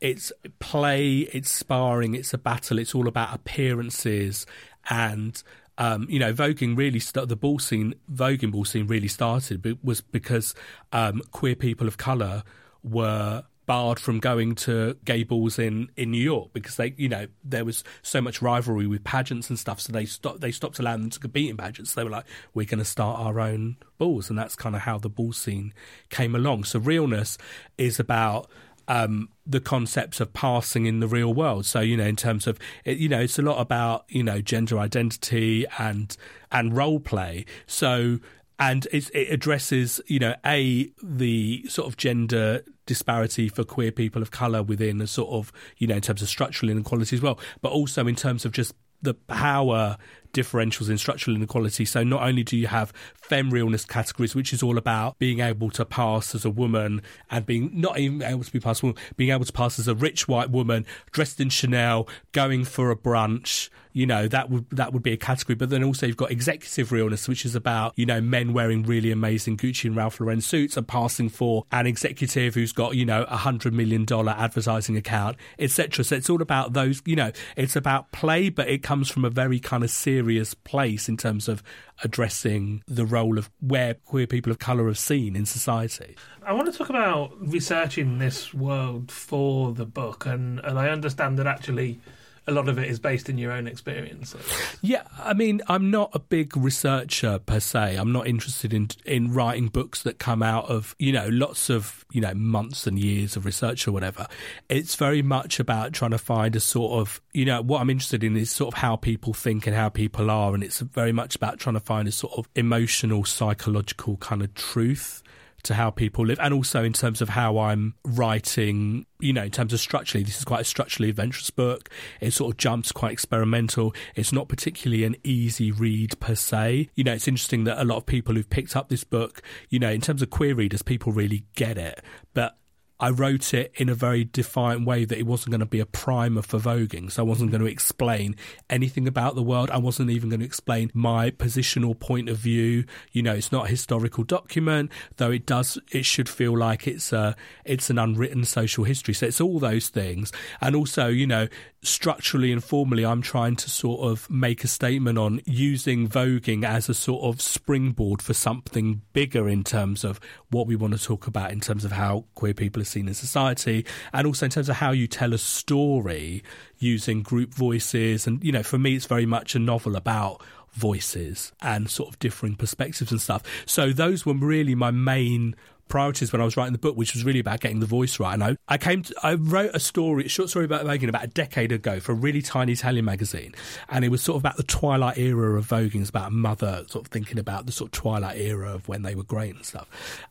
it's 0.00 0.32
play, 0.58 1.18
it's 1.32 1.50
sparring, 1.50 2.14
it's 2.14 2.34
a 2.34 2.38
battle, 2.38 2.78
it's 2.78 2.94
all 2.94 3.06
about 3.06 3.34
appearances 3.34 4.46
and 4.90 5.42
um, 5.78 6.06
you 6.08 6.18
know, 6.18 6.32
voguing 6.32 6.76
really 6.76 7.00
st- 7.00 7.28
the 7.28 7.36
ball 7.36 7.58
scene, 7.58 7.94
voguing 8.12 8.52
ball 8.52 8.64
scene 8.64 8.86
really 8.86 9.08
started 9.08 9.78
was 9.82 10.00
because 10.00 10.54
um, 10.92 11.22
queer 11.30 11.54
people 11.54 11.88
of 11.88 11.96
color 11.96 12.42
were 12.82 13.44
barred 13.64 13.98
from 13.98 14.18
going 14.18 14.54
to 14.54 14.96
gay 15.04 15.22
balls 15.22 15.58
in, 15.58 15.88
in 15.96 16.10
New 16.10 16.22
York 16.22 16.52
because 16.52 16.76
they, 16.76 16.94
you 16.96 17.08
know, 17.08 17.26
there 17.44 17.64
was 17.64 17.84
so 18.02 18.20
much 18.20 18.42
rivalry 18.42 18.86
with 18.86 19.04
pageants 19.04 19.48
and 19.48 19.58
stuff. 19.58 19.80
So 19.80 19.92
they 19.92 20.04
stopped 20.04 20.40
they 20.40 20.50
stopped 20.50 20.78
allowing 20.78 21.02
them 21.02 21.10
to 21.10 21.20
compete 21.20 21.48
in 21.48 21.56
pageants. 21.56 21.92
So 21.92 22.00
They 22.00 22.04
were 22.04 22.10
like, 22.10 22.26
we're 22.54 22.66
going 22.66 22.80
to 22.80 22.84
start 22.84 23.20
our 23.20 23.40
own 23.40 23.76
balls, 23.98 24.28
and 24.28 24.38
that's 24.38 24.56
kind 24.56 24.74
of 24.74 24.82
how 24.82 24.98
the 24.98 25.08
ball 25.08 25.32
scene 25.32 25.72
came 26.10 26.34
along. 26.34 26.64
So 26.64 26.80
realness 26.80 27.38
is 27.78 28.00
about 28.00 28.50
um, 28.92 29.30
the 29.46 29.60
concepts 29.60 30.20
of 30.20 30.34
passing 30.34 30.84
in 30.84 31.00
the 31.00 31.08
real 31.08 31.32
world. 31.32 31.64
So 31.64 31.80
you 31.80 31.96
know, 31.96 32.04
in 32.04 32.16
terms 32.16 32.46
of 32.46 32.58
you 32.84 33.08
know, 33.08 33.20
it's 33.20 33.38
a 33.38 33.42
lot 33.42 33.58
about 33.58 34.04
you 34.08 34.22
know 34.22 34.42
gender 34.42 34.78
identity 34.78 35.64
and 35.78 36.14
and 36.50 36.76
role 36.76 37.00
play. 37.00 37.46
So 37.66 38.18
and 38.58 38.86
it, 38.92 39.10
it 39.14 39.32
addresses 39.32 40.00
you 40.06 40.18
know 40.18 40.34
a 40.44 40.90
the 41.02 41.64
sort 41.68 41.88
of 41.88 41.96
gender 41.96 42.62
disparity 42.84 43.48
for 43.48 43.64
queer 43.64 43.92
people 43.92 44.20
of 44.20 44.30
color 44.30 44.62
within 44.62 45.00
a 45.00 45.06
sort 45.06 45.30
of 45.30 45.52
you 45.78 45.86
know 45.86 45.96
in 45.96 46.02
terms 46.02 46.20
of 46.20 46.28
structural 46.28 46.70
inequality 46.70 47.16
as 47.16 47.22
well, 47.22 47.38
but 47.62 47.72
also 47.72 48.06
in 48.06 48.14
terms 48.14 48.44
of 48.44 48.52
just 48.52 48.74
the 49.02 49.14
power 49.14 49.98
differentials 50.32 50.88
in 50.88 50.98
structural 50.98 51.36
inequality. 51.36 51.84
So 51.84 52.02
not 52.02 52.22
only 52.22 52.42
do 52.42 52.56
you 52.56 52.68
have 52.68 52.92
femme 53.14 53.50
realness 53.50 53.84
categories, 53.84 54.34
which 54.34 54.52
is 54.52 54.62
all 54.62 54.78
about 54.78 55.18
being 55.18 55.40
able 55.40 55.70
to 55.70 55.84
pass 55.84 56.34
as 56.34 56.44
a 56.44 56.50
woman 56.50 57.02
and 57.30 57.44
being 57.44 57.70
not 57.74 57.98
even 57.98 58.22
able 58.22 58.44
to 58.44 58.52
be 58.52 58.60
passed, 58.60 58.82
being 59.16 59.30
able 59.30 59.44
to 59.44 59.52
pass 59.52 59.78
as 59.78 59.88
a 59.88 59.94
rich 59.94 60.28
white 60.28 60.50
woman 60.50 60.86
dressed 61.10 61.40
in 61.40 61.50
Chanel, 61.50 62.08
going 62.32 62.64
for 62.64 62.90
a 62.90 62.96
brunch. 62.96 63.68
You 63.92 64.06
know 64.06 64.28
that 64.28 64.50
would 64.50 64.68
that 64.70 64.92
would 64.92 65.02
be 65.02 65.12
a 65.12 65.16
category, 65.16 65.54
but 65.54 65.70
then 65.70 65.84
also 65.84 66.06
you've 66.06 66.16
got 66.16 66.30
executive 66.30 66.92
realness, 66.92 67.28
which 67.28 67.44
is 67.44 67.54
about 67.54 67.92
you 67.96 68.06
know 68.06 68.20
men 68.20 68.52
wearing 68.52 68.82
really 68.82 69.10
amazing 69.10 69.56
Gucci 69.56 69.86
and 69.86 69.96
Ralph 69.96 70.20
Lauren 70.20 70.40
suits 70.40 70.76
and 70.76 70.86
passing 70.86 71.28
for 71.28 71.64
an 71.72 71.86
executive 71.86 72.54
who's 72.54 72.72
got 72.72 72.94
you 72.96 73.04
know 73.04 73.24
a 73.24 73.36
hundred 73.36 73.74
million 73.74 74.04
dollar 74.04 74.32
advertising 74.32 74.96
account, 74.96 75.36
etc. 75.58 76.04
So 76.04 76.16
it's 76.16 76.30
all 76.30 76.42
about 76.42 76.72
those. 76.72 77.02
You 77.04 77.16
know, 77.16 77.32
it's 77.56 77.76
about 77.76 78.12
play, 78.12 78.48
but 78.48 78.68
it 78.68 78.82
comes 78.82 79.10
from 79.10 79.24
a 79.24 79.30
very 79.30 79.58
kind 79.58 79.84
of 79.84 79.90
serious 79.90 80.54
place 80.54 81.08
in 81.08 81.16
terms 81.16 81.48
of 81.48 81.62
addressing 82.02 82.82
the 82.86 83.04
role 83.04 83.38
of 83.38 83.50
where 83.60 83.94
queer 83.94 84.26
people 84.26 84.50
of 84.50 84.58
colour 84.58 84.86
are 84.86 84.94
seen 84.94 85.36
in 85.36 85.46
society. 85.46 86.16
I 86.44 86.52
want 86.52 86.70
to 86.72 86.76
talk 86.76 86.88
about 86.90 87.32
researching 87.40 88.18
this 88.18 88.52
world 88.52 89.10
for 89.10 89.72
the 89.72 89.86
book, 89.86 90.26
and, 90.26 90.58
and 90.60 90.78
I 90.78 90.88
understand 90.88 91.38
that 91.38 91.46
actually 91.46 92.00
a 92.46 92.52
lot 92.52 92.68
of 92.68 92.78
it 92.78 92.88
is 92.88 92.98
based 92.98 93.28
in 93.28 93.38
your 93.38 93.52
own 93.52 93.66
experiences. 93.66 94.40
Yeah, 94.80 95.02
I 95.18 95.32
mean, 95.32 95.62
I'm 95.68 95.90
not 95.90 96.10
a 96.12 96.18
big 96.18 96.56
researcher 96.56 97.38
per 97.38 97.60
se. 97.60 97.96
I'm 97.96 98.12
not 98.12 98.26
interested 98.26 98.74
in 98.74 98.88
in 99.04 99.32
writing 99.32 99.68
books 99.68 100.02
that 100.02 100.18
come 100.18 100.42
out 100.42 100.68
of 100.68 100.96
you 100.98 101.12
know 101.12 101.28
lots 101.28 101.70
of 101.70 102.04
you 102.10 102.20
know 102.20 102.34
months 102.34 102.86
and 102.86 102.98
years 102.98 103.36
of 103.36 103.46
research 103.46 103.86
or 103.86 103.92
whatever. 103.92 104.26
It's 104.68 104.96
very 104.96 105.22
much 105.22 105.60
about 105.60 105.92
trying 105.92 106.10
to 106.10 106.18
find 106.18 106.56
a 106.56 106.60
sort 106.60 107.00
of 107.00 107.20
you 107.32 107.44
know 107.44 107.62
what 107.62 107.80
I'm 107.80 107.90
interested 107.90 108.24
in 108.24 108.36
is 108.36 108.50
sort 108.50 108.74
of 108.74 108.80
how 108.80 108.96
people 108.96 109.34
think 109.34 109.66
and 109.66 109.76
how 109.76 109.88
people 109.88 110.30
are, 110.30 110.54
and 110.54 110.64
it's 110.64 110.80
very 110.80 111.12
much 111.12 111.36
about 111.36 111.58
trying 111.58 111.74
to 111.74 111.80
find 111.80 112.08
a 112.08 112.12
sort 112.12 112.32
of 112.36 112.48
emotional, 112.56 113.24
psychological 113.24 114.16
kind 114.16 114.42
of 114.42 114.52
truth 114.54 115.21
to 115.64 115.74
how 115.74 115.90
people 115.90 116.26
live, 116.26 116.38
and 116.40 116.52
also 116.52 116.82
in 116.82 116.92
terms 116.92 117.20
of 117.20 117.30
how 117.30 117.58
I'm 117.58 117.94
writing. 118.04 119.06
You 119.20 119.32
know, 119.32 119.44
in 119.44 119.50
terms 119.50 119.72
of 119.72 119.78
structurally, 119.78 120.24
this 120.24 120.38
is 120.38 120.44
quite 120.44 120.62
a 120.62 120.64
structurally 120.64 121.08
adventurous 121.08 121.50
book. 121.50 121.88
It 122.20 122.32
sort 122.32 122.52
of 122.52 122.56
jumps 122.58 122.90
quite 122.90 123.12
experimental. 123.12 123.94
It's 124.16 124.32
not 124.32 124.48
particularly 124.48 125.04
an 125.04 125.16
easy 125.22 125.70
read 125.70 126.18
per 126.18 126.34
se. 126.34 126.88
You 126.96 127.04
know, 127.04 127.12
it's 127.12 127.28
interesting 127.28 127.64
that 127.64 127.80
a 127.80 127.84
lot 127.84 127.98
of 127.98 128.06
people 128.06 128.34
who've 128.34 128.50
picked 128.50 128.74
up 128.74 128.88
this 128.88 129.04
book, 129.04 129.40
you 129.68 129.78
know, 129.78 129.90
in 129.90 130.00
terms 130.00 130.22
of 130.22 130.30
queer 130.30 130.54
readers, 130.54 130.82
people 130.82 131.12
really 131.12 131.44
get 131.54 131.78
it, 131.78 132.02
but 132.34 132.56
I 133.02 133.10
wrote 133.10 133.52
it 133.52 133.72
in 133.74 133.88
a 133.88 133.96
very 133.96 134.22
defiant 134.22 134.86
way 134.86 135.04
that 135.04 135.18
it 135.18 135.26
wasn't 135.26 135.50
going 135.50 135.58
to 135.58 135.66
be 135.66 135.80
a 135.80 135.86
primer 135.86 136.40
for 136.40 136.60
voguing. 136.60 137.10
So 137.10 137.24
I 137.24 137.26
wasn't 137.26 137.50
going 137.50 137.60
to 137.60 137.66
explain 137.66 138.36
anything 138.70 139.08
about 139.08 139.34
the 139.34 139.42
world. 139.42 139.70
I 139.70 139.78
wasn't 139.78 140.10
even 140.10 140.28
going 140.28 140.38
to 140.38 140.46
explain 140.46 140.92
my 140.94 141.32
positional 141.32 141.98
point 141.98 142.28
of 142.28 142.36
view. 142.36 142.84
You 143.10 143.24
know, 143.24 143.34
it's 143.34 143.50
not 143.50 143.66
a 143.66 143.68
historical 143.68 144.22
document, 144.22 144.92
though 145.16 145.32
it 145.32 145.46
does, 145.46 145.78
it 145.90 146.04
should 146.04 146.28
feel 146.28 146.56
like 146.56 146.86
it's 146.86 147.12
a, 147.12 147.34
it's 147.64 147.90
an 147.90 147.98
unwritten 147.98 148.44
social 148.44 148.84
history. 148.84 149.14
So 149.14 149.26
it's 149.26 149.40
all 149.40 149.58
those 149.58 149.88
things. 149.88 150.30
And 150.60 150.76
also, 150.76 151.08
you 151.08 151.26
know, 151.26 151.48
structurally 151.82 152.52
and 152.52 152.62
formally, 152.62 153.04
I'm 153.04 153.22
trying 153.22 153.56
to 153.56 153.68
sort 153.68 154.00
of 154.00 154.30
make 154.30 154.62
a 154.62 154.68
statement 154.68 155.18
on 155.18 155.40
using 155.44 156.08
voguing 156.08 156.64
as 156.64 156.88
a 156.88 156.94
sort 156.94 157.24
of 157.24 157.42
springboard 157.42 158.22
for 158.22 158.34
something 158.34 159.02
bigger 159.12 159.48
in 159.48 159.64
terms 159.64 160.04
of 160.04 160.20
what 160.50 160.66
we 160.66 160.76
want 160.76 160.96
to 160.96 161.02
talk 161.02 161.26
about 161.26 161.50
in 161.50 161.60
terms 161.60 161.84
of 161.84 161.92
how 161.92 162.24
queer 162.34 162.54
people 162.54 162.80
are 162.80 162.86
seen 162.86 163.08
in 163.08 163.14
society 163.14 163.84
and 164.12 164.26
also 164.26 164.46
in 164.46 164.50
terms 164.50 164.68
of 164.68 164.76
how 164.76 164.92
you 164.92 165.08
tell 165.08 165.32
a 165.32 165.38
story 165.38 166.44
using 166.78 167.22
group 167.22 167.52
voices. 167.52 168.26
And, 168.26 168.42
you 168.44 168.52
know, 168.52 168.62
for 168.62 168.78
me, 168.78 168.94
it's 168.94 169.06
very 169.06 169.26
much 169.26 169.54
a 169.56 169.58
novel 169.58 169.96
about 169.96 170.40
voices 170.72 171.52
and 171.60 171.90
sort 171.90 172.08
of 172.08 172.18
differing 172.18 172.54
perspectives 172.54 173.10
and 173.10 173.20
stuff. 173.20 173.42
So 173.66 173.92
those 173.92 174.24
were 174.24 174.34
really 174.34 174.74
my 174.74 174.90
main 174.90 175.54
priorities 175.92 176.32
when 176.32 176.40
I 176.40 176.44
was 176.46 176.56
writing 176.56 176.72
the 176.72 176.78
book, 176.78 176.96
which 176.96 177.12
was 177.12 177.22
really 177.22 177.38
about 177.38 177.60
getting 177.60 177.80
the 177.80 177.86
voice 177.86 178.18
right. 178.18 178.32
And 178.32 178.42
I, 178.42 178.56
I 178.66 178.78
came, 178.78 179.02
to, 179.02 179.14
I 179.22 179.34
wrote 179.34 179.72
a 179.74 179.78
story, 179.78 180.24
a 180.24 180.28
short 180.28 180.48
story 180.48 180.64
about 180.64 180.86
voguing 180.86 181.10
about 181.10 181.22
a 181.22 181.28
decade 181.28 181.70
ago 181.70 182.00
for 182.00 182.12
a 182.12 182.14
really 182.14 182.40
tiny 182.40 182.72
Italian 182.72 183.04
magazine, 183.04 183.54
and 183.90 184.02
it 184.02 184.08
was 184.08 184.22
sort 184.22 184.36
of 184.36 184.42
about 184.42 184.56
the 184.56 184.62
twilight 184.62 185.18
era 185.18 185.58
of 185.58 185.68
voguing. 185.68 186.08
About 186.08 186.28
a 186.28 186.30
mother 186.30 186.84
sort 186.88 187.06
of 187.06 187.12
thinking 187.12 187.38
about 187.38 187.66
the 187.66 187.72
sort 187.72 187.88
of 187.88 187.92
twilight 187.92 188.38
era 188.38 188.72
of 188.72 188.88
when 188.88 189.02
they 189.02 189.14
were 189.14 189.22
great 189.22 189.54
and 189.54 189.66
stuff. 189.66 189.86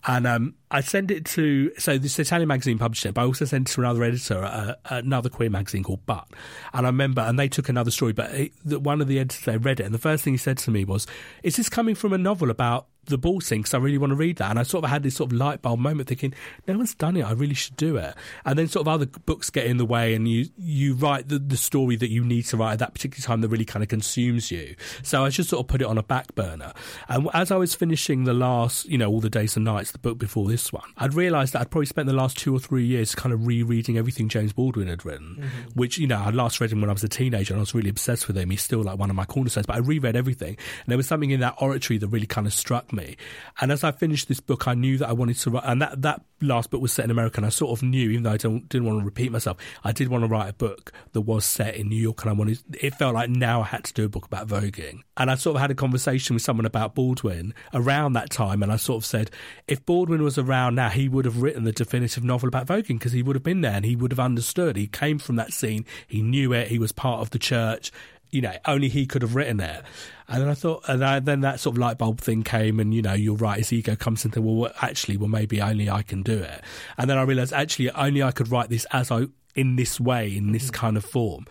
And 0.08 0.26
um, 0.26 0.56
I 0.72 0.82
sent 0.82 1.12
it 1.12 1.26
to 1.26 1.72
so 1.78 2.00
this 2.00 2.18
Italian 2.18 2.48
magazine 2.48 2.80
published 2.80 3.06
it, 3.06 3.14
but 3.14 3.22
I 3.22 3.26
also 3.26 3.46
sent 3.46 3.70
it 3.70 3.74
to 3.74 3.82
another 3.82 4.04
editor 4.04 4.44
at 4.44 4.80
another 4.86 5.30
queer 5.30 5.52
magazine 5.52 5.84
called 5.84 6.06
But. 6.08 6.28
And 6.74 6.88
I 6.88 6.90
remember, 6.90 7.22
and 7.22 7.38
they 7.38 7.48
took 7.48 7.70
another 7.70 7.92
story, 7.92 8.14
but 8.14 8.32
it, 8.32 8.52
one 8.66 9.00
of 9.00 9.08
the 9.08 9.20
editors 9.20 9.46
they 9.46 9.58
read 9.58 9.80
it, 9.80 9.84
and 9.84 9.94
the 9.94 10.00
first 10.00 10.24
thing 10.24 10.34
he 10.34 10.38
said 10.38 10.58
to 10.60 10.72
me 10.72 10.86
was, 10.86 11.06
"Is 11.44 11.56
this 11.58 11.70
coming 11.70 11.94
from 11.94 12.14
a 12.14 12.18
novel 12.18 12.50
about 12.50 12.88
the 13.06 13.18
ball 13.18 13.42
scene 13.42 13.60
because 13.60 13.74
I 13.74 13.78
really 13.78 13.98
want 13.98 14.12
to 14.12 14.16
read 14.16 14.38
that. 14.38 14.50
And 14.50 14.60
I 14.60 14.64
sort 14.64 14.84
of 14.84 14.90
had 14.90 15.04
this 15.04 15.16
sort 15.16 15.32
of 15.32 15.38
light 15.38 15.62
bulb 15.62 15.80
moment 15.80 16.08
thinking, 16.08 16.34
no 16.68 16.78
one's 16.78 16.96
done 16.96 17.18
it. 17.18 17.24
I 17.24 17.32
really 17.32 17.56
should 17.56 17.76
do 17.76 17.98
it. 17.98 18.16
And 18.46 18.58
then 18.58 18.68
sort 18.68 18.88
of 18.88 18.88
other 18.88 19.06
books 19.06 19.50
get 19.50 19.66
in 19.66 19.78
the 19.78 19.86
way 19.86 20.14
and 20.14 20.28
you, 20.28 20.48
you 20.58 20.94
write 20.94 21.28
the, 21.28 21.40
the 21.40 21.58
story 21.58 21.96
that 21.96 22.10
you 22.10 22.24
need 22.24 22.44
to 22.46 22.58
write 22.58 22.74
at 22.74 22.80
that 22.80 22.94
particular 22.94 23.26
time 23.26 23.42
that 23.42 23.50
really 23.50 23.66
kind 23.66 23.84
of 23.84 23.90
consumes 23.90 24.52
you. 24.52 24.76
So 25.04 25.26
I 25.26 25.30
just 25.30 25.50
sort 25.50 25.62
of 25.62 25.68
put 25.68 25.82
it 25.82 25.88
on 25.88 25.98
a 25.98 26.04
back 26.04 26.36
burner. 26.36 26.74
And 27.10 27.28
as 27.34 27.52
I 27.52 27.58
was 27.58 27.74
finishing 27.74 28.26
the 28.26 28.34
last, 28.34 28.86
you 28.86 28.98
know, 28.98 29.10
all 29.10 29.20
the 29.20 29.30
days 29.30 29.56
and 29.56 29.66
nights, 29.66 29.92
the 29.92 30.00
book 30.00 30.18
before 30.18 30.48
this 30.48 30.72
one, 30.72 30.90
I'd 30.98 31.14
realised 31.14 31.54
that 31.54 31.62
I'd 31.62 31.72
probably 31.72 31.88
spent 31.88 32.08
the 32.08 32.14
last 32.14 32.38
two 32.38 32.56
or 32.56 32.60
three 32.60 32.86
years 32.86 33.16
kind 33.16 33.34
of 33.34 33.48
rereading 33.48 33.98
everything 33.98 34.30
James 34.30 34.54
Baldwin 34.54 34.88
had 34.88 35.06
written, 35.06 35.38
mm-hmm. 35.40 35.80
which, 35.80 35.98
you 35.98 36.08
know, 36.08 36.20
I 36.20 36.30
last 36.30 36.62
read 36.62 36.72
him 36.72 36.82
when 36.82 36.90
I 36.90 36.94
was 36.94 37.04
a 37.04 37.10
teenager 37.10 37.54
and 37.54 37.60
I 37.60 37.62
was 37.62 37.74
really 37.74 37.90
obsessed 37.90 38.28
with 38.28 38.38
him. 38.38 38.50
He's 38.52 38.62
still 38.62 38.84
like 38.84 39.00
one 39.00 39.10
of 39.10 39.16
my 39.16 39.26
cornerstones, 39.26 39.66
but 39.66 39.76
I 39.76 39.80
reread 39.80 40.16
everything. 40.16 40.50
And 40.50 40.88
there 40.88 40.98
was 40.98 41.08
something 41.08 41.32
in 41.32 41.40
that 41.40 41.56
oratory 41.60 41.98
that 41.98 42.08
really 42.08 42.28
kind 42.28 42.46
of 42.48 42.54
struck 42.54 42.91
me. 42.94 43.18
And 43.60 43.72
as 43.72 43.84
I 43.84 43.92
finished 43.92 44.28
this 44.28 44.40
book, 44.40 44.68
I 44.68 44.74
knew 44.74 44.98
that 44.98 45.10
I 45.10 45.14
wanted 45.14 45.38
to 45.38 45.52
write, 45.52 45.64
and 45.66 45.82
that, 45.82 46.02
that 46.02 46.22
last 46.42 46.72
book 46.72 46.82
was 46.82 46.92
set 46.92 47.06
in 47.06 47.12
America, 47.12 47.38
and 47.38 47.46
I 47.46 47.50
sort 47.50 47.78
of 47.78 47.84
knew, 47.84 48.10
even 48.10 48.24
though 48.24 48.32
I 48.32 48.38
don't, 48.38 48.68
didn't 48.70 48.88
want 48.88 49.00
to 49.00 49.06
repeat 49.06 49.32
myself, 49.32 49.58
I 49.84 49.92
did 49.92 50.08
want 50.08 50.24
to 50.24 50.28
write 50.28 50.50
a 50.50 50.54
book 50.54 50.92
that 51.14 51.22
was 51.22 51.46
set 51.46 51.76
in 51.76 51.90
New 51.90 52.02
York, 52.02 52.22
and 52.22 52.30
I 52.30 52.34
wanted, 52.34 52.60
it 52.80 52.96
felt 52.96 53.14
like 53.14 53.30
now 53.30 53.62
I 53.62 53.66
had 53.66 53.84
to 53.86 53.94
do 53.94 54.06
a 54.06 54.10
book 54.10 54.26
about 54.26 54.48
voguing. 54.48 55.02
And 55.18 55.30
I 55.30 55.36
sort 55.36 55.56
of 55.56 55.62
had 55.62 55.72
a 55.72 55.76
conversation 55.76 56.34
with 56.34 56.44
someone 56.44 56.66
about 56.66 56.96
Baldwin 56.96 57.54
around 57.74 58.14
that 58.14 58.30
time, 58.30 58.64
and 58.64 58.72
I 58.72 58.78
sort 58.78 59.04
of 59.04 59.06
said, 59.06 59.32
if 59.68 59.86
Baldwin 59.86 60.24
was 60.24 60.38
around 60.38 60.76
now, 60.76 60.90
he 60.90 61.08
would 61.08 61.26
have 61.26 61.42
written 61.42 61.64
the 61.64 61.72
definitive 61.72 62.24
novel 62.24 62.48
about 62.48 62.68
voguing 62.68 63.00
because 63.00 63.12
he 63.12 63.24
would 63.24 63.36
have 63.36 63.44
been 63.44 63.62
there 63.62 63.74
and 63.74 63.86
he 63.86 63.96
would 63.96 64.12
have 64.12 64.20
understood. 64.20 64.76
He 64.76 64.88
came 64.88 65.20
from 65.20 65.36
that 65.38 65.54
scene, 65.54 65.86
he 66.08 66.22
knew 66.22 66.54
it, 66.54 66.68
he 66.68 66.80
was 66.80 66.92
part 66.92 67.22
of 67.22 67.30
the 67.30 67.40
church, 67.40 67.92
you 68.32 68.42
know, 68.42 68.54
only 68.66 68.88
he 68.88 69.06
could 69.06 69.22
have 69.22 69.36
written 69.36 69.60
it. 69.60 69.84
And 70.28 70.42
then 70.42 70.50
I 70.50 70.54
thought, 70.54 70.84
and 70.88 71.04
I, 71.04 71.20
then 71.20 71.42
that 71.42 71.60
sort 71.60 71.76
of 71.76 71.82
light 71.82 71.98
bulb 71.98 72.20
thing 72.20 72.44
came, 72.44 72.80
and 72.80 72.94
you 72.94 73.02
know, 73.02 73.14
you're 73.14 73.36
right. 73.36 73.58
His 73.58 73.74
ego 73.74 73.96
comes 73.96 74.24
into, 74.24 74.42
well, 74.42 74.72
actually, 74.82 75.18
well, 75.18 75.28
maybe 75.28 75.62
only 75.62 75.90
I 75.90 76.04
can 76.04 76.24
do 76.24 76.38
it. 76.38 76.64
And 76.98 77.10
then 77.10 77.18
I 77.18 77.24
realised, 77.24 77.52
actually, 77.54 77.92
only 77.92 78.24
I 78.24 78.32
could 78.32 78.50
write 78.50 78.70
this 78.70 78.86
as 78.92 79.12
I 79.12 79.26
in 79.54 79.76
this 79.76 80.00
way, 80.00 80.36
in 80.36 80.54
this 80.54 80.72
kind 80.72 80.96
of 80.96 81.04
form. 81.04 81.46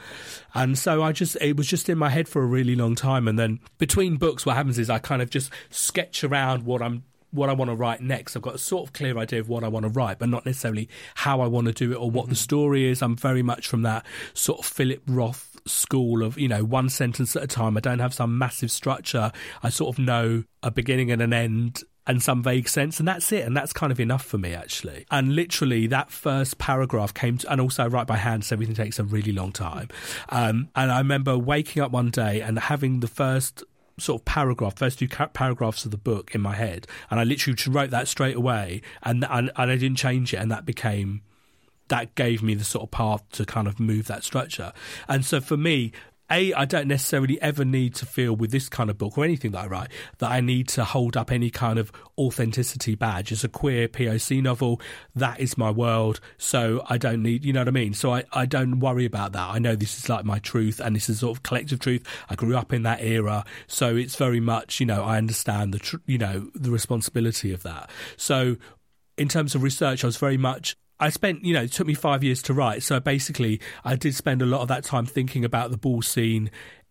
And 0.55 0.79
so 0.79 1.03
I 1.03 1.13
just, 1.13 1.37
it 1.41 1.59
was 1.59 1.67
just 1.67 1.89
in 1.91 1.99
my 1.99 2.09
head 2.09 2.29
for 2.29 2.43
a 2.43 2.47
really 2.47 2.75
long 2.75 2.95
time. 2.95 3.29
And 3.29 3.39
then 3.39 3.61
between 3.77 4.17
books, 4.17 4.47
what 4.47 4.57
happens 4.57 4.79
is 4.79 4.89
I 4.89 4.99
kind 4.99 5.21
of 5.21 5.29
just 5.29 5.53
sketch 5.69 6.25
around 6.25 6.65
what 6.65 6.81
I'm 6.81 7.05
what 7.33 7.49
I 7.49 7.53
want 7.53 7.71
to 7.71 7.77
write 7.77 8.01
next. 8.01 8.35
I've 8.35 8.43
got 8.43 8.57
a 8.57 8.59
sort 8.59 8.89
of 8.89 8.93
clear 8.93 9.17
idea 9.17 9.39
of 9.39 9.49
what 9.49 9.63
I 9.63 9.69
want 9.69 9.85
to 9.85 9.89
write, 9.89 10.19
but 10.19 10.29
not 10.29 10.45
necessarily 10.45 10.89
how 11.15 11.41
I 11.41 11.47
want 11.47 11.69
to 11.69 11.73
do 11.73 11.93
it 11.93 11.95
or 11.95 12.11
what 12.11 12.25
mm-hmm. 12.25 12.31
the 12.31 12.37
story 12.37 12.89
is. 12.89 13.03
I'm 13.03 13.17
very 13.17 13.43
much 13.43 13.69
from 13.69 13.83
that 13.83 14.05
sort 14.35 14.61
of 14.61 14.65
Philip 14.65 15.03
Roth 15.07 15.50
school 15.67 16.23
of, 16.23 16.39
you 16.39 16.49
know, 16.49 16.65
one 16.65 16.89
sentence 16.89 17.37
at 17.37 17.43
a 17.43 17.47
time. 17.47 17.77
I 17.77 17.81
don't 17.81 17.99
have 17.99 18.15
some 18.15 18.39
massive 18.39 18.71
structure. 18.71 19.33
I 19.63 19.69
sort 19.69 19.97
of 19.97 20.05
know 20.05 20.45
a 20.63 20.71
beginning 20.71 21.11
and 21.11 21.23
an 21.23 21.33
end 21.33 21.83
and 22.07 22.23
some 22.23 22.43
vague 22.43 22.69
sense, 22.69 22.99
and 22.99 23.07
that's 23.07 23.31
it. 23.31 23.47
And 23.47 23.57
that's 23.57 23.73
kind 23.73 23.93
of 23.93 24.01
enough 24.01 24.25
for 24.25 24.39
me, 24.39 24.55
actually. 24.55 25.07
And 25.11 25.35
literally, 25.35 25.87
that 25.89 26.11
first 26.11 26.59
paragraph 26.59 27.15
came, 27.15 27.39
to, 27.39 27.53
and 27.53 27.61
also 27.61 27.85
I 27.85 27.87
write 27.87 28.07
by 28.07 28.17
hand, 28.17 28.45
so 28.45 28.55
everything 28.57 28.75
takes 28.75 28.99
a 28.99 29.05
really 29.05 29.33
long 29.33 29.53
time. 29.53 29.89
Um, 30.29 30.71
and 30.75 30.91
I 30.91 30.99
remember 30.99 31.39
waking 31.39 31.83
up 31.83 31.93
one 31.93 32.11
day 32.11 32.41
and 32.41 32.59
having 32.59 33.01
the 33.01 33.07
first 33.07 33.63
sort 33.99 34.23
of 34.23 34.25
paragraph, 34.25 34.77
first 34.77 34.99
two 34.99 35.09
paragraphs 35.09 35.85
of 35.85 35.91
the 35.91 35.99
book 35.99 36.35
in 36.35 36.41
my 36.41 36.55
head, 36.55 36.87
and 37.11 37.21
I 37.21 37.25
literally 37.25 37.57
wrote 37.69 37.91
that 37.91 38.09
straight 38.09 38.37
away, 38.37 38.83
and 39.03 39.25
and, 39.29 39.53
and 39.55 39.71
I 39.71 39.77
didn't 39.77 39.99
change 39.99 40.35
it, 40.35 40.39
and 40.39 40.51
that 40.51 40.65
became 40.65 41.23
that 41.91 42.15
gave 42.15 42.43
me 42.43 42.55
the 42.55 42.65
sort 42.65 42.85
of 42.85 42.91
path 42.91 43.23
to 43.33 43.45
kind 43.45 43.69
of 43.69 43.79
move 43.79 44.07
that 44.07 44.25
structure. 44.25 44.73
And 45.09 45.25
so 45.25 45.41
for 45.41 45.57
me, 45.57 45.93
a, 46.31 46.53
I 46.55 46.65
don't 46.65 46.87
necessarily 46.87 47.43
ever 47.43 47.65
need 47.65 47.95
to 47.97 48.07
feel 48.07 48.35
with 48.37 48.53
this 48.53 48.69
kind 48.69 48.89
of 48.89 48.97
book 48.97 49.19
or 49.19 49.25
anything 49.25 49.51
that 49.51 49.65
I 49.65 49.67
write 49.67 49.89
that 50.19 50.31
I 50.31 50.41
need 50.41 50.69
to 50.69 50.85
hold 50.85 51.17
up 51.17 51.33
any 51.33 51.51
kind 51.51 51.79
of 51.79 51.91
authenticity 52.17 52.95
badge. 52.95 53.33
It's 53.33 53.43
a 53.43 53.49
queer 53.49 53.89
POC 53.89 54.41
novel. 54.41 54.81
That 55.15 55.41
is 55.41 55.59
my 55.59 55.73
world. 55.73 56.21
So 56.39 56.85
I 56.89 56.99
don't 56.99 57.23
need, 57.23 57.45
you 57.45 57.53
know 57.53 57.61
what 57.61 57.69
I 57.69 57.73
mean? 57.73 57.95
So 57.95 58.15
I, 58.15 58.25
I 58.33 58.47
don't 58.47 58.79
worry 58.79 59.05
about 59.05 59.33
that. 59.33 59.51
I 59.51 59.59
know 59.59 59.75
this 59.75 59.99
is 59.99 60.09
like 60.09 60.25
my 60.25 60.39
truth 60.39 60.79
and 60.79 60.95
this 60.95 61.09
is 61.09 61.19
sort 61.19 61.37
of 61.37 61.43
collective 61.43 61.81
truth. 61.81 62.07
I 62.29 62.37
grew 62.37 62.57
up 62.57 62.73
in 62.73 62.85
that 62.85 63.03
era. 63.03 63.45
So 63.67 63.97
it's 63.97 64.15
very 64.15 64.41
much, 64.41 64.79
you 64.79 64.87
know, 64.87 65.03
I 65.03 65.19
understand 65.19 65.75
the, 65.75 65.81
tr- 65.81 65.97
you 66.07 66.19
know, 66.19 66.51
the 66.55 66.71
responsibility 66.71 67.53
of 67.53 67.65
that. 67.65 67.91
So 68.17 68.57
in 69.19 69.27
terms 69.29 69.57
of 69.57 69.65
research, 69.65 70.05
I 70.05 70.07
was 70.07 70.17
very 70.17 70.39
much 70.39 70.77
I 71.01 71.09
spent, 71.09 71.45
you 71.45 71.55
know, 71.55 71.63
it 71.63 71.73
took 71.73 71.87
me 71.87 71.95
five 71.95 72.23
years 72.23 72.43
to 72.43 72.55
write. 72.55 72.83
So 72.83 73.01
basically, 73.01 73.61
I 73.85 73.97
did 73.97 74.15
spend 74.15 74.43
a 74.43 74.47
lot 74.47 74.61
of 74.61 74.69
that 74.69 74.85
time 74.85 75.07
thinking 75.07 75.45
about 75.45 75.71
the 75.71 75.79
ball 75.79 76.03
scene 76.03 76.51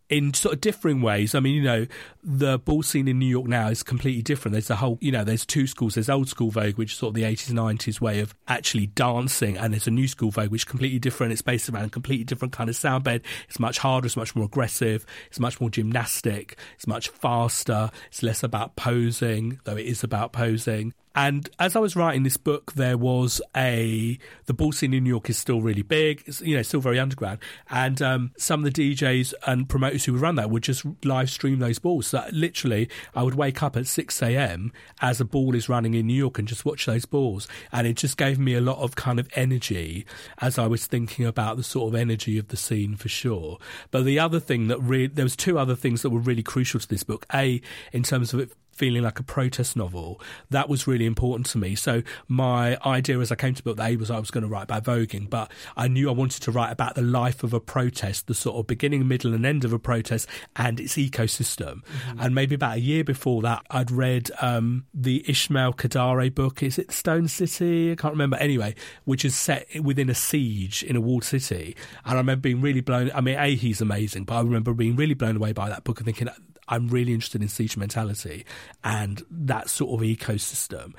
in 0.10 0.34
sort 0.34 0.56
of 0.56 0.62
differing 0.62 1.02
ways. 1.02 1.36
I 1.36 1.40
mean, 1.40 1.54
you 1.54 1.62
know, 1.62 1.86
the 2.24 2.58
ball 2.58 2.82
scene 2.82 3.08
in 3.08 3.20
New 3.20 3.28
York 3.28 3.46
now 3.46 3.68
is 3.68 3.84
completely 3.84 4.24
different. 4.24 4.54
There's 4.54 4.72
a 4.72 4.76
whole, 4.76 4.98
you 5.02 5.12
know, 5.12 5.24
there's 5.24 5.46
two 5.46 5.68
schools. 5.68 5.94
There's 5.94 6.10
old 6.10 6.28
school 6.28 6.50
Vogue, 6.50 6.76
which 6.76 6.94
is 6.94 6.98
sort 6.98 7.10
of 7.12 7.16
the 7.16 7.24
80s, 7.24 7.52
90s 7.52 8.02
way 8.02 8.20
of 8.20 8.34
actually 8.48 8.88
dancing, 8.88 9.58
and 9.58 9.72
there's 9.72 9.88
a 9.88 9.92
new 9.92 10.08
school 10.08 10.32
Vogue, 10.32 10.50
which 10.50 10.62
is 10.62 10.66
completely 10.66 10.98
different. 10.98 11.32
It's 11.32 11.44
based 11.44 11.70
around 11.70 11.86
a 11.86 11.90
completely 11.90 12.24
different 12.24 12.54
kind 12.54 12.70
of 12.70 12.76
sound 12.76 13.04
bed. 13.04 13.22
It's 13.48 13.60
much 13.60 13.78
harder. 13.78 14.08
It's 14.08 14.18
much 14.18 14.36
more 14.36 14.46
aggressive. 14.46 15.06
It's 15.28 15.40
much 15.40 15.62
more 15.62 15.70
gymnastic. 15.70 16.58
It's 16.76 16.88
much 16.88 17.10
faster. 17.10 17.92
It's 18.08 18.24
less 18.24 18.42
about 18.42 18.76
posing, 18.76 19.60
though 19.66 19.78
it 19.78 19.86
is 19.86 20.04
about 20.04 20.34
posing. 20.34 20.94
And 21.16 21.50
as 21.58 21.76
I 21.76 21.80
was 21.80 21.96
writing 21.96 22.24
this 22.24 22.38
book, 22.38 22.74
there 22.74 22.98
was 22.98 23.42
a 23.56 24.18
the 24.46 24.54
ball 24.54 24.72
scene 24.72 24.94
in 24.94 25.04
New 25.04 25.10
York 25.10 25.30
is 25.30 25.38
still 25.38 25.62
really 25.62 25.82
big. 25.82 26.24
It's 26.26 26.42
you 26.42 26.56
know 26.56 26.62
still 26.62 26.82
very 26.82 27.00
underground, 27.00 27.40
and 27.70 28.02
um, 28.02 28.32
some 28.38 28.64
of 28.64 28.72
the 28.72 28.94
DJs 28.94 29.34
and 29.48 29.68
promoters 29.68 30.06
who 30.06 30.14
would 30.14 30.22
run 30.22 30.36
that 30.36 30.50
would 30.52 30.64
just 30.64 30.86
live 31.04 31.30
stream 31.30 31.60
those 31.60 31.80
balls. 31.80 32.08
So 32.08 32.24
literally, 32.32 32.90
I 33.16 33.24
would 33.24 33.36
wake 33.36 33.64
up 33.64 33.76
at 33.76 33.88
six 33.88 34.22
a.m. 34.22 34.72
as 35.02 35.20
a 35.20 35.26
ball 35.26 35.56
is 35.56 35.68
running 35.68 35.96
in 35.96 36.06
New 36.08 36.14
York 36.14 36.38
and 36.38 36.48
just 36.48 36.64
watch 36.64 36.86
those 36.86 37.06
balls, 37.06 37.48
and 37.72 37.88
it 37.88 37.98
just 37.98 38.18
gave 38.18 38.38
me 38.38 38.54
a 38.54 38.62
lot 38.62 38.78
of 38.78 38.96
kind 38.96 39.20
of 39.20 39.28
energy 39.36 40.06
as 40.40 40.60
I 40.60 40.68
was 40.68 40.86
thinking 40.86 41.26
about 41.26 41.58
the 41.58 41.64
sort 41.64 41.94
of 41.94 42.00
energy 42.00 42.38
of 42.38 42.50
the 42.50 42.58
scene 42.58 42.96
for 42.96 43.10
sure. 43.10 43.58
But 43.90 44.06
the 44.06 44.20
other 44.20 44.40
thing 44.40 44.68
that 44.68 44.80
really 44.80 45.08
there 45.08 45.26
was 45.26 45.36
two 45.36 45.58
other 45.58 45.76
things 45.76 46.04
that 46.04 46.12
were 46.12 46.20
really 46.20 46.44
crucial 46.44 46.80
to 46.80 46.88
this 46.88 47.04
book. 47.04 47.26
A 47.34 47.62
in 47.92 48.04
terms 48.04 48.34
of 48.34 48.42
it 48.42 48.52
feeling 48.80 49.04
like 49.04 49.20
a 49.20 49.24
protest 49.24 49.76
novel, 49.76 50.22
that 50.50 50.70
was 50.70 50.88
really 50.88 51.06
important 51.06 51.46
to 51.48 51.58
me. 51.58 51.76
So 51.76 52.02
my 52.30 52.78
idea 52.86 53.20
as 53.20 53.30
I 53.30 53.36
came 53.36 53.54
to 53.54 53.62
book 53.62 53.76
the 53.76 53.84
A 53.84 53.96
was 53.98 54.10
I 54.10 54.18
was 54.18 54.32
going 54.32 54.44
to 54.44 54.48
write 54.48 54.64
about 54.64 54.86
voguing, 54.86 55.30
but 55.30 55.52
I 55.76 55.90
knew 55.90 56.08
I 56.08 56.14
wanted 56.14 56.42
to 56.44 56.52
write 56.52 56.72
about 56.72 56.96
the 56.96 57.02
life 57.02 57.44
of 57.44 57.54
a 57.54 57.60
protest, 57.60 58.28
the 58.28 58.34
sort 58.34 58.56
of 58.56 58.68
beginning, 58.68 59.06
middle, 59.06 59.34
and 59.34 59.46
end 59.46 59.66
of 59.66 59.74
a 59.74 59.80
protest, 59.80 60.30
and 60.56 60.80
its 60.80 60.94
ecosystem. 60.94 61.84
Mm-hmm. 61.84 62.22
And 62.22 62.34
maybe 62.34 62.56
about 62.56 62.78
a 62.78 62.80
year 62.80 63.04
before 63.04 63.42
that, 63.42 63.66
I'd 63.70 63.92
read 63.92 64.32
um, 64.42 64.86
the 64.94 65.26
Ismail 65.30 65.74
Kadare 65.74 66.34
book. 66.34 66.64
Is 66.64 66.80
it 66.80 66.94
Stone 66.94 67.28
City? 67.28 67.92
I 67.92 67.96
can't 67.96 68.14
remember. 68.14 68.38
Anyway, 68.38 68.76
which 69.04 69.26
is 69.26 69.36
set 69.36 69.68
within 69.84 70.10
a 70.10 70.16
siege 70.16 70.84
in 70.84 70.96
a 70.96 71.02
walled 71.02 71.26
city, 71.26 71.76
and 72.06 72.14
I 72.14 72.18
remember 72.18 72.44
being 72.44 72.62
really 72.62 72.82
blown. 72.82 73.12
I 73.14 73.20
mean, 73.20 73.38
a 73.38 73.56
he's 73.56 73.82
amazing, 73.82 74.24
but 74.24 74.36
I 74.36 74.42
remember 74.42 74.74
being 74.74 74.96
really 74.96 75.16
blown 75.16 75.36
away 75.36 75.52
by 75.52 75.68
that 75.68 75.84
book 75.84 76.00
and 76.00 76.06
thinking 76.06 76.30
I'm 76.70 76.88
really 76.88 77.14
interested 77.14 77.42
in 77.42 77.48
siege 77.50 77.76
mentality 77.76 78.46
and 78.84 79.24
that 79.30 79.70
sort 79.70 80.00
of 80.00 80.06
ecosystem. 80.06 80.94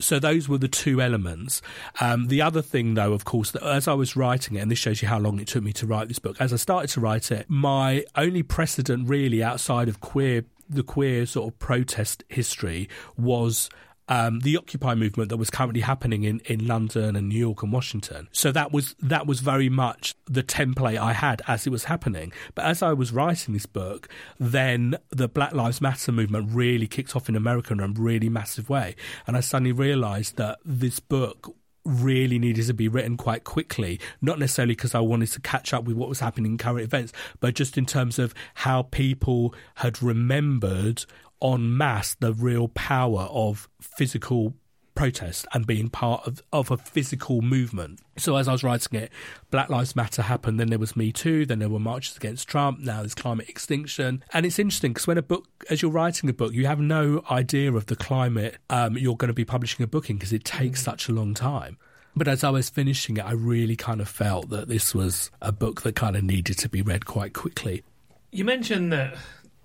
So 0.00 0.18
those 0.18 0.48
were 0.48 0.58
the 0.58 0.68
two 0.68 1.00
elements. 1.00 1.62
Um, 2.00 2.28
the 2.28 2.42
other 2.42 2.62
thing, 2.62 2.94
though, 2.94 3.12
of 3.12 3.24
course, 3.24 3.50
that 3.52 3.62
as 3.62 3.88
I 3.88 3.94
was 3.94 4.16
writing 4.16 4.56
it, 4.56 4.60
and 4.60 4.70
this 4.70 4.78
shows 4.78 5.00
you 5.02 5.08
how 5.08 5.18
long 5.18 5.40
it 5.40 5.48
took 5.48 5.62
me 5.62 5.72
to 5.74 5.86
write 5.86 6.08
this 6.08 6.18
book, 6.18 6.36
as 6.40 6.52
I 6.52 6.56
started 6.56 6.90
to 6.90 7.00
write 7.00 7.32
it, 7.32 7.46
my 7.48 8.04
only 8.14 8.42
precedent 8.42 9.08
really 9.08 9.42
outside 9.42 9.88
of 9.88 10.00
queer 10.00 10.44
the 10.68 10.82
queer 10.82 11.26
sort 11.26 11.52
of 11.52 11.58
protest 11.60 12.24
history 12.28 12.88
was 13.16 13.70
um, 14.08 14.40
the 14.40 14.56
Occupy 14.56 14.94
movement 14.94 15.30
that 15.30 15.36
was 15.36 15.50
currently 15.50 15.80
happening 15.80 16.24
in, 16.24 16.40
in 16.46 16.66
London 16.66 17.16
and 17.16 17.28
New 17.28 17.38
York 17.38 17.62
and 17.62 17.72
Washington. 17.72 18.28
So 18.32 18.52
that 18.52 18.72
was 18.72 18.94
that 19.00 19.26
was 19.26 19.40
very 19.40 19.68
much 19.68 20.14
the 20.26 20.42
template 20.42 20.98
I 20.98 21.12
had 21.12 21.42
as 21.46 21.66
it 21.66 21.70
was 21.70 21.84
happening. 21.84 22.32
But 22.54 22.66
as 22.66 22.82
I 22.82 22.92
was 22.92 23.12
writing 23.12 23.54
this 23.54 23.66
book, 23.66 24.08
then 24.38 24.96
the 25.10 25.28
Black 25.28 25.52
Lives 25.52 25.80
Matter 25.80 26.12
movement 26.12 26.50
really 26.52 26.86
kicked 26.86 27.16
off 27.16 27.28
in 27.28 27.36
America 27.36 27.72
in 27.72 27.80
a 27.80 27.88
really 27.88 28.28
massive 28.28 28.68
way, 28.68 28.96
and 29.26 29.36
I 29.36 29.40
suddenly 29.40 29.72
realised 29.72 30.36
that 30.36 30.58
this 30.64 31.00
book 31.00 31.54
really 31.86 32.38
needed 32.38 32.66
to 32.66 32.74
be 32.74 32.88
written 32.88 33.16
quite 33.16 33.44
quickly, 33.44 34.00
not 34.20 34.38
necessarily 34.38 34.74
because 34.74 34.94
I 34.94 35.00
wanted 35.00 35.30
to 35.32 35.40
catch 35.40 35.72
up 35.72 35.84
with 35.84 35.96
what 35.96 36.08
was 36.08 36.20
happening 36.20 36.52
in 36.52 36.58
current 36.58 36.80
events, 36.80 37.12
but 37.40 37.54
just 37.54 37.78
in 37.78 37.86
terms 37.86 38.18
of 38.18 38.34
how 38.54 38.82
people 38.82 39.54
had 39.76 40.02
remembered 40.02 41.04
en 41.42 41.76
masse 41.76 42.14
the 42.14 42.32
real 42.32 42.68
power 42.68 43.22
of 43.30 43.68
physical 43.80 44.54
protest 44.96 45.46
and 45.52 45.66
being 45.66 45.88
part 45.88 46.26
of, 46.26 46.42
of 46.52 46.72
a 46.72 46.76
physical 46.76 47.42
movement. 47.42 48.00
So 48.16 48.34
as 48.36 48.48
I 48.48 48.52
was 48.52 48.64
writing 48.64 48.98
it, 48.98 49.12
Black 49.50 49.68
Lives 49.68 49.94
Matter 49.94 50.22
happened, 50.22 50.58
then 50.58 50.70
there 50.70 50.78
was 50.78 50.96
Me 50.96 51.12
Too, 51.12 51.46
then 51.46 51.60
there 51.60 51.68
were 51.68 51.78
marches 51.78 52.16
against 52.16 52.48
Trump, 52.48 52.80
now 52.80 53.00
there's 53.00 53.14
climate 53.14 53.48
extinction. 53.48 54.24
And 54.32 54.44
it's 54.44 54.58
interesting 54.58 54.92
because 54.92 55.06
when 55.06 55.18
a 55.18 55.22
book, 55.22 55.46
as 55.70 55.82
you're 55.82 55.90
writing 55.90 56.28
a 56.28 56.32
book, 56.32 56.52
you 56.52 56.66
have 56.66 56.80
no 56.80 57.22
idea 57.30 57.72
of 57.72 57.86
the 57.86 57.96
climate 57.96 58.56
um, 58.70 58.96
you're 58.96 59.16
going 59.16 59.28
to 59.28 59.34
be 59.34 59.44
publishing 59.44 59.84
a 59.84 59.86
book 59.86 60.10
in 60.10 60.16
because 60.16 60.32
it 60.32 60.44
takes 60.44 60.82
such 60.82 61.08
a 61.08 61.12
long 61.12 61.34
time. 61.34 61.78
But 62.16 62.28
as 62.28 62.42
I 62.42 62.48
was 62.48 62.70
finishing 62.70 63.18
it, 63.18 63.26
I 63.26 63.32
really 63.32 63.76
kind 63.76 64.00
of 64.00 64.08
felt 64.08 64.48
that 64.48 64.68
this 64.68 64.94
was 64.94 65.30
a 65.42 65.52
book 65.52 65.82
that 65.82 65.94
kind 65.94 66.16
of 66.16 66.24
needed 66.24 66.56
to 66.58 66.68
be 66.70 66.80
read 66.80 67.04
quite 67.04 67.34
quickly. 67.34 67.82
You 68.32 68.46
mentioned 68.46 68.90
that 68.94 69.16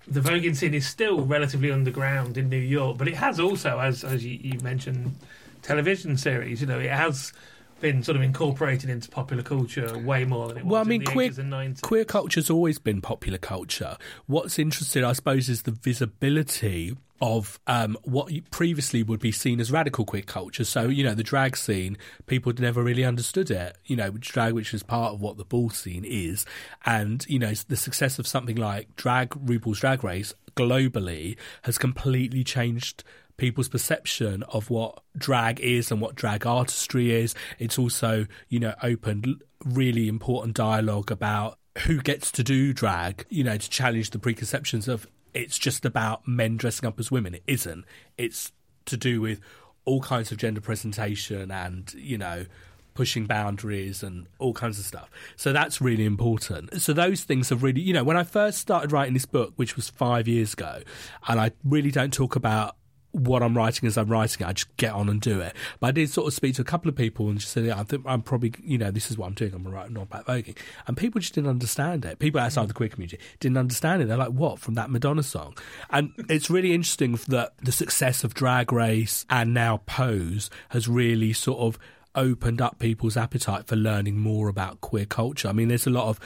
the 0.08 0.20
voguing 0.20 0.56
scene 0.56 0.74
is 0.74 0.86
still 0.86 1.24
relatively 1.24 1.70
underground 1.70 2.36
in 2.36 2.48
New 2.48 2.56
York, 2.56 2.98
but 2.98 3.08
it 3.08 3.14
has 3.14 3.38
also, 3.38 3.78
as 3.78 4.04
as 4.04 4.24
you, 4.24 4.38
you 4.42 4.60
mentioned, 4.60 5.14
television 5.62 6.16
series. 6.16 6.60
You 6.60 6.66
know, 6.66 6.78
it 6.78 6.90
has 6.90 7.32
been 7.80 8.02
sort 8.02 8.16
of 8.16 8.22
incorporated 8.22 8.88
into 8.88 9.10
popular 9.10 9.42
culture 9.42 9.98
way 9.98 10.24
more 10.24 10.48
than 10.48 10.58
it 10.58 10.64
was 10.64 10.72
Well, 10.72 10.80
I 10.80 10.84
mean, 10.84 11.02
in 11.02 11.06
the 11.06 11.12
queer, 11.12 11.30
80s 11.30 11.38
and 11.38 11.52
90s. 11.52 11.80
queer 11.82 12.04
culture's 12.04 12.48
always 12.48 12.78
been 12.78 13.00
popular 13.00 13.38
culture. 13.38 13.96
What's 14.26 14.58
interesting, 14.58 15.04
I 15.04 15.12
suppose, 15.12 15.48
is 15.48 15.62
the 15.62 15.72
visibility 15.72 16.96
of 17.22 17.60
um, 17.68 17.96
what 18.02 18.32
previously 18.50 19.04
would 19.04 19.20
be 19.20 19.30
seen 19.30 19.60
as 19.60 19.70
radical 19.70 20.04
queer 20.04 20.22
culture. 20.22 20.64
So, 20.64 20.88
you 20.88 21.04
know, 21.04 21.14
the 21.14 21.22
drag 21.22 21.56
scene, 21.56 21.96
people 22.26 22.52
never 22.58 22.82
really 22.82 23.04
understood 23.04 23.48
it, 23.48 23.78
you 23.86 23.94
know, 23.94 24.10
drag, 24.18 24.54
which 24.54 24.74
is 24.74 24.82
part 24.82 25.14
of 25.14 25.20
what 25.20 25.36
the 25.36 25.44
ball 25.44 25.70
scene 25.70 26.04
is. 26.04 26.44
And, 26.84 27.24
you 27.28 27.38
know, 27.38 27.52
the 27.68 27.76
success 27.76 28.18
of 28.18 28.26
something 28.26 28.56
like 28.56 28.96
drag, 28.96 29.30
RuPaul's 29.30 29.78
Drag 29.78 30.02
Race 30.02 30.34
globally 30.56 31.36
has 31.62 31.78
completely 31.78 32.42
changed 32.42 33.04
people's 33.36 33.68
perception 33.68 34.42
of 34.44 34.68
what 34.68 35.00
drag 35.16 35.60
is 35.60 35.92
and 35.92 36.00
what 36.00 36.16
drag 36.16 36.44
artistry 36.44 37.12
is. 37.12 37.36
It's 37.60 37.78
also, 37.78 38.26
you 38.48 38.58
know, 38.58 38.74
opened 38.82 39.44
really 39.64 40.08
important 40.08 40.56
dialogue 40.56 41.12
about 41.12 41.56
who 41.86 42.00
gets 42.02 42.32
to 42.32 42.42
do 42.42 42.72
drag, 42.72 43.24
you 43.28 43.44
know, 43.44 43.56
to 43.56 43.70
challenge 43.70 44.10
the 44.10 44.18
preconceptions 44.18 44.88
of 44.88 45.06
it's 45.34 45.58
just 45.58 45.84
about 45.84 46.26
men 46.26 46.56
dressing 46.56 46.86
up 46.86 46.98
as 46.98 47.10
women. 47.10 47.34
It 47.34 47.42
isn't. 47.46 47.84
It's 48.18 48.52
to 48.86 48.96
do 48.96 49.20
with 49.20 49.40
all 49.84 50.00
kinds 50.00 50.30
of 50.32 50.38
gender 50.38 50.60
presentation 50.60 51.50
and, 51.50 51.92
you 51.94 52.18
know, 52.18 52.46
pushing 52.94 53.26
boundaries 53.26 54.02
and 54.02 54.26
all 54.38 54.52
kinds 54.52 54.78
of 54.78 54.84
stuff. 54.84 55.10
So 55.36 55.52
that's 55.52 55.80
really 55.80 56.04
important. 56.04 56.80
So 56.82 56.92
those 56.92 57.24
things 57.24 57.48
have 57.48 57.62
really, 57.62 57.80
you 57.80 57.92
know, 57.92 58.04
when 58.04 58.16
I 58.16 58.22
first 58.22 58.58
started 58.58 58.92
writing 58.92 59.14
this 59.14 59.26
book, 59.26 59.54
which 59.56 59.76
was 59.76 59.88
five 59.88 60.28
years 60.28 60.52
ago, 60.52 60.82
and 61.26 61.40
I 61.40 61.52
really 61.64 61.90
don't 61.90 62.12
talk 62.12 62.36
about 62.36 62.76
what 63.12 63.42
I'm 63.42 63.56
writing 63.56 63.86
as 63.86 63.96
I'm 63.96 64.08
writing 64.08 64.44
it, 64.44 64.48
I 64.48 64.52
just 64.52 64.74
get 64.76 64.92
on 64.92 65.08
and 65.08 65.20
do 65.20 65.40
it. 65.40 65.54
But 65.80 65.88
I 65.88 65.90
did 65.92 66.10
sort 66.10 66.26
of 66.26 66.34
speak 66.34 66.54
to 66.56 66.62
a 66.62 66.64
couple 66.64 66.88
of 66.88 66.96
people 66.96 67.28
and 67.28 67.38
just 67.38 67.52
said, 67.52 67.64
yeah, 67.64 67.78
I 67.78 67.84
think 67.84 68.02
I'm 68.06 68.22
probably, 68.22 68.54
you 68.64 68.78
know, 68.78 68.90
this 68.90 69.10
is 69.10 69.18
what 69.18 69.26
I'm 69.26 69.34
doing. 69.34 69.54
I'm 69.54 69.66
writing 69.68 69.96
about 69.96 70.26
voguing. 70.26 70.56
And 70.86 70.96
people 70.96 71.20
just 71.20 71.34
didn't 71.34 71.50
understand 71.50 72.04
it. 72.04 72.18
People 72.18 72.40
outside 72.40 72.62
of 72.62 72.68
the 72.68 72.74
queer 72.74 72.88
community 72.88 73.18
didn't 73.38 73.58
understand 73.58 74.02
it. 74.02 74.08
They're 74.08 74.16
like, 74.16 74.30
what, 74.30 74.58
from 74.58 74.74
that 74.74 74.90
Madonna 74.90 75.22
song? 75.22 75.56
And 75.90 76.12
it's 76.28 76.50
really 76.50 76.72
interesting 76.72 77.18
that 77.28 77.52
the 77.58 77.72
success 77.72 78.24
of 78.24 78.34
Drag 78.34 78.72
Race 78.72 79.26
and 79.28 79.52
now 79.52 79.82
Pose 79.86 80.48
has 80.70 80.88
really 80.88 81.32
sort 81.32 81.60
of 81.60 81.78
opened 82.14 82.60
up 82.60 82.78
people's 82.78 83.16
appetite 83.16 83.66
for 83.66 83.76
learning 83.76 84.18
more 84.18 84.48
about 84.48 84.80
queer 84.80 85.06
culture. 85.06 85.48
I 85.48 85.52
mean, 85.52 85.68
there's 85.68 85.86
a 85.86 85.90
lot 85.90 86.08
of, 86.08 86.18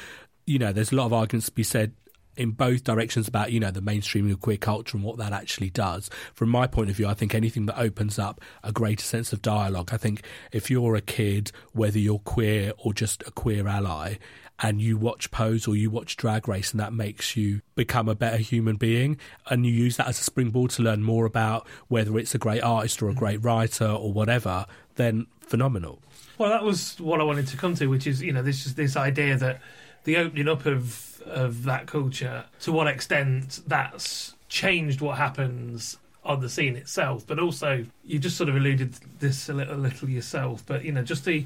you 0.45 0.59
know, 0.59 0.73
there's 0.73 0.93
a 0.93 0.97
lot 0.97 1.07
of 1.07 1.13
arguments 1.13 1.47
to 1.47 1.53
be 1.53 1.63
said 1.63 1.93
in 2.37 2.51
both 2.51 2.85
directions 2.85 3.29
about 3.29 3.53
you 3.53 3.61
know 3.61 3.71
the 3.71 3.81
mainstreaming 3.81 4.33
of 4.33 4.41
queer 4.41 4.57
culture 4.57 4.97
and 4.97 5.05
what 5.05 5.19
that 5.19 5.33
actually 5.33 5.71
does. 5.71 6.11
From 6.35 6.51
my 6.51 6.67
point 6.67 6.91
of 6.91 6.97
view, 6.97 7.07
I 7.07 7.15
think 7.15 7.35
anything 7.35 7.67
that 7.67 7.79
opens 7.79 8.19
up 8.19 8.41
a 8.63 8.73
greater 8.73 9.05
sense 9.05 9.33
of 9.33 9.43
dialogue. 9.43 9.91
I 9.93 9.97
think 9.97 10.23
if 10.53 10.71
you're 10.71 10.97
a 10.97 11.01
kid, 11.01 11.53
whether 11.73 11.99
you're 11.99 12.19
queer 12.21 12.73
or 12.79 12.93
just 12.93 13.23
a 13.27 13.31
queer 13.31 13.67
ally, 13.67 14.17
and 14.59 14.81
you 14.81 14.97
watch 14.97 15.31
Pose 15.31 15.67
or 15.69 15.77
you 15.77 15.91
watch 15.91 16.17
Drag 16.17 16.49
Race, 16.49 16.71
and 16.71 16.81
that 16.81 16.93
makes 16.93 17.37
you 17.37 17.61
become 17.75 18.09
a 18.09 18.15
better 18.15 18.39
human 18.39 18.77
being, 18.77 19.19
and 19.49 19.67
you 19.67 19.73
use 19.73 19.97
that 19.97 20.09
as 20.09 20.21
a 20.21 20.25
springboard 20.25 20.71
to 20.73 20.83
learn 20.83 21.03
more 21.03 21.27
about 21.27 21.67
whether 21.89 22.19
it's 22.19 22.35
a 22.35 22.39
great 22.39 22.63
artist 22.63 23.03
or 23.03 23.11
a 23.11 23.15
great 23.15 23.43
writer 23.43 23.89
or 23.89 24.13
whatever, 24.13 24.67
then 24.95 25.27
phenomenal. 25.41 26.01
Well, 26.39 26.51
that 26.51 26.65
was 26.65 26.99
what 27.01 27.21
I 27.21 27.25
wanted 27.25 27.47
to 27.49 27.57
come 27.57 27.75
to, 27.77 27.87
which 27.87 28.07
is 28.07 28.23
you 28.23 28.33
know 28.33 28.43
this 28.43 28.65
this 28.75 28.97
idea 28.97 29.37
that 29.37 29.61
the 30.07 30.17
opening 30.17 30.49
up 30.49 30.65
of 30.65 31.21
of 31.27 31.65
that 31.65 31.87
culture 31.87 32.45
to 32.61 32.71
what 32.71 32.87
extent 32.87 33.61
that's 33.67 34.35
changed 34.49 35.01
what 35.01 35.19
happens 35.19 35.99
on 36.25 36.41
the 36.41 36.49
scene 36.49 36.77
itself, 36.77 37.27
but 37.27 37.39
also 37.39 37.85
you 38.05 38.19
just 38.19 38.37
sort 38.37 38.49
of 38.49 38.57
alluded 38.57 38.95
this 39.21 39.49
a 39.49 39.53
little, 39.53 39.75
a 39.75 39.77
little 39.77 40.09
yourself, 40.09 40.65
but 40.67 40.85
you 40.85 40.93
know 40.93 41.03
just 41.03 41.25
the, 41.25 41.45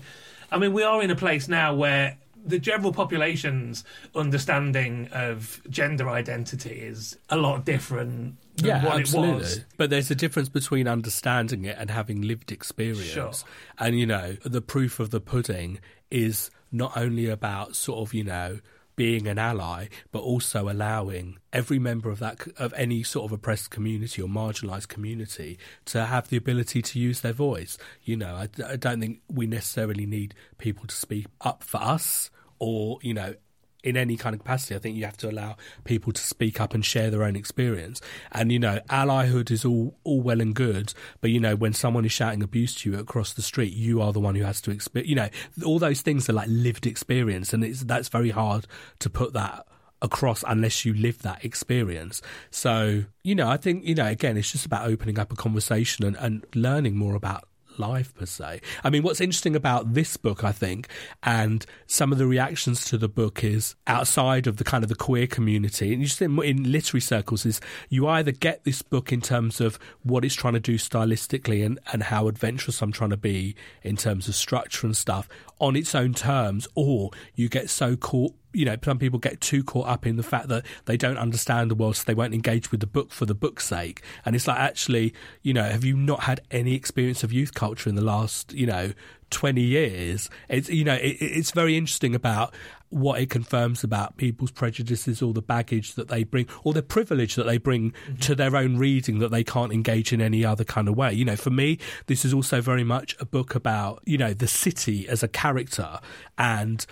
I 0.52 0.58
mean 0.58 0.72
we 0.72 0.82
are 0.82 1.02
in 1.02 1.10
a 1.10 1.16
place 1.16 1.48
now 1.48 1.74
where 1.74 2.16
the 2.44 2.58
general 2.58 2.92
population's 2.92 3.84
understanding 4.14 5.08
of 5.12 5.60
gender 5.68 6.08
identity 6.08 6.70
is 6.70 7.18
a 7.28 7.36
lot 7.36 7.64
different 7.64 8.36
than 8.56 8.66
yeah, 8.66 8.84
what 8.84 9.00
absolutely. 9.00 9.32
it 9.32 9.38
was. 9.38 9.64
But 9.76 9.90
there's 9.90 10.10
a 10.10 10.14
difference 10.14 10.48
between 10.48 10.88
understanding 10.88 11.64
it 11.64 11.76
and 11.78 11.90
having 11.90 12.22
lived 12.22 12.52
experience. 12.52 13.04
Sure. 13.04 13.32
And 13.78 13.98
you 13.98 14.06
know, 14.06 14.36
the 14.44 14.62
proof 14.62 15.00
of 15.00 15.10
the 15.10 15.20
pudding 15.20 15.80
is 16.10 16.50
not 16.72 16.96
only 16.96 17.28
about 17.28 17.76
sort 17.76 18.06
of 18.06 18.14
you 18.14 18.24
know 18.24 18.60
being 18.96 19.26
an 19.26 19.38
ally, 19.38 19.86
but 20.12 20.18
also 20.18 20.68
allowing 20.68 21.38
every 21.54 21.78
member 21.78 22.10
of 22.10 22.18
that 22.18 22.46
of 22.58 22.74
any 22.76 23.02
sort 23.02 23.24
of 23.24 23.32
oppressed 23.32 23.70
community 23.70 24.20
or 24.20 24.28
marginalised 24.28 24.88
community 24.88 25.58
to 25.86 26.04
have 26.04 26.28
the 26.28 26.36
ability 26.36 26.82
to 26.82 26.98
use 26.98 27.20
their 27.20 27.32
voice. 27.32 27.78
You 28.02 28.16
know, 28.16 28.34
I, 28.34 28.48
I 28.66 28.76
don't 28.76 29.00
think 29.00 29.22
we 29.26 29.46
necessarily 29.46 30.04
need 30.04 30.34
people 30.58 30.86
to 30.86 30.94
speak 30.94 31.26
up 31.40 31.64
for 31.64 31.78
us, 31.78 32.30
or 32.58 32.98
you 33.00 33.14
know, 33.14 33.34
in 33.82 33.96
any 33.96 34.16
kind 34.16 34.34
of 34.34 34.40
capacity. 34.40 34.74
I 34.74 34.78
think 34.78 34.96
you 34.96 35.04
have 35.04 35.16
to 35.18 35.30
allow 35.30 35.56
people 35.84 36.12
to 36.12 36.20
speak 36.20 36.60
up 36.60 36.74
and 36.74 36.84
share 36.84 37.10
their 37.10 37.24
own 37.24 37.36
experience. 37.36 38.00
And 38.32 38.52
you 38.52 38.58
know, 38.58 38.80
allyhood 38.88 39.50
is 39.50 39.64
all 39.64 39.96
all 40.04 40.20
well 40.20 40.40
and 40.40 40.54
good, 40.54 40.92
but 41.20 41.30
you 41.30 41.40
know, 41.40 41.56
when 41.56 41.72
someone 41.72 42.04
is 42.04 42.12
shouting 42.12 42.42
abuse 42.42 42.74
to 42.76 42.90
you 42.90 42.98
across 42.98 43.32
the 43.32 43.42
street, 43.42 43.72
you 43.72 44.00
are 44.00 44.12
the 44.12 44.20
one 44.20 44.34
who 44.34 44.44
has 44.44 44.60
to 44.62 44.70
experience. 44.70 45.08
You 45.08 45.16
know, 45.16 45.28
all 45.64 45.78
those 45.78 46.00
things 46.00 46.28
are 46.28 46.34
like 46.34 46.48
lived 46.48 46.86
experience, 46.86 47.52
and 47.52 47.64
it's 47.64 47.84
that's 47.84 48.08
very 48.08 48.30
hard 48.30 48.66
to 49.00 49.10
put 49.10 49.32
that 49.34 49.66
across 50.02 50.44
unless 50.46 50.84
you 50.84 50.94
live 50.94 51.22
that 51.22 51.44
experience. 51.44 52.22
So, 52.50 53.04
you 53.22 53.34
know, 53.34 53.48
I 53.48 53.56
think, 53.56 53.84
you 53.84 53.94
know, 53.94 54.06
again, 54.06 54.36
it's 54.36 54.50
just 54.50 54.66
about 54.66 54.88
opening 54.88 55.18
up 55.18 55.32
a 55.32 55.36
conversation 55.36 56.04
and, 56.04 56.16
and 56.16 56.46
learning 56.54 56.96
more 56.96 57.14
about 57.14 57.44
life 57.80 58.14
per 58.14 58.26
se. 58.26 58.60
I 58.84 58.90
mean, 58.90 59.02
what's 59.02 59.20
interesting 59.20 59.56
about 59.56 59.94
this 59.94 60.16
book, 60.16 60.44
I 60.44 60.52
think, 60.52 60.88
and 61.22 61.66
some 61.86 62.12
of 62.12 62.18
the 62.18 62.26
reactions 62.26 62.84
to 62.86 62.98
the 62.98 63.08
book 63.08 63.42
is 63.42 63.74
outside 63.86 64.46
of 64.46 64.58
the 64.58 64.64
kind 64.64 64.84
of 64.84 64.88
the 64.88 64.94
queer 64.94 65.26
community, 65.26 65.92
and 65.92 66.02
you 66.02 66.06
just 66.06 66.22
in, 66.22 66.40
in 66.42 66.70
literary 66.70 67.00
circles, 67.00 67.44
is 67.44 67.60
you 67.88 68.06
either 68.06 68.30
get 68.30 68.64
this 68.64 68.82
book 68.82 69.12
in 69.12 69.20
terms 69.20 69.60
of 69.60 69.78
what 70.02 70.24
it's 70.24 70.34
trying 70.34 70.54
to 70.54 70.60
do 70.60 70.76
stylistically 70.76 71.64
and, 71.64 71.80
and 71.92 72.04
how 72.04 72.28
adventurous 72.28 72.82
I'm 72.82 72.92
trying 72.92 73.10
to 73.10 73.16
be 73.16 73.56
in 73.82 73.96
terms 73.96 74.28
of 74.28 74.34
structure 74.34 74.86
and 74.86 74.96
stuff 74.96 75.28
on 75.58 75.76
its 75.76 75.94
own 75.94 76.14
terms, 76.14 76.68
or 76.74 77.10
you 77.34 77.48
get 77.48 77.70
so 77.70 77.96
caught 77.96 78.34
you 78.52 78.64
know, 78.64 78.76
some 78.82 78.98
people 78.98 79.18
get 79.18 79.40
too 79.40 79.62
caught 79.62 79.88
up 79.88 80.06
in 80.06 80.16
the 80.16 80.22
fact 80.22 80.48
that 80.48 80.64
they 80.86 80.96
don't 80.96 81.18
understand 81.18 81.70
the 81.70 81.74
world, 81.74 81.96
so 81.96 82.04
they 82.06 82.14
won't 82.14 82.34
engage 82.34 82.70
with 82.70 82.80
the 82.80 82.86
book 82.86 83.10
for 83.12 83.26
the 83.26 83.34
book's 83.34 83.66
sake. 83.66 84.02
And 84.24 84.34
it's 84.34 84.46
like, 84.46 84.58
actually, 84.58 85.14
you 85.42 85.54
know, 85.54 85.64
have 85.64 85.84
you 85.84 85.96
not 85.96 86.20
had 86.20 86.40
any 86.50 86.74
experience 86.74 87.22
of 87.22 87.32
youth 87.32 87.54
culture 87.54 87.88
in 87.88 87.94
the 87.94 88.04
last, 88.04 88.52
you 88.52 88.66
know, 88.66 88.92
20 89.30 89.60
years? 89.60 90.28
It's, 90.48 90.68
you 90.68 90.84
know, 90.84 90.94
it, 90.94 91.16
it's 91.20 91.52
very 91.52 91.76
interesting 91.76 92.14
about 92.14 92.54
what 92.90 93.20
it 93.20 93.30
confirms 93.30 93.84
about 93.84 94.16
people's 94.16 94.50
prejudices 94.50 95.22
or 95.22 95.32
the 95.32 95.40
baggage 95.40 95.94
that 95.94 96.08
they 96.08 96.24
bring 96.24 96.46
or 96.64 96.72
the 96.72 96.82
privilege 96.82 97.36
that 97.36 97.46
they 97.46 97.56
bring 97.56 97.92
mm-hmm. 97.92 98.16
to 98.16 98.34
their 98.34 98.56
own 98.56 98.76
reading 98.76 99.20
that 99.20 99.30
they 99.30 99.44
can't 99.44 99.72
engage 99.72 100.12
in 100.12 100.20
any 100.20 100.44
other 100.44 100.64
kind 100.64 100.88
of 100.88 100.96
way. 100.96 101.12
You 101.12 101.24
know, 101.24 101.36
for 101.36 101.50
me, 101.50 101.78
this 102.06 102.24
is 102.24 102.34
also 102.34 102.60
very 102.60 102.84
much 102.84 103.16
a 103.20 103.24
book 103.24 103.54
about, 103.54 104.02
you 104.04 104.18
know, 104.18 104.34
the 104.34 104.48
city 104.48 105.08
as 105.08 105.22
a 105.22 105.28
character 105.28 106.00
and 106.36 106.84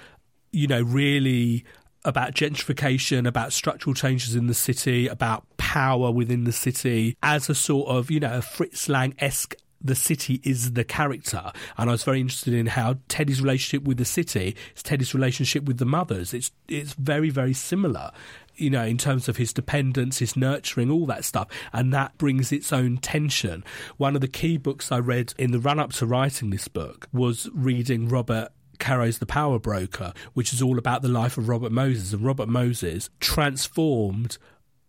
you 0.52 0.66
know, 0.66 0.82
really 0.82 1.64
about 2.04 2.34
gentrification, 2.34 3.26
about 3.26 3.52
structural 3.52 3.94
changes 3.94 4.34
in 4.34 4.46
the 4.46 4.54
city, 4.54 5.08
about 5.08 5.44
power 5.56 6.10
within 6.10 6.44
the 6.44 6.52
city 6.52 7.16
as 7.22 7.48
a 7.48 7.54
sort 7.54 7.88
of, 7.88 8.10
you 8.10 8.20
know, 8.20 8.38
a 8.38 8.42
Fritz 8.42 8.88
Lang 8.88 9.14
esque 9.18 9.54
the 9.80 9.94
city 9.94 10.40
is 10.44 10.72
the 10.72 10.84
character. 10.84 11.52
And 11.76 11.88
I 11.88 11.92
was 11.92 12.04
very 12.04 12.20
interested 12.20 12.54
in 12.54 12.66
how 12.66 12.96
Teddy's 13.08 13.40
relationship 13.40 13.86
with 13.86 13.96
the 13.96 14.04
city 14.04 14.56
is 14.74 14.82
Teddy's 14.82 15.14
relationship 15.14 15.64
with 15.64 15.78
the 15.78 15.84
mothers. 15.84 16.34
It's 16.34 16.50
it's 16.68 16.94
very, 16.94 17.30
very 17.30 17.54
similar. 17.54 18.10
You 18.56 18.70
know, 18.70 18.84
in 18.84 18.98
terms 18.98 19.28
of 19.28 19.36
his 19.36 19.52
dependence, 19.52 20.18
his 20.18 20.36
nurturing, 20.36 20.90
all 20.90 21.06
that 21.06 21.24
stuff, 21.24 21.46
and 21.72 21.92
that 21.92 22.18
brings 22.18 22.50
its 22.50 22.72
own 22.72 22.98
tension. 22.98 23.62
One 23.98 24.16
of 24.16 24.20
the 24.20 24.26
key 24.26 24.56
books 24.56 24.90
I 24.90 24.98
read 24.98 25.32
in 25.38 25.52
the 25.52 25.60
run 25.60 25.78
up 25.78 25.92
to 25.94 26.06
writing 26.06 26.50
this 26.50 26.66
book 26.66 27.06
was 27.12 27.48
reading 27.54 28.08
Robert 28.08 28.48
Caro's 28.78 29.18
The 29.18 29.26
Power 29.26 29.58
Broker, 29.58 30.12
which 30.34 30.52
is 30.52 30.62
all 30.62 30.78
about 30.78 31.02
the 31.02 31.08
life 31.08 31.38
of 31.38 31.48
Robert 31.48 31.72
Moses. 31.72 32.12
And 32.12 32.24
Robert 32.24 32.48
Moses 32.48 33.10
transformed 33.20 34.38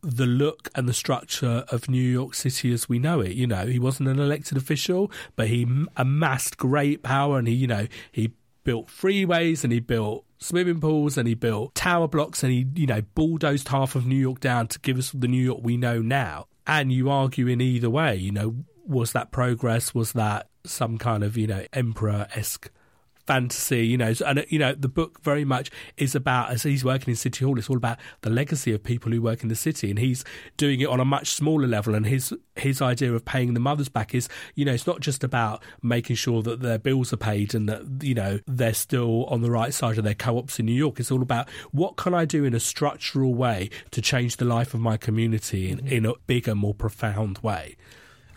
the 0.02 0.26
look 0.26 0.70
and 0.76 0.88
the 0.88 0.94
structure 0.94 1.66
of 1.70 1.90
New 1.90 2.02
York 2.02 2.34
City 2.34 2.72
as 2.74 2.88
we 2.88 3.00
know 3.00 3.20
it. 3.20 3.34
You 3.34 3.48
know, 3.48 3.66
he 3.66 3.80
wasn't 3.80 4.10
an 4.10 4.20
elected 4.20 4.58
official, 4.58 5.12
but 5.36 5.48
he 5.48 5.68
amassed 5.98 6.58
great 6.58 7.04
power 7.04 7.38
and 7.38 7.48
he, 7.48 7.54
you 7.54 7.68
know, 7.68 7.88
he 8.12 8.32
built 8.64 8.88
freeways 8.88 9.64
and 9.64 9.74
he 9.74 9.80
built 9.80 10.26
swimming 10.38 10.80
pools 10.80 11.18
and 11.18 11.28
he 11.28 11.34
built 11.34 11.76
tower 11.76 12.08
blocks 12.08 12.44
and 12.44 12.52
he, 12.52 12.66
you 12.76 12.88
know, 12.88 13.02
bulldozed 13.16 13.68
half 13.70 13.96
of 13.96 14.06
New 14.06 14.16
York 14.16 14.40
down 14.40 14.68
to 14.68 14.80
give 14.80 14.98
us 14.98 15.12
the 15.12 15.28
New 15.28 15.44
York 15.44 15.60
we 15.64 15.76
know 15.76 16.02
now. 16.02 16.46
And 16.66 16.92
you 16.92 17.10
argue 17.10 17.48
in 17.48 17.62
either 17.62 17.90
way, 17.90 18.16
you 18.16 18.32
know, 18.32 18.56
was 18.86 19.12
that 19.14 19.32
progress? 19.32 19.94
Was 19.94 20.14
that 20.14 20.48
some 20.66 20.98
kind 20.98 21.24
of, 21.24 21.36
you 21.36 21.48
know, 21.48 21.66
emperor 21.74 22.28
esque 22.36 22.70
fantasy, 23.30 23.86
you 23.86 23.96
know, 23.96 24.12
and 24.26 24.40
uh, 24.40 24.44
you 24.50 24.58
know 24.58 24.74
the 24.74 24.88
book 24.88 25.22
very 25.22 25.46
much 25.46 25.70
is 25.98 26.16
about 26.16 26.50
as 26.50 26.64
he's 26.64 26.84
working 26.84 27.12
in 27.12 27.16
City 27.16 27.46
Hall, 27.46 27.60
it's 27.60 27.70
all 27.70 27.78
about 27.78 28.00
the 28.22 28.30
legacy 28.32 28.74
of 28.74 28.84
people 28.84 29.12
who 29.12 29.22
work 29.22 29.44
in 29.44 29.50
the 29.50 29.56
city, 29.56 29.92
and 29.92 30.00
he's 30.00 30.26
doing 30.58 30.82
it 30.82 30.88
on 30.88 31.00
a 31.00 31.06
much 31.06 31.28
smaller 31.30 31.68
level. 31.68 31.94
And 31.94 32.08
his 32.08 32.34
his 32.56 32.82
idea 32.82 33.14
of 33.14 33.24
paying 33.26 33.54
the 33.54 33.60
mothers 33.60 33.88
back 33.88 34.16
is, 34.16 34.28
you 34.56 34.66
know, 34.66 34.74
it's 34.74 34.88
not 34.88 35.00
just 35.00 35.24
about 35.24 35.62
making 35.84 36.16
sure 36.16 36.42
that 36.42 36.62
their 36.62 36.80
bills 36.80 37.14
are 37.14 37.18
paid 37.18 37.54
and 37.54 37.70
that 37.70 37.84
you 38.02 38.16
know 38.16 38.40
they're 38.48 38.74
still 38.74 39.26
on 39.26 39.42
the 39.42 39.52
right 39.52 39.76
side 39.76 40.00
of 40.00 40.04
their 40.04 40.16
co-ops 40.16 40.60
in 40.60 40.66
New 40.66 40.74
York. 40.74 41.00
It's 41.00 41.12
all 41.12 41.22
about 41.22 41.48
what 41.72 41.98
can 41.98 42.16
I 42.16 42.26
do 42.26 42.46
in 42.46 42.56
a 42.56 42.60
structural 42.60 43.36
way 43.36 43.70
to 43.92 44.02
change 44.02 44.38
the 44.38 44.46
life 44.46 44.74
of 44.74 44.80
my 44.80 44.98
community 44.98 45.70
in, 45.70 45.78
mm-hmm. 45.78 45.88
in 45.88 46.06
a 46.08 46.14
bigger, 46.26 46.56
more 46.56 46.74
profound 46.74 47.38
way 47.40 47.76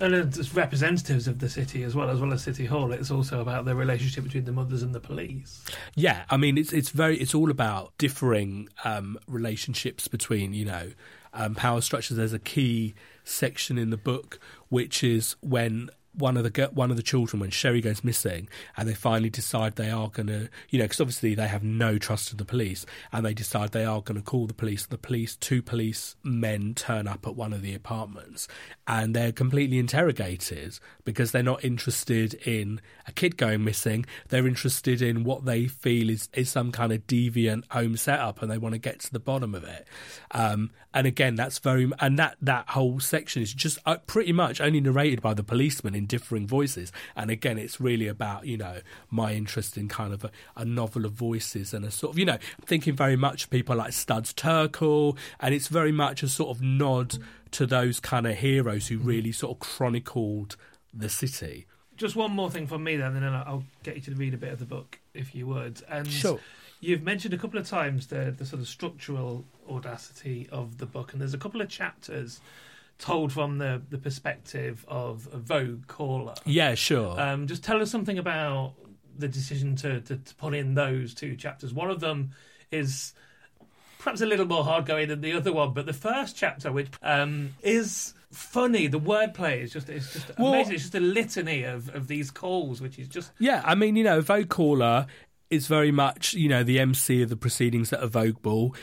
and 0.02 0.14
as 0.14 0.54
representatives 0.54 1.28
of 1.28 1.38
the 1.38 1.48
city 1.48 1.82
as 1.84 1.94
well 1.94 2.10
as 2.10 2.20
well 2.20 2.32
as 2.32 2.42
city 2.42 2.66
hall 2.66 2.92
it's 2.92 3.10
also 3.10 3.40
about 3.40 3.64
the 3.64 3.74
relationship 3.74 4.24
between 4.24 4.44
the 4.44 4.52
mothers 4.52 4.82
and 4.82 4.94
the 4.94 5.00
police. 5.00 5.64
Yeah 5.94 6.24
i 6.30 6.36
mean 6.36 6.58
it's 6.58 6.72
it's 6.72 6.90
very 6.90 7.18
it's 7.18 7.34
all 7.34 7.50
about 7.50 7.96
differing 7.98 8.68
um, 8.84 9.18
relationships 9.26 10.08
between 10.08 10.52
you 10.54 10.64
know 10.64 10.90
um, 11.34 11.54
power 11.54 11.80
structures. 11.80 12.16
There's 12.16 12.32
a 12.32 12.38
key 12.38 12.94
section 13.24 13.78
in 13.78 13.90
the 13.90 13.96
book 13.96 14.38
which 14.68 15.04
is 15.04 15.36
when 15.40 15.90
one 16.14 16.36
of 16.36 16.44
the 16.44 16.70
one 16.74 16.90
of 16.90 16.96
the 16.96 17.02
children 17.02 17.40
when 17.40 17.50
Sherry 17.50 17.80
goes 17.80 18.04
missing, 18.04 18.48
and 18.76 18.88
they 18.88 18.94
finally 18.94 19.30
decide 19.30 19.76
they 19.76 19.90
are 19.90 20.08
going 20.08 20.26
to, 20.26 20.48
you 20.68 20.78
know, 20.78 20.84
because 20.84 21.00
obviously 21.00 21.34
they 21.34 21.48
have 21.48 21.62
no 21.62 21.98
trust 21.98 22.30
in 22.30 22.36
the 22.36 22.44
police, 22.44 22.84
and 23.12 23.24
they 23.24 23.34
decide 23.34 23.72
they 23.72 23.84
are 23.84 24.02
going 24.02 24.20
to 24.20 24.24
call 24.24 24.46
the 24.46 24.54
police. 24.54 24.86
The 24.86 24.98
police, 24.98 25.36
two 25.36 25.62
police 25.62 26.16
men, 26.22 26.74
turn 26.74 27.08
up 27.08 27.26
at 27.26 27.36
one 27.36 27.52
of 27.52 27.62
the 27.62 27.74
apartments, 27.74 28.48
and 28.86 29.14
they're 29.14 29.32
completely 29.32 29.78
interrogated 29.78 30.78
because 31.04 31.32
they're 31.32 31.42
not 31.42 31.64
interested 31.64 32.34
in 32.46 32.80
a 33.06 33.12
kid 33.12 33.36
going 33.36 33.64
missing. 33.64 34.04
They're 34.28 34.46
interested 34.46 35.02
in 35.02 35.24
what 35.24 35.44
they 35.44 35.66
feel 35.66 36.10
is 36.10 36.28
is 36.34 36.50
some 36.50 36.72
kind 36.72 36.92
of 36.92 37.06
deviant 37.06 37.64
home 37.70 37.96
setup, 37.96 38.42
and 38.42 38.50
they 38.50 38.58
want 38.58 38.74
to 38.74 38.78
get 38.78 39.00
to 39.00 39.12
the 39.12 39.20
bottom 39.20 39.54
of 39.54 39.64
it. 39.64 39.86
Um, 40.32 40.70
and 40.94 41.06
again, 41.06 41.36
that's 41.36 41.58
very 41.58 41.90
and 42.00 42.18
that 42.18 42.36
that 42.42 42.68
whole 42.70 43.00
section 43.00 43.42
is 43.42 43.54
just 43.54 43.78
uh, 43.86 43.96
pretty 44.06 44.32
much 44.32 44.60
only 44.60 44.80
narrated 44.80 45.22
by 45.22 45.34
the 45.34 45.42
policeman 45.42 46.01
in 46.02 46.06
differing 46.06 46.46
voices. 46.46 46.92
And 47.14 47.30
again, 47.30 47.58
it's 47.58 47.80
really 47.80 48.08
about, 48.08 48.46
you 48.46 48.56
know, 48.56 48.80
my 49.10 49.32
interest 49.32 49.76
in 49.76 49.88
kind 49.88 50.12
of 50.12 50.24
a, 50.24 50.30
a 50.56 50.64
novel 50.64 51.04
of 51.04 51.12
voices 51.12 51.72
and 51.72 51.84
a 51.84 51.90
sort 51.90 52.12
of, 52.12 52.18
you 52.18 52.24
know, 52.24 52.34
I'm 52.34 52.66
thinking 52.66 52.94
very 52.94 53.16
much 53.16 53.44
of 53.44 53.50
people 53.50 53.76
like 53.76 53.92
Studs 53.92 54.34
Terkel. 54.34 55.16
And 55.40 55.54
it's 55.54 55.68
very 55.68 55.92
much 55.92 56.22
a 56.22 56.28
sort 56.28 56.56
of 56.56 56.62
nod 56.62 57.18
to 57.52 57.66
those 57.66 58.00
kind 58.00 58.26
of 58.26 58.36
heroes 58.38 58.88
who 58.88 58.98
really 58.98 59.32
sort 59.32 59.52
of 59.52 59.60
chronicled 59.60 60.56
the 60.92 61.08
city. 61.08 61.66
Just 61.96 62.16
one 62.16 62.32
more 62.32 62.50
thing 62.50 62.66
from 62.66 62.82
me 62.82 62.96
then, 62.96 63.14
and 63.14 63.22
then 63.22 63.32
I'll 63.32 63.64
get 63.82 63.96
you 63.96 64.02
to 64.02 64.14
read 64.14 64.34
a 64.34 64.38
bit 64.38 64.52
of 64.52 64.58
the 64.58 64.64
book, 64.64 64.98
if 65.14 65.34
you 65.34 65.46
would. 65.46 65.82
And 65.88 66.08
sure. 66.08 66.40
You've 66.80 67.02
mentioned 67.02 67.32
a 67.32 67.38
couple 67.38 67.60
of 67.60 67.68
times 67.68 68.08
the 68.08 68.34
the 68.36 68.44
sort 68.44 68.60
of 68.60 68.66
structural 68.66 69.44
audacity 69.70 70.48
of 70.50 70.78
the 70.78 70.86
book, 70.86 71.12
and 71.12 71.20
there's 71.20 71.34
a 71.34 71.38
couple 71.38 71.60
of 71.60 71.68
chapters 71.68 72.40
told 72.98 73.32
from 73.32 73.58
the, 73.58 73.82
the 73.90 73.98
perspective 73.98 74.84
of 74.88 75.28
a 75.32 75.38
Vogue 75.38 75.86
caller. 75.86 76.34
Yeah, 76.44 76.74
sure. 76.74 77.20
Um, 77.20 77.46
just 77.46 77.64
tell 77.64 77.80
us 77.80 77.90
something 77.90 78.18
about 78.18 78.74
the 79.18 79.28
decision 79.28 79.76
to, 79.76 80.00
to, 80.02 80.16
to 80.16 80.34
put 80.36 80.54
in 80.54 80.74
those 80.74 81.14
two 81.14 81.36
chapters. 81.36 81.74
One 81.74 81.90
of 81.90 82.00
them 82.00 82.30
is 82.70 83.12
perhaps 83.98 84.20
a 84.20 84.26
little 84.26 84.46
more 84.46 84.64
hard 84.64 84.86
going 84.86 85.08
than 85.08 85.20
the 85.20 85.32
other 85.32 85.52
one, 85.52 85.72
but 85.72 85.86
the 85.86 85.92
first 85.92 86.36
chapter, 86.36 86.72
which 86.72 86.88
um, 87.02 87.50
is 87.62 88.14
funny, 88.30 88.86
the 88.86 89.00
wordplay 89.00 89.62
is 89.62 89.72
just 89.72 89.88
it's 89.88 90.12
just 90.12 90.38
well, 90.38 90.54
amazing. 90.54 90.74
It's 90.74 90.82
just 90.84 90.94
a 90.94 91.00
litany 91.00 91.64
of, 91.64 91.94
of 91.94 92.08
these 92.08 92.30
calls, 92.30 92.80
which 92.80 92.98
is 92.98 93.08
just 93.08 93.30
yeah. 93.38 93.62
I 93.64 93.74
mean, 93.74 93.96
you 93.96 94.04
know, 94.04 94.20
Vogue 94.20 94.48
caller 94.48 95.06
is 95.50 95.66
very 95.66 95.92
much 95.92 96.34
you 96.34 96.48
know 96.48 96.64
the 96.64 96.80
MC 96.80 97.22
of 97.22 97.28
the 97.28 97.36
proceedings 97.36 97.92
at 97.92 98.02
a 98.02 98.06
Vogue 98.06 98.42
ball. 98.42 98.74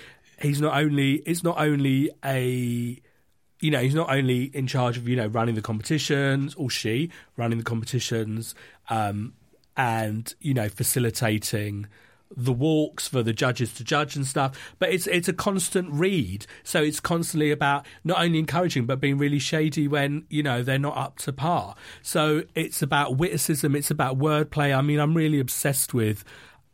He's 0.41 0.61
not 0.61 0.77
only 0.77 1.15
it's 1.25 1.43
not 1.43 1.59
only 1.59 2.11
a 2.23 2.99
you 3.59 3.71
know, 3.71 3.79
he's 3.79 3.95
not 3.95 4.09
only 4.09 4.45
in 4.45 4.67
charge 4.67 4.97
of, 4.97 5.07
you 5.07 5.15
know, 5.15 5.27
running 5.27 5.55
the 5.55 5.61
competitions, 5.61 6.55
or 6.55 6.69
she 6.69 7.11
running 7.35 7.57
the 7.57 7.63
competitions, 7.63 8.55
um, 8.89 9.33
and, 9.75 10.33
you 10.39 10.53
know, 10.53 10.69
facilitating 10.69 11.87
the 12.35 12.53
walks 12.53 13.07
for 13.07 13.23
the 13.23 13.33
judges 13.33 13.73
to 13.73 13.83
judge 13.83 14.15
and 14.15 14.25
stuff. 14.25 14.73
But 14.77 14.89
it's 14.89 15.07
it's 15.07 15.27
a 15.27 15.33
constant 15.33 15.91
read. 15.91 16.45
So 16.63 16.81
it's 16.81 16.99
constantly 16.99 17.51
about 17.51 17.85
not 18.03 18.21
only 18.21 18.39
encouraging 18.39 18.85
but 18.85 18.99
being 18.99 19.17
really 19.17 19.39
shady 19.39 19.87
when, 19.87 20.25
you 20.29 20.43
know, 20.43 20.61
they're 20.61 20.79
not 20.79 20.97
up 20.97 21.17
to 21.19 21.33
par. 21.33 21.75
So 22.01 22.43
it's 22.55 22.81
about 22.81 23.17
witticism, 23.17 23.75
it's 23.75 23.91
about 23.91 24.17
wordplay. 24.19 24.77
I 24.77 24.81
mean, 24.81 24.99
I'm 24.99 25.15
really 25.15 25.39
obsessed 25.39 25.93
with, 25.93 26.23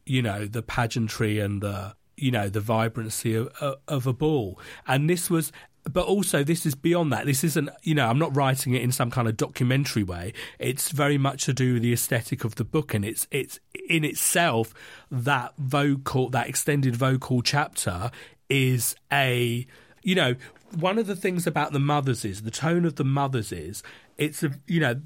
you 0.06 0.22
know, 0.22 0.46
the 0.46 0.62
pageantry 0.62 1.40
and 1.40 1.62
the 1.62 1.96
you 2.18 2.32
know 2.32 2.48
the 2.48 2.62
vibrancy 2.62 3.36
of, 3.36 3.50
of, 3.90 4.08
a 4.08 4.14
ball 4.14 4.58
and 4.88 5.10
this 5.10 5.30
was 5.30 5.52
but 5.92 6.06
also 6.06 6.44
this 6.44 6.66
is 6.66 6.76
beyond 6.76 7.12
that. 7.14 7.26
This 7.26 7.44
isn't, 7.44 7.70
you 7.84 7.96
know, 7.96 8.08
I'm 8.08 8.20
not 8.20 8.36
writing 8.36 8.74
it 8.74 8.82
in 8.82 8.92
some 8.92 9.12
kind 9.12 9.28
of 9.28 9.38
documentary 9.38 10.04
way. 10.04 10.34
It's 10.60 10.90
very 10.90 11.18
much 11.18 11.46
to 11.46 11.54
do 11.54 11.74
with 11.74 11.84
the 11.84 11.94
aesthetic 11.94 12.44
of 12.44 12.56
the 12.56 12.64
book, 12.64 12.94
and 12.94 13.06
it's 13.06 13.28
it's 13.32 13.60
in 13.88 14.04
itself 14.04 14.74
that 15.12 15.54
vocal, 15.58 16.30
that 16.30 16.48
extended 16.48 16.96
vocal 16.96 17.42
chapter 17.42 18.12
is 18.50 18.96
a, 19.12 19.66
you 20.02 20.16
know, 20.16 20.36
one 20.76 20.98
of 20.98 21.08
the 21.08 21.16
things 21.16 21.48
about 21.48 21.72
the 21.72 21.80
mothers 21.80 22.26
is 22.26 22.42
the 22.42 22.52
tone 22.52 22.86
of 22.86 22.96
the 22.96 23.04
mothers 23.04 23.52
is 23.52 23.84
it's 24.18 24.44
a, 24.44 24.52
you 24.68 24.80
know, 24.80 25.00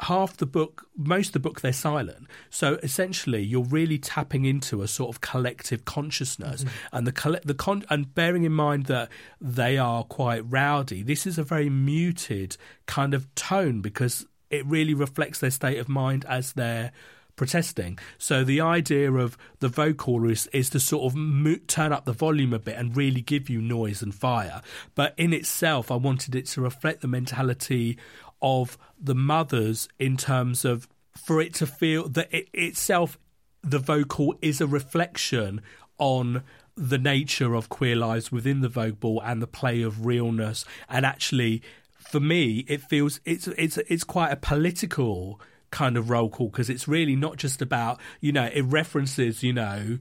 half 0.00 0.36
the 0.36 0.46
book, 0.46 0.88
most 0.96 1.28
of 1.28 1.32
the 1.34 1.40
book, 1.40 1.60
they're 1.60 1.72
silent. 1.72 2.26
So 2.50 2.74
essentially, 2.82 3.42
you're 3.42 3.64
really 3.64 3.98
tapping 3.98 4.44
into 4.44 4.82
a 4.82 4.88
sort 4.88 5.14
of 5.14 5.20
collective 5.20 5.84
consciousness, 5.84 6.64
mm-hmm. 6.64 6.96
and 6.96 7.06
the 7.06 7.40
the 7.44 7.54
con- 7.54 7.84
and 7.90 8.14
bearing 8.14 8.44
in 8.44 8.52
mind 8.52 8.86
that 8.86 9.08
they 9.40 9.78
are 9.78 10.04
quite 10.04 10.42
rowdy. 10.50 11.02
This 11.02 11.26
is 11.26 11.38
a 11.38 11.42
very 11.42 11.70
muted 11.70 12.56
kind 12.86 13.14
of 13.14 13.32
tone 13.34 13.80
because 13.80 14.26
it 14.50 14.64
really 14.66 14.94
reflects 14.94 15.40
their 15.40 15.50
state 15.50 15.78
of 15.78 15.88
mind 15.88 16.24
as 16.28 16.52
they're 16.52 16.92
protesting. 17.36 17.98
So 18.18 18.42
the 18.42 18.60
idea 18.60 19.12
of 19.12 19.38
the 19.60 19.68
vocal 19.68 20.28
is, 20.28 20.48
is 20.48 20.70
to 20.70 20.80
sort 20.80 21.04
of 21.04 21.16
mo- 21.16 21.58
turn 21.66 21.92
up 21.92 22.06
the 22.06 22.12
volume 22.12 22.52
a 22.52 22.58
bit 22.58 22.76
and 22.76 22.96
really 22.96 23.20
give 23.20 23.48
you 23.48 23.60
noise 23.60 24.02
and 24.02 24.14
fire. 24.14 24.62
But 24.94 25.14
in 25.16 25.32
itself, 25.32 25.90
I 25.90 25.96
wanted 25.96 26.34
it 26.34 26.46
to 26.46 26.62
reflect 26.62 27.02
the 27.02 27.08
mentality 27.08 27.98
of 28.42 28.76
the 28.98 29.14
mothers 29.14 29.88
in 29.98 30.16
terms 30.16 30.64
of 30.64 30.88
for 31.16 31.40
it 31.40 31.54
to 31.54 31.66
feel 31.66 32.08
that 32.10 32.28
it 32.30 32.48
itself 32.52 33.18
the 33.62 33.78
vocal 33.78 34.34
is 34.42 34.60
a 34.60 34.66
reflection 34.66 35.62
on 35.98 36.42
the 36.76 36.98
nature 36.98 37.54
of 37.54 37.70
queer 37.70 37.96
lives 37.96 38.30
within 38.30 38.60
the 38.60 38.68
Vogue 38.68 39.00
ball 39.00 39.22
and 39.24 39.40
the 39.40 39.46
play 39.46 39.80
of 39.80 40.04
realness 40.04 40.64
and 40.90 41.06
actually 41.06 41.62
for 41.98 42.20
me 42.20 42.66
it 42.68 42.82
feels 42.82 43.18
it's 43.24 43.48
it's 43.48 43.78
it's 43.78 44.04
quite 44.04 44.30
a 44.30 44.36
political 44.36 45.40
kind 45.76 45.98
of 45.98 46.08
roll 46.08 46.30
call 46.30 46.48
because 46.48 46.70
it's 46.70 46.88
really 46.88 47.14
not 47.14 47.36
just 47.36 47.60
about 47.60 48.00
you 48.22 48.32
know 48.32 48.48
it 48.54 48.62
references 48.62 49.42
you 49.42 49.52
know 49.52 49.98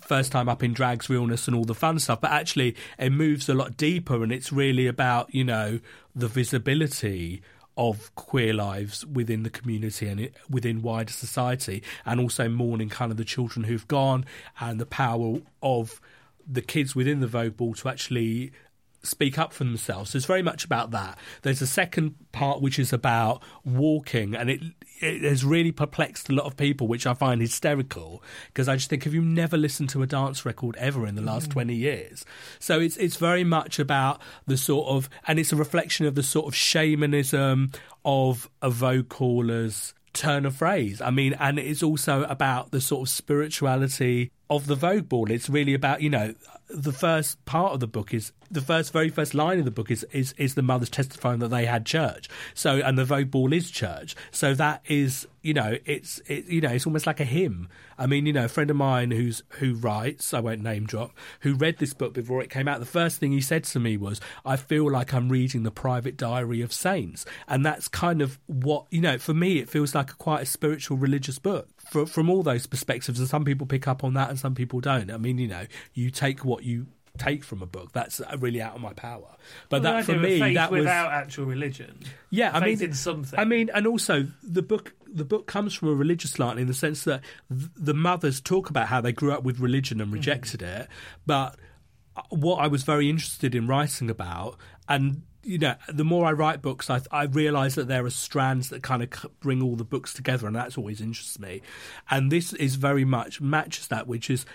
first 0.00 0.32
time 0.32 0.48
up 0.48 0.60
in 0.60 0.72
drags 0.72 1.08
realness 1.08 1.46
and 1.46 1.56
all 1.56 1.64
the 1.64 1.72
fun 1.72 2.00
stuff 2.00 2.20
but 2.20 2.32
actually 2.32 2.74
it 2.98 3.10
moves 3.10 3.48
a 3.48 3.54
lot 3.54 3.76
deeper 3.76 4.24
and 4.24 4.32
it's 4.32 4.52
really 4.52 4.88
about 4.88 5.32
you 5.32 5.44
know 5.44 5.78
the 6.16 6.26
visibility 6.26 7.40
of 7.76 8.12
queer 8.16 8.52
lives 8.52 9.06
within 9.06 9.44
the 9.44 9.50
community 9.50 10.08
and 10.08 10.30
within 10.48 10.82
wider 10.82 11.12
society, 11.12 11.82
and 12.06 12.20
also 12.20 12.48
mourning 12.48 12.88
kind 12.88 13.10
of 13.10 13.16
the 13.16 13.24
children 13.24 13.64
who've 13.64 13.88
gone 13.88 14.24
and 14.60 14.80
the 14.80 14.86
power 14.86 15.40
of 15.62 16.00
the 16.46 16.62
kids 16.62 16.94
within 16.94 17.20
the 17.20 17.26
Vogue 17.26 17.56
Ball 17.56 17.74
to 17.74 17.88
actually 17.88 18.52
speak 19.04 19.38
up 19.38 19.52
for 19.52 19.64
themselves. 19.64 20.10
So 20.10 20.16
it's 20.16 20.26
very 20.26 20.42
much 20.42 20.64
about 20.64 20.90
that. 20.92 21.18
There's 21.42 21.62
a 21.62 21.66
second 21.66 22.14
part 22.32 22.60
which 22.60 22.78
is 22.78 22.92
about 22.92 23.42
walking, 23.64 24.34
and 24.34 24.50
it 24.50 24.60
it 25.00 25.22
has 25.22 25.44
really 25.44 25.72
perplexed 25.72 26.28
a 26.28 26.32
lot 26.32 26.46
of 26.46 26.56
people, 26.56 26.88
which 26.88 27.06
I 27.06 27.14
find 27.14 27.40
hysterical 27.40 28.22
because 28.46 28.68
I 28.68 28.76
just 28.76 28.88
think, 28.88 29.04
have 29.04 29.14
you 29.14 29.22
never 29.22 29.56
listened 29.56 29.90
to 29.90 30.02
a 30.02 30.06
dance 30.06 30.44
record 30.44 30.76
ever 30.76 31.06
in 31.06 31.14
the 31.14 31.22
last 31.22 31.50
mm. 31.50 31.52
20 31.52 31.74
years? 31.74 32.24
So 32.58 32.80
it's 32.80 32.96
it's 32.96 33.16
very 33.16 33.44
much 33.44 33.78
about 33.78 34.20
the 34.46 34.56
sort 34.56 34.88
of, 34.88 35.08
and 35.26 35.38
it's 35.38 35.52
a 35.52 35.56
reflection 35.56 36.06
of 36.06 36.14
the 36.14 36.22
sort 36.22 36.46
of 36.46 36.54
shamanism 36.54 37.72
of 38.04 38.48
a 38.62 38.70
vocaler's 38.70 39.94
turn 40.14 40.46
of 40.46 40.56
phrase. 40.56 41.02
I 41.02 41.10
mean, 41.10 41.34
and 41.34 41.58
it's 41.58 41.82
also 41.82 42.22
about 42.24 42.70
the 42.70 42.80
sort 42.80 43.08
of 43.08 43.08
spirituality 43.12 44.30
of 44.50 44.66
the 44.66 44.74
Vogue 44.74 45.08
Ball, 45.08 45.30
it's 45.30 45.48
really 45.48 45.74
about 45.74 46.02
you 46.02 46.10
know 46.10 46.34
the 46.68 46.92
first 46.92 47.44
part 47.44 47.72
of 47.72 47.80
the 47.80 47.86
book 47.86 48.14
is 48.14 48.32
the 48.50 48.60
first 48.60 48.92
very 48.92 49.08
first 49.08 49.34
line 49.34 49.58
of 49.58 49.64
the 49.64 49.70
book 49.70 49.90
is 49.90 50.04
is 50.12 50.32
is 50.38 50.54
the 50.54 50.62
mothers 50.62 50.90
testifying 50.90 51.40
that 51.40 51.48
they 51.48 51.66
had 51.66 51.84
church. 51.84 52.28
So 52.54 52.76
and 52.76 52.96
the 52.96 53.04
Vogue 53.04 53.30
Ball 53.30 53.52
is 53.52 53.70
church. 53.70 54.14
So 54.30 54.54
that 54.54 54.82
is 54.86 55.26
you 55.42 55.54
know 55.54 55.76
it's 55.84 56.20
it, 56.26 56.46
you 56.46 56.60
know 56.60 56.70
it's 56.70 56.86
almost 56.86 57.06
like 57.06 57.20
a 57.20 57.24
hymn. 57.24 57.68
I 57.98 58.06
mean 58.06 58.26
you 58.26 58.32
know 58.32 58.46
a 58.46 58.48
friend 58.48 58.70
of 58.70 58.76
mine 58.76 59.10
who's 59.10 59.42
who 59.50 59.74
writes 59.74 60.32
I 60.32 60.40
won't 60.40 60.62
name 60.62 60.86
drop 60.86 61.12
who 61.40 61.54
read 61.54 61.78
this 61.78 61.94
book 61.94 62.14
before 62.14 62.42
it 62.42 62.50
came 62.50 62.68
out. 62.68 62.80
The 62.80 62.86
first 62.86 63.18
thing 63.18 63.32
he 63.32 63.40
said 63.40 63.64
to 63.64 63.80
me 63.80 63.96
was 63.96 64.20
I 64.44 64.56
feel 64.56 64.90
like 64.90 65.12
I'm 65.12 65.28
reading 65.28 65.62
the 65.62 65.70
private 65.70 66.16
diary 66.16 66.60
of 66.60 66.72
saints, 66.72 67.24
and 67.48 67.64
that's 67.64 67.88
kind 67.88 68.22
of 68.22 68.38
what 68.46 68.86
you 68.90 69.00
know 69.00 69.18
for 69.18 69.34
me 69.34 69.58
it 69.58 69.68
feels 69.68 69.94
like 69.94 70.10
a 70.10 70.16
quite 70.16 70.42
a 70.42 70.46
spiritual 70.46 70.96
religious 70.96 71.38
book 71.38 71.68
from 71.84 72.30
all 72.30 72.42
those 72.42 72.66
perspectives. 72.66 73.18
And 73.18 73.28
some 73.28 73.44
people 73.44 73.66
pick 73.66 73.86
up 73.86 74.04
on 74.04 74.14
that 74.14 74.30
and 74.34 74.40
some 74.40 74.54
people 74.54 74.80
don't. 74.80 75.10
I 75.10 75.16
mean 75.16 75.38
you 75.38 75.48
know 75.48 75.66
you 75.94 76.10
take 76.10 76.44
what 76.44 76.64
you 76.64 76.86
take 77.16 77.44
from 77.44 77.62
a 77.62 77.66
book. 77.66 77.92
That's 77.92 78.20
really 78.38 78.60
out 78.60 78.74
of 78.74 78.80
my 78.80 78.92
power. 78.92 79.36
But 79.68 79.82
Well, 79.82 79.92
that 79.94 80.04
for 80.04 80.16
me, 80.18 80.40
faith 80.40 80.54
that 80.56 80.72
was 80.72 80.80
without 80.80 81.12
actual 81.12 81.44
religion. 81.46 82.00
yeah. 82.30 82.50
I 82.52 82.58
mean, 82.58 82.82
in 82.82 82.92
something. 82.92 83.38
I 83.38 83.44
mean, 83.44 83.70
and 83.72 83.86
also 83.86 84.26
the 84.42 84.62
book. 84.62 84.92
The 85.06 85.24
book 85.24 85.46
comes 85.46 85.74
from 85.74 85.90
a 85.90 85.94
religious 85.94 86.32
slant 86.32 86.58
in 86.58 86.66
the 86.66 86.74
sense 86.74 87.04
that 87.04 87.22
th- 87.48 87.70
the 87.76 87.94
mothers 87.94 88.40
talk 88.40 88.68
about 88.68 88.88
how 88.88 89.00
they 89.00 89.12
grew 89.12 89.30
up 89.32 89.44
with 89.44 89.60
religion 89.60 90.00
and 90.00 90.12
rejected 90.12 90.60
it. 90.60 90.88
But 91.24 91.54
uh, 92.16 92.22
what 92.30 92.56
I 92.56 92.66
was 92.66 92.82
very 92.82 93.08
interested 93.08 93.54
in 93.54 93.68
writing 93.68 94.10
about, 94.10 94.56
and 94.88 95.22
you 95.44 95.58
know, 95.58 95.74
the 95.92 96.04
more 96.04 96.26
I 96.26 96.32
write 96.32 96.62
books, 96.62 96.90
I, 96.90 97.00
I 97.10 97.24
realise 97.24 97.74
that 97.76 97.88
there 97.88 98.04
are 98.04 98.10
strands 98.10 98.70
that 98.70 98.82
kind 98.82 99.02
of 99.02 99.10
bring 99.40 99.62
all 99.62 99.76
the 99.76 99.84
books 99.84 100.12
together, 100.14 100.46
and 100.46 100.56
that's 100.56 100.78
always 100.78 101.00
interests 101.00 101.38
me. 101.38 101.62
And 102.10 102.32
this 102.32 102.52
is 102.54 102.76
very 102.76 103.04
much 103.04 103.40
matches 103.40 103.88
that, 103.88 104.06
which 104.06 104.30
is 104.30 104.46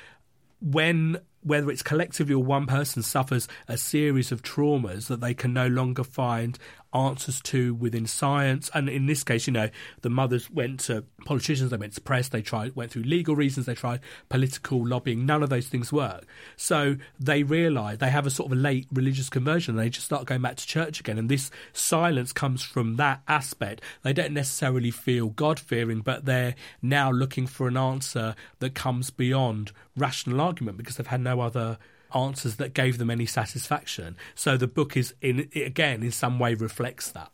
when 0.61 1.19
whether 1.41 1.71
it's 1.71 1.83
collectively 1.83 2.33
or 2.33 2.43
one 2.43 2.65
person 2.65 3.01
suffers 3.01 3.47
a 3.67 3.77
series 3.77 4.31
of 4.31 4.41
traumas 4.41 5.07
that 5.07 5.21
they 5.21 5.33
can 5.33 5.53
no 5.53 5.67
longer 5.67 6.03
find 6.03 6.59
answers 6.93 7.41
to 7.41 7.73
within 7.75 8.07
science. 8.07 8.69
And 8.73 8.89
in 8.89 9.05
this 9.05 9.23
case 9.23 9.47
you 9.47 9.53
know 9.53 9.69
the 10.01 10.09
mothers 10.09 10.49
went 10.49 10.79
to 10.81 11.03
politicians 11.25 11.71
they 11.71 11.77
went 11.77 11.93
to 11.93 12.01
press 12.01 12.29
they 12.29 12.41
tried 12.41 12.75
went 12.75 12.91
through 12.91 13.03
legal 13.03 13.35
reasons 13.35 13.65
they 13.65 13.75
tried 13.75 13.99
political 14.29 14.85
lobbying. 14.85 15.25
None 15.25 15.43
of 15.43 15.49
those 15.49 15.67
things 15.67 15.91
work. 15.91 16.25
So 16.55 16.95
they 17.19 17.43
realize 17.43 17.97
they 17.97 18.09
have 18.09 18.25
a 18.25 18.31
sort 18.31 18.51
of 18.51 18.57
a 18.57 18.61
late 18.61 18.87
religious 18.91 19.29
conversion 19.29 19.75
and 19.75 19.83
they 19.83 19.89
just 19.89 20.05
start 20.05 20.25
going 20.25 20.41
back 20.41 20.55
to 20.57 20.67
church 20.67 20.99
again. 20.99 21.17
And 21.17 21.29
this 21.29 21.51
silence 21.73 22.33
comes 22.33 22.63
from 22.63 22.95
that 22.97 23.21
aspect. 23.27 23.81
They 24.03 24.13
don't 24.13 24.33
necessarily 24.33 24.91
feel 24.91 25.29
god 25.29 25.59
fearing 25.59 26.01
but 26.01 26.25
they're 26.25 26.55
now 26.81 27.11
looking 27.11 27.47
for 27.47 27.67
an 27.67 27.77
answer 27.77 28.35
that 28.59 28.73
comes 28.73 29.09
beyond 29.09 29.71
rational 29.95 30.41
argument 30.41 30.77
because 30.77 30.97
they've 30.97 31.07
had 31.07 31.21
no 31.21 31.41
other 31.41 31.77
answers 32.13 32.55
that 32.57 32.73
gave 32.73 32.97
them 32.97 33.09
any 33.09 33.25
satisfaction. 33.25 34.17
So 34.35 34.57
the 34.57 34.67
book 34.67 34.97
is 34.97 35.13
in 35.21 35.49
again 35.55 36.03
in 36.03 36.11
some 36.11 36.39
way 36.39 36.53
reflects 36.53 37.11
that. 37.11 37.31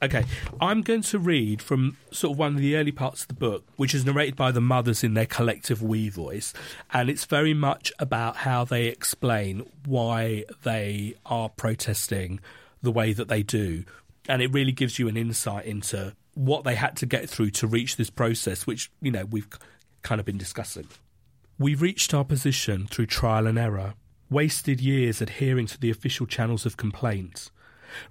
Okay, 0.00 0.24
I'm 0.60 0.82
going 0.82 1.02
to 1.02 1.18
read 1.18 1.60
from 1.60 1.96
sort 2.12 2.32
of 2.32 2.38
one 2.38 2.54
of 2.54 2.60
the 2.60 2.76
early 2.76 2.92
parts 2.92 3.22
of 3.22 3.28
the 3.28 3.34
book, 3.34 3.64
which 3.76 3.94
is 3.94 4.04
narrated 4.04 4.36
by 4.36 4.52
the 4.52 4.60
mothers 4.60 5.02
in 5.02 5.14
their 5.14 5.26
collective 5.26 5.82
we 5.82 6.08
voice, 6.08 6.54
and 6.92 7.10
it's 7.10 7.24
very 7.24 7.52
much 7.52 7.92
about 7.98 8.36
how 8.36 8.64
they 8.64 8.86
explain 8.86 9.68
why 9.86 10.44
they 10.62 11.14
are 11.26 11.48
protesting 11.48 12.38
the 12.80 12.92
way 12.92 13.12
that 13.12 13.26
they 13.26 13.42
do, 13.42 13.84
and 14.28 14.40
it 14.40 14.52
really 14.52 14.70
gives 14.70 15.00
you 15.00 15.08
an 15.08 15.16
insight 15.16 15.66
into 15.66 16.14
what 16.34 16.62
they 16.62 16.76
had 16.76 16.96
to 16.98 17.06
get 17.06 17.28
through 17.28 17.50
to 17.50 17.66
reach 17.66 17.96
this 17.96 18.10
process, 18.10 18.68
which 18.68 18.92
you 19.02 19.10
know 19.10 19.24
we've 19.24 19.48
kind 20.02 20.20
of 20.20 20.24
been 20.24 20.38
discussing. 20.38 20.86
We 21.58 21.74
reached 21.74 22.14
our 22.14 22.24
position 22.24 22.86
through 22.86 23.06
trial 23.06 23.48
and 23.48 23.58
error, 23.58 23.94
wasted 24.30 24.80
years 24.80 25.20
adhering 25.20 25.66
to 25.66 25.80
the 25.80 25.90
official 25.90 26.26
channels 26.26 26.66
of 26.66 26.76
complaint, 26.76 27.50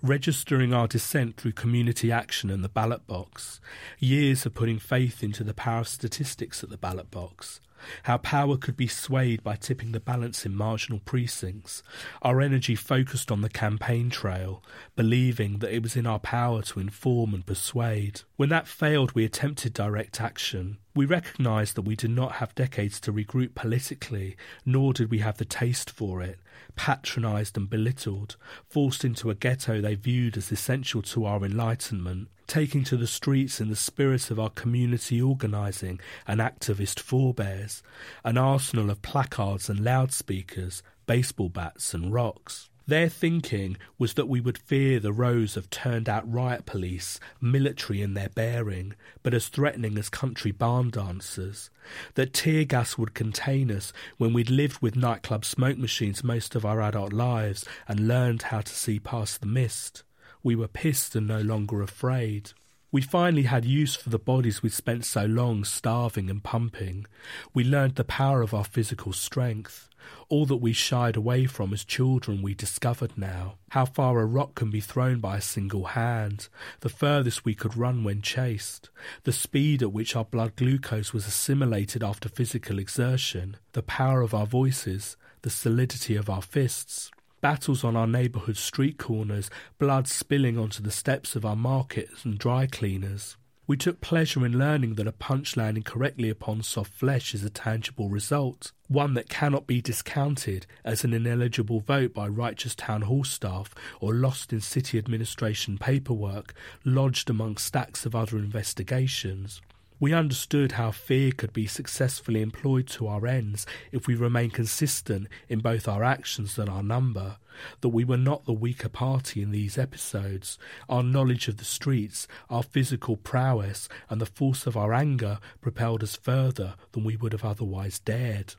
registering 0.02 0.74
our 0.74 0.88
dissent 0.88 1.38
through 1.38 1.52
community 1.52 2.12
action 2.12 2.50
and 2.50 2.64
the 2.64 2.70
ballot 2.70 3.06
box, 3.08 3.60
years 4.00 4.46
of 4.46 4.54
putting 4.54 4.80
faith 4.80 5.24
into 5.24 5.44
the 5.44 5.54
power 5.54 5.82
of 5.82 5.88
statistics 5.88 6.64
at 6.64 6.70
the 6.70 6.78
ballot 6.78 7.12
box, 7.12 7.62
how 8.04 8.18
power 8.18 8.58
could 8.58 8.78
be 8.78 8.88
swayed 8.88 9.44
by 9.44 9.56
tipping 9.56 9.92
the 9.92 10.00
balance 10.00 10.46
in 10.46 10.56
marginal 10.56 11.00
precincts, 11.00 11.84
our 12.22 12.42
energy 12.42 12.76
focused 12.76 13.32
on 13.32 13.42
the 13.42 13.50
campaign 13.50 14.10
trail, 14.10 14.64
believing 14.96 15.60
that 15.60 15.74
it 15.74 15.84
was 15.84 15.96
in 15.96 16.06
our 16.06 16.20
power 16.20 16.62
to 16.62 16.80
inform 16.80 17.34
and 17.34 17.46
persuade. 17.46 18.22
When 18.36 18.50
that 18.50 18.68
failed, 18.68 19.14
we 19.14 19.26
attempted 19.26 19.74
direct 19.74 20.22
action. 20.22 20.78
We 20.96 21.06
recognised 21.06 21.76
that 21.76 21.84
we 21.84 21.96
did 21.96 22.12
not 22.12 22.34
have 22.34 22.56
decades 22.56 23.00
to 23.02 23.14
regroup 23.14 23.54
politically, 23.56 24.36
nor 24.66 24.94
did 24.94 25.12
we 25.12 25.20
have 25.20 25.38
the 25.38 25.46
taste 25.46 25.90
for 25.92 26.22
it. 26.22 26.40
Patronised 26.76 27.58
and 27.58 27.70
belittled, 27.70 28.36
forced 28.68 29.06
into 29.06 29.30
a 29.30 29.36
ghetto 29.36 29.82
they 29.82 29.96
viewed 29.96 30.38
as 30.38 30.52
essential 30.52 31.02
to 31.04 31.26
our 31.26 31.44
enlightenment, 31.44 32.30
taking 32.48 32.84
to 32.86 32.98
the 32.98 33.08
streets 33.08 33.60
in 33.60 33.70
the 33.70 33.76
spirit 33.76 34.32
of 34.32 34.40
our 34.40 34.50
community 34.50 35.22
organising 35.22 36.00
and 36.26 36.40
activist 36.40 37.00
forebears, 37.00 37.84
an 38.24 38.38
arsenal 38.38 38.90
of 38.90 39.02
placards 39.02 39.70
and 39.70 39.82
loudspeakers, 39.82 40.82
baseball 41.06 41.50
bats 41.50 41.94
and 41.94 42.14
rocks. 42.14 42.70
Their 42.88 43.10
thinking 43.10 43.76
was 44.00 44.14
that 44.14 44.30
we 44.30 44.40
would 44.40 44.58
fear 44.58 45.02
the 45.02 45.12
rows 45.12 45.58
of 45.58 45.70
turned 45.70 46.08
out 46.08 46.32
riot 46.32 46.66
police, 46.66 47.20
military 47.42 48.02
in 48.02 48.14
their 48.14 48.30
bearing, 48.30 48.94
but 49.24 49.34
as 49.34 49.50
threatening 49.50 49.98
as 49.98 50.08
country 50.08 50.52
barn 50.52 50.90
dancers. 50.90 51.70
That 52.16 52.34
tear 52.34 52.64
gas 52.64 52.98
would 52.98 53.14
contain 53.14 53.70
us 53.72 53.92
when 54.18 54.32
we'd 54.32 54.50
lived 54.50 54.82
with 54.82 54.96
nightclub 54.96 55.44
smoke 55.44 55.78
machines 55.78 56.24
most 56.24 56.56
of 56.56 56.66
our 56.66 56.82
adult 56.82 57.12
lives 57.12 57.66
and 57.90 58.08
learned 58.08 58.44
how 58.44 58.62
to 58.62 58.74
see 58.74 59.00
past 59.00 59.42
the 59.42 59.48
mist. 59.48 60.04
We 60.42 60.56
were 60.56 60.70
pissed 60.70 61.14
and 61.14 61.28
no 61.28 61.42
longer 61.42 61.82
afraid. 61.82 62.52
We 62.98 63.04
finally 63.04 63.44
had 63.44 63.64
use 63.64 63.96
for 63.96 64.10
the 64.10 64.18
bodies 64.18 64.64
we'd 64.64 64.74
spent 64.74 65.06
so 65.06 65.26
long 65.26 65.64
starving 65.66 66.32
and 66.32 66.44
pumping. 66.44 67.06
We 67.54 67.64
learned 67.64 67.94
the 67.94 68.04
power 68.04 68.42
of 68.42 68.56
our 68.56 68.64
physical 68.64 69.14
strength. 69.14 69.88
All 70.30 70.48
that 70.48 70.56
we 70.56 70.74
shied 70.74 71.16
away 71.16 71.46
from 71.46 71.74
as 71.74 71.84
children 71.84 72.42
we 72.42 72.56
discovered 72.56 73.16
now. 73.16 73.58
How 73.70 73.86
far 73.86 74.20
a 74.20 74.26
rock 74.26 74.56
can 74.56 74.72
be 74.72 74.80
thrown 74.80 75.20
by 75.20 75.38
a 75.38 75.42
single 75.42 75.84
hand. 75.84 76.48
The 76.80 76.90
furthest 76.90 77.46
we 77.46 77.54
could 77.54 77.78
run 77.78 78.04
when 78.04 78.24
chased. 78.24 78.90
The 79.26 79.32
speed 79.32 79.84
at 79.84 79.94
which 79.94 80.16
our 80.16 80.26
blood 80.26 80.56
glucose 80.56 81.14
was 81.14 81.28
assimilated 81.28 82.04
after 82.04 82.28
physical 82.28 82.80
exertion. 82.80 83.58
The 83.74 83.84
power 83.84 84.22
of 84.22 84.34
our 84.34 84.48
voices. 84.48 85.18
The 85.44 85.52
solidity 85.52 86.16
of 86.16 86.32
our 86.32 86.42
fists 86.42 87.12
battles 87.42 87.84
on 87.84 87.96
our 87.96 88.08
neighbourhood 88.08 88.58
street 88.58 88.98
corners, 88.98 89.50
blood 89.80 90.08
spilling 90.08 90.58
onto 90.58 90.82
the 90.82 90.92
steps 90.92 91.36
of 91.36 91.46
our 91.46 91.56
markets 91.56 92.26
and 92.26 92.38
dry 92.38 92.68
cleaners. 92.68 93.38
We 93.68 93.76
took 93.76 94.00
pleasure 94.00 94.46
in 94.46 94.58
learning 94.58 94.96
that 94.96 95.08
a 95.08 95.12
punch 95.12 95.58
landing 95.58 95.84
correctly 95.84 96.30
upon 96.30 96.64
soft 96.64 96.94
flesh 96.94 97.36
is 97.36 97.44
a 97.44 97.50
tangible 97.50 98.08
result, 98.08 98.72
one 98.88 99.14
that 99.16 99.28
cannot 99.28 99.68
be 99.68 99.82
discounted 99.82 100.66
as 100.86 101.04
an 101.04 101.12
ineligible 101.12 101.82
vote 101.82 102.14
by 102.14 102.30
righteous 102.30 102.76
town 102.76 103.02
hall 103.02 103.26
staff 103.26 103.76
or 104.00 104.14
lost 104.14 104.54
in 104.54 104.62
city 104.62 104.98
administration 104.98 105.78
paperwork 105.78 106.54
lodged 106.86 107.30
among 107.30 107.58
stacks 107.58 108.06
of 108.06 108.16
other 108.16 108.38
investigations. 108.38 109.62
We 110.00 110.14
understood 110.14 110.74
how 110.74 110.92
fear 110.92 111.32
could 111.32 111.54
be 111.54 111.66
successfully 111.66 112.44
employed 112.44 112.86
to 112.90 113.08
our 113.08 113.26
ends 113.26 113.66
if 113.92 114.06
we 114.06 114.14
remain 114.14 114.52
consistent 114.52 115.28
in 115.50 115.60
both 115.60 115.88
our 115.88 116.04
actions 116.04 116.60
and 116.60 116.70
our 116.70 116.84
number, 116.84 117.38
that 117.82 117.90
we 117.90 118.04
were 118.04 118.16
not 118.18 118.46
the 118.46 118.54
weaker 118.54 118.90
party 118.90 119.42
in 119.42 119.50
these 119.50 119.76
episodes. 119.76 120.60
Our 120.88 121.02
knowledge 121.02 121.48
of 121.48 121.58
the 121.58 121.66
streets, 121.66 122.28
our 122.48 122.62
physical 122.62 123.18
prowess, 123.18 123.90
and 124.08 124.22
the 124.22 124.28
force 124.28 124.68
of 124.68 124.78
our 124.78 124.94
anger 124.94 125.40
propelled 125.62 126.04
us 126.04 126.16
further 126.16 126.76
than 126.92 127.04
we 127.04 127.16
would 127.16 127.32
have 127.32 127.46
otherwise 127.46 127.98
dared. 127.98 128.54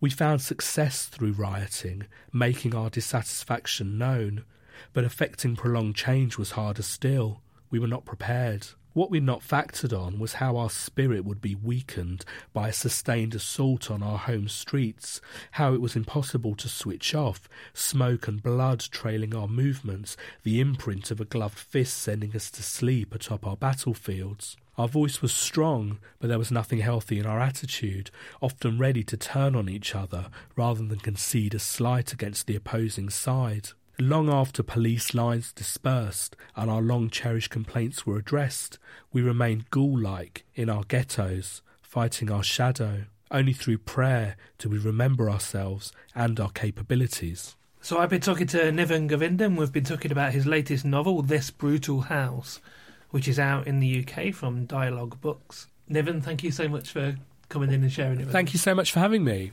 We 0.00 0.10
found 0.10 0.40
success 0.40 1.04
through 1.04 1.32
rioting, 1.32 2.06
making 2.32 2.74
our 2.74 2.90
dissatisfaction 2.90 3.96
known, 3.96 4.44
but 4.92 5.04
effecting 5.04 5.54
prolonged 5.54 5.94
change 5.94 6.36
was 6.36 6.52
harder 6.52 6.82
still. 6.82 7.42
We 7.70 7.78
were 7.78 7.86
not 7.86 8.04
prepared. 8.04 8.66
What 8.92 9.10
we'd 9.10 9.22
not 9.22 9.40
factored 9.40 9.96
on 9.96 10.18
was 10.18 10.34
how 10.34 10.56
our 10.56 10.68
spirit 10.68 11.24
would 11.24 11.40
be 11.40 11.54
weakened 11.54 12.24
by 12.52 12.68
a 12.68 12.72
sustained 12.72 13.36
assault 13.36 13.88
on 13.88 14.02
our 14.02 14.18
home 14.18 14.48
streets, 14.48 15.20
how 15.52 15.74
it 15.74 15.80
was 15.80 15.94
impossible 15.94 16.56
to 16.56 16.68
switch 16.68 17.14
off, 17.14 17.48
smoke 17.72 18.26
and 18.26 18.42
blood 18.42 18.80
trailing 18.80 19.32
our 19.32 19.46
movements, 19.46 20.16
the 20.42 20.60
imprint 20.60 21.12
of 21.12 21.20
a 21.20 21.24
gloved 21.24 21.58
fist 21.58 21.98
sending 21.98 22.34
us 22.34 22.50
to 22.50 22.64
sleep 22.64 23.14
atop 23.14 23.46
our 23.46 23.56
battlefields. 23.56 24.56
Our 24.76 24.88
voice 24.88 25.22
was 25.22 25.32
strong, 25.32 25.98
but 26.18 26.26
there 26.26 26.38
was 26.38 26.50
nothing 26.50 26.78
healthy 26.78 27.20
in 27.20 27.26
our 27.26 27.38
attitude, 27.38 28.10
often 28.40 28.76
ready 28.76 29.04
to 29.04 29.16
turn 29.16 29.54
on 29.54 29.68
each 29.68 29.94
other 29.94 30.30
rather 30.56 30.84
than 30.84 30.98
concede 30.98 31.54
a 31.54 31.60
slight 31.60 32.12
against 32.12 32.48
the 32.48 32.56
opposing 32.56 33.08
side. 33.08 33.68
Long 33.98 34.30
after 34.30 34.62
police 34.62 35.14
lines 35.14 35.52
dispersed 35.52 36.36
and 36.56 36.70
our 36.70 36.80
long 36.80 37.10
cherished 37.10 37.50
complaints 37.50 38.06
were 38.06 38.16
addressed, 38.16 38.78
we 39.12 39.20
remained 39.20 39.70
ghoul 39.70 39.98
like 39.98 40.44
in 40.54 40.70
our 40.70 40.84
ghettos, 40.84 41.62
fighting 41.82 42.30
our 42.30 42.42
shadow. 42.42 43.04
Only 43.30 43.52
through 43.52 43.78
prayer 43.78 44.36
do 44.58 44.68
we 44.68 44.78
remember 44.78 45.30
ourselves 45.30 45.92
and 46.14 46.40
our 46.40 46.50
capabilities. 46.50 47.56
So 47.82 47.98
I've 47.98 48.10
been 48.10 48.20
talking 48.20 48.46
to 48.48 48.72
Niven 48.72 49.08
Govinden. 49.08 49.56
We've 49.56 49.72
been 49.72 49.84
talking 49.84 50.12
about 50.12 50.32
his 50.32 50.46
latest 50.46 50.84
novel, 50.84 51.22
This 51.22 51.50
Brutal 51.50 52.02
House, 52.02 52.60
which 53.10 53.28
is 53.28 53.38
out 53.38 53.66
in 53.66 53.80
the 53.80 54.04
UK 54.04 54.34
from 54.34 54.66
Dialogue 54.66 55.20
Books. 55.20 55.66
Niven, 55.88 56.20
thank 56.20 56.42
you 56.42 56.50
so 56.50 56.68
much 56.68 56.90
for 56.90 57.16
coming 57.48 57.70
in 57.70 57.82
and 57.82 57.92
sharing 57.92 58.20
it 58.20 58.24
with 58.24 58.32
Thank 58.32 58.52
you 58.52 58.58
so 58.58 58.74
much 58.74 58.92
for 58.92 59.00
having 59.00 59.24
me. 59.24 59.52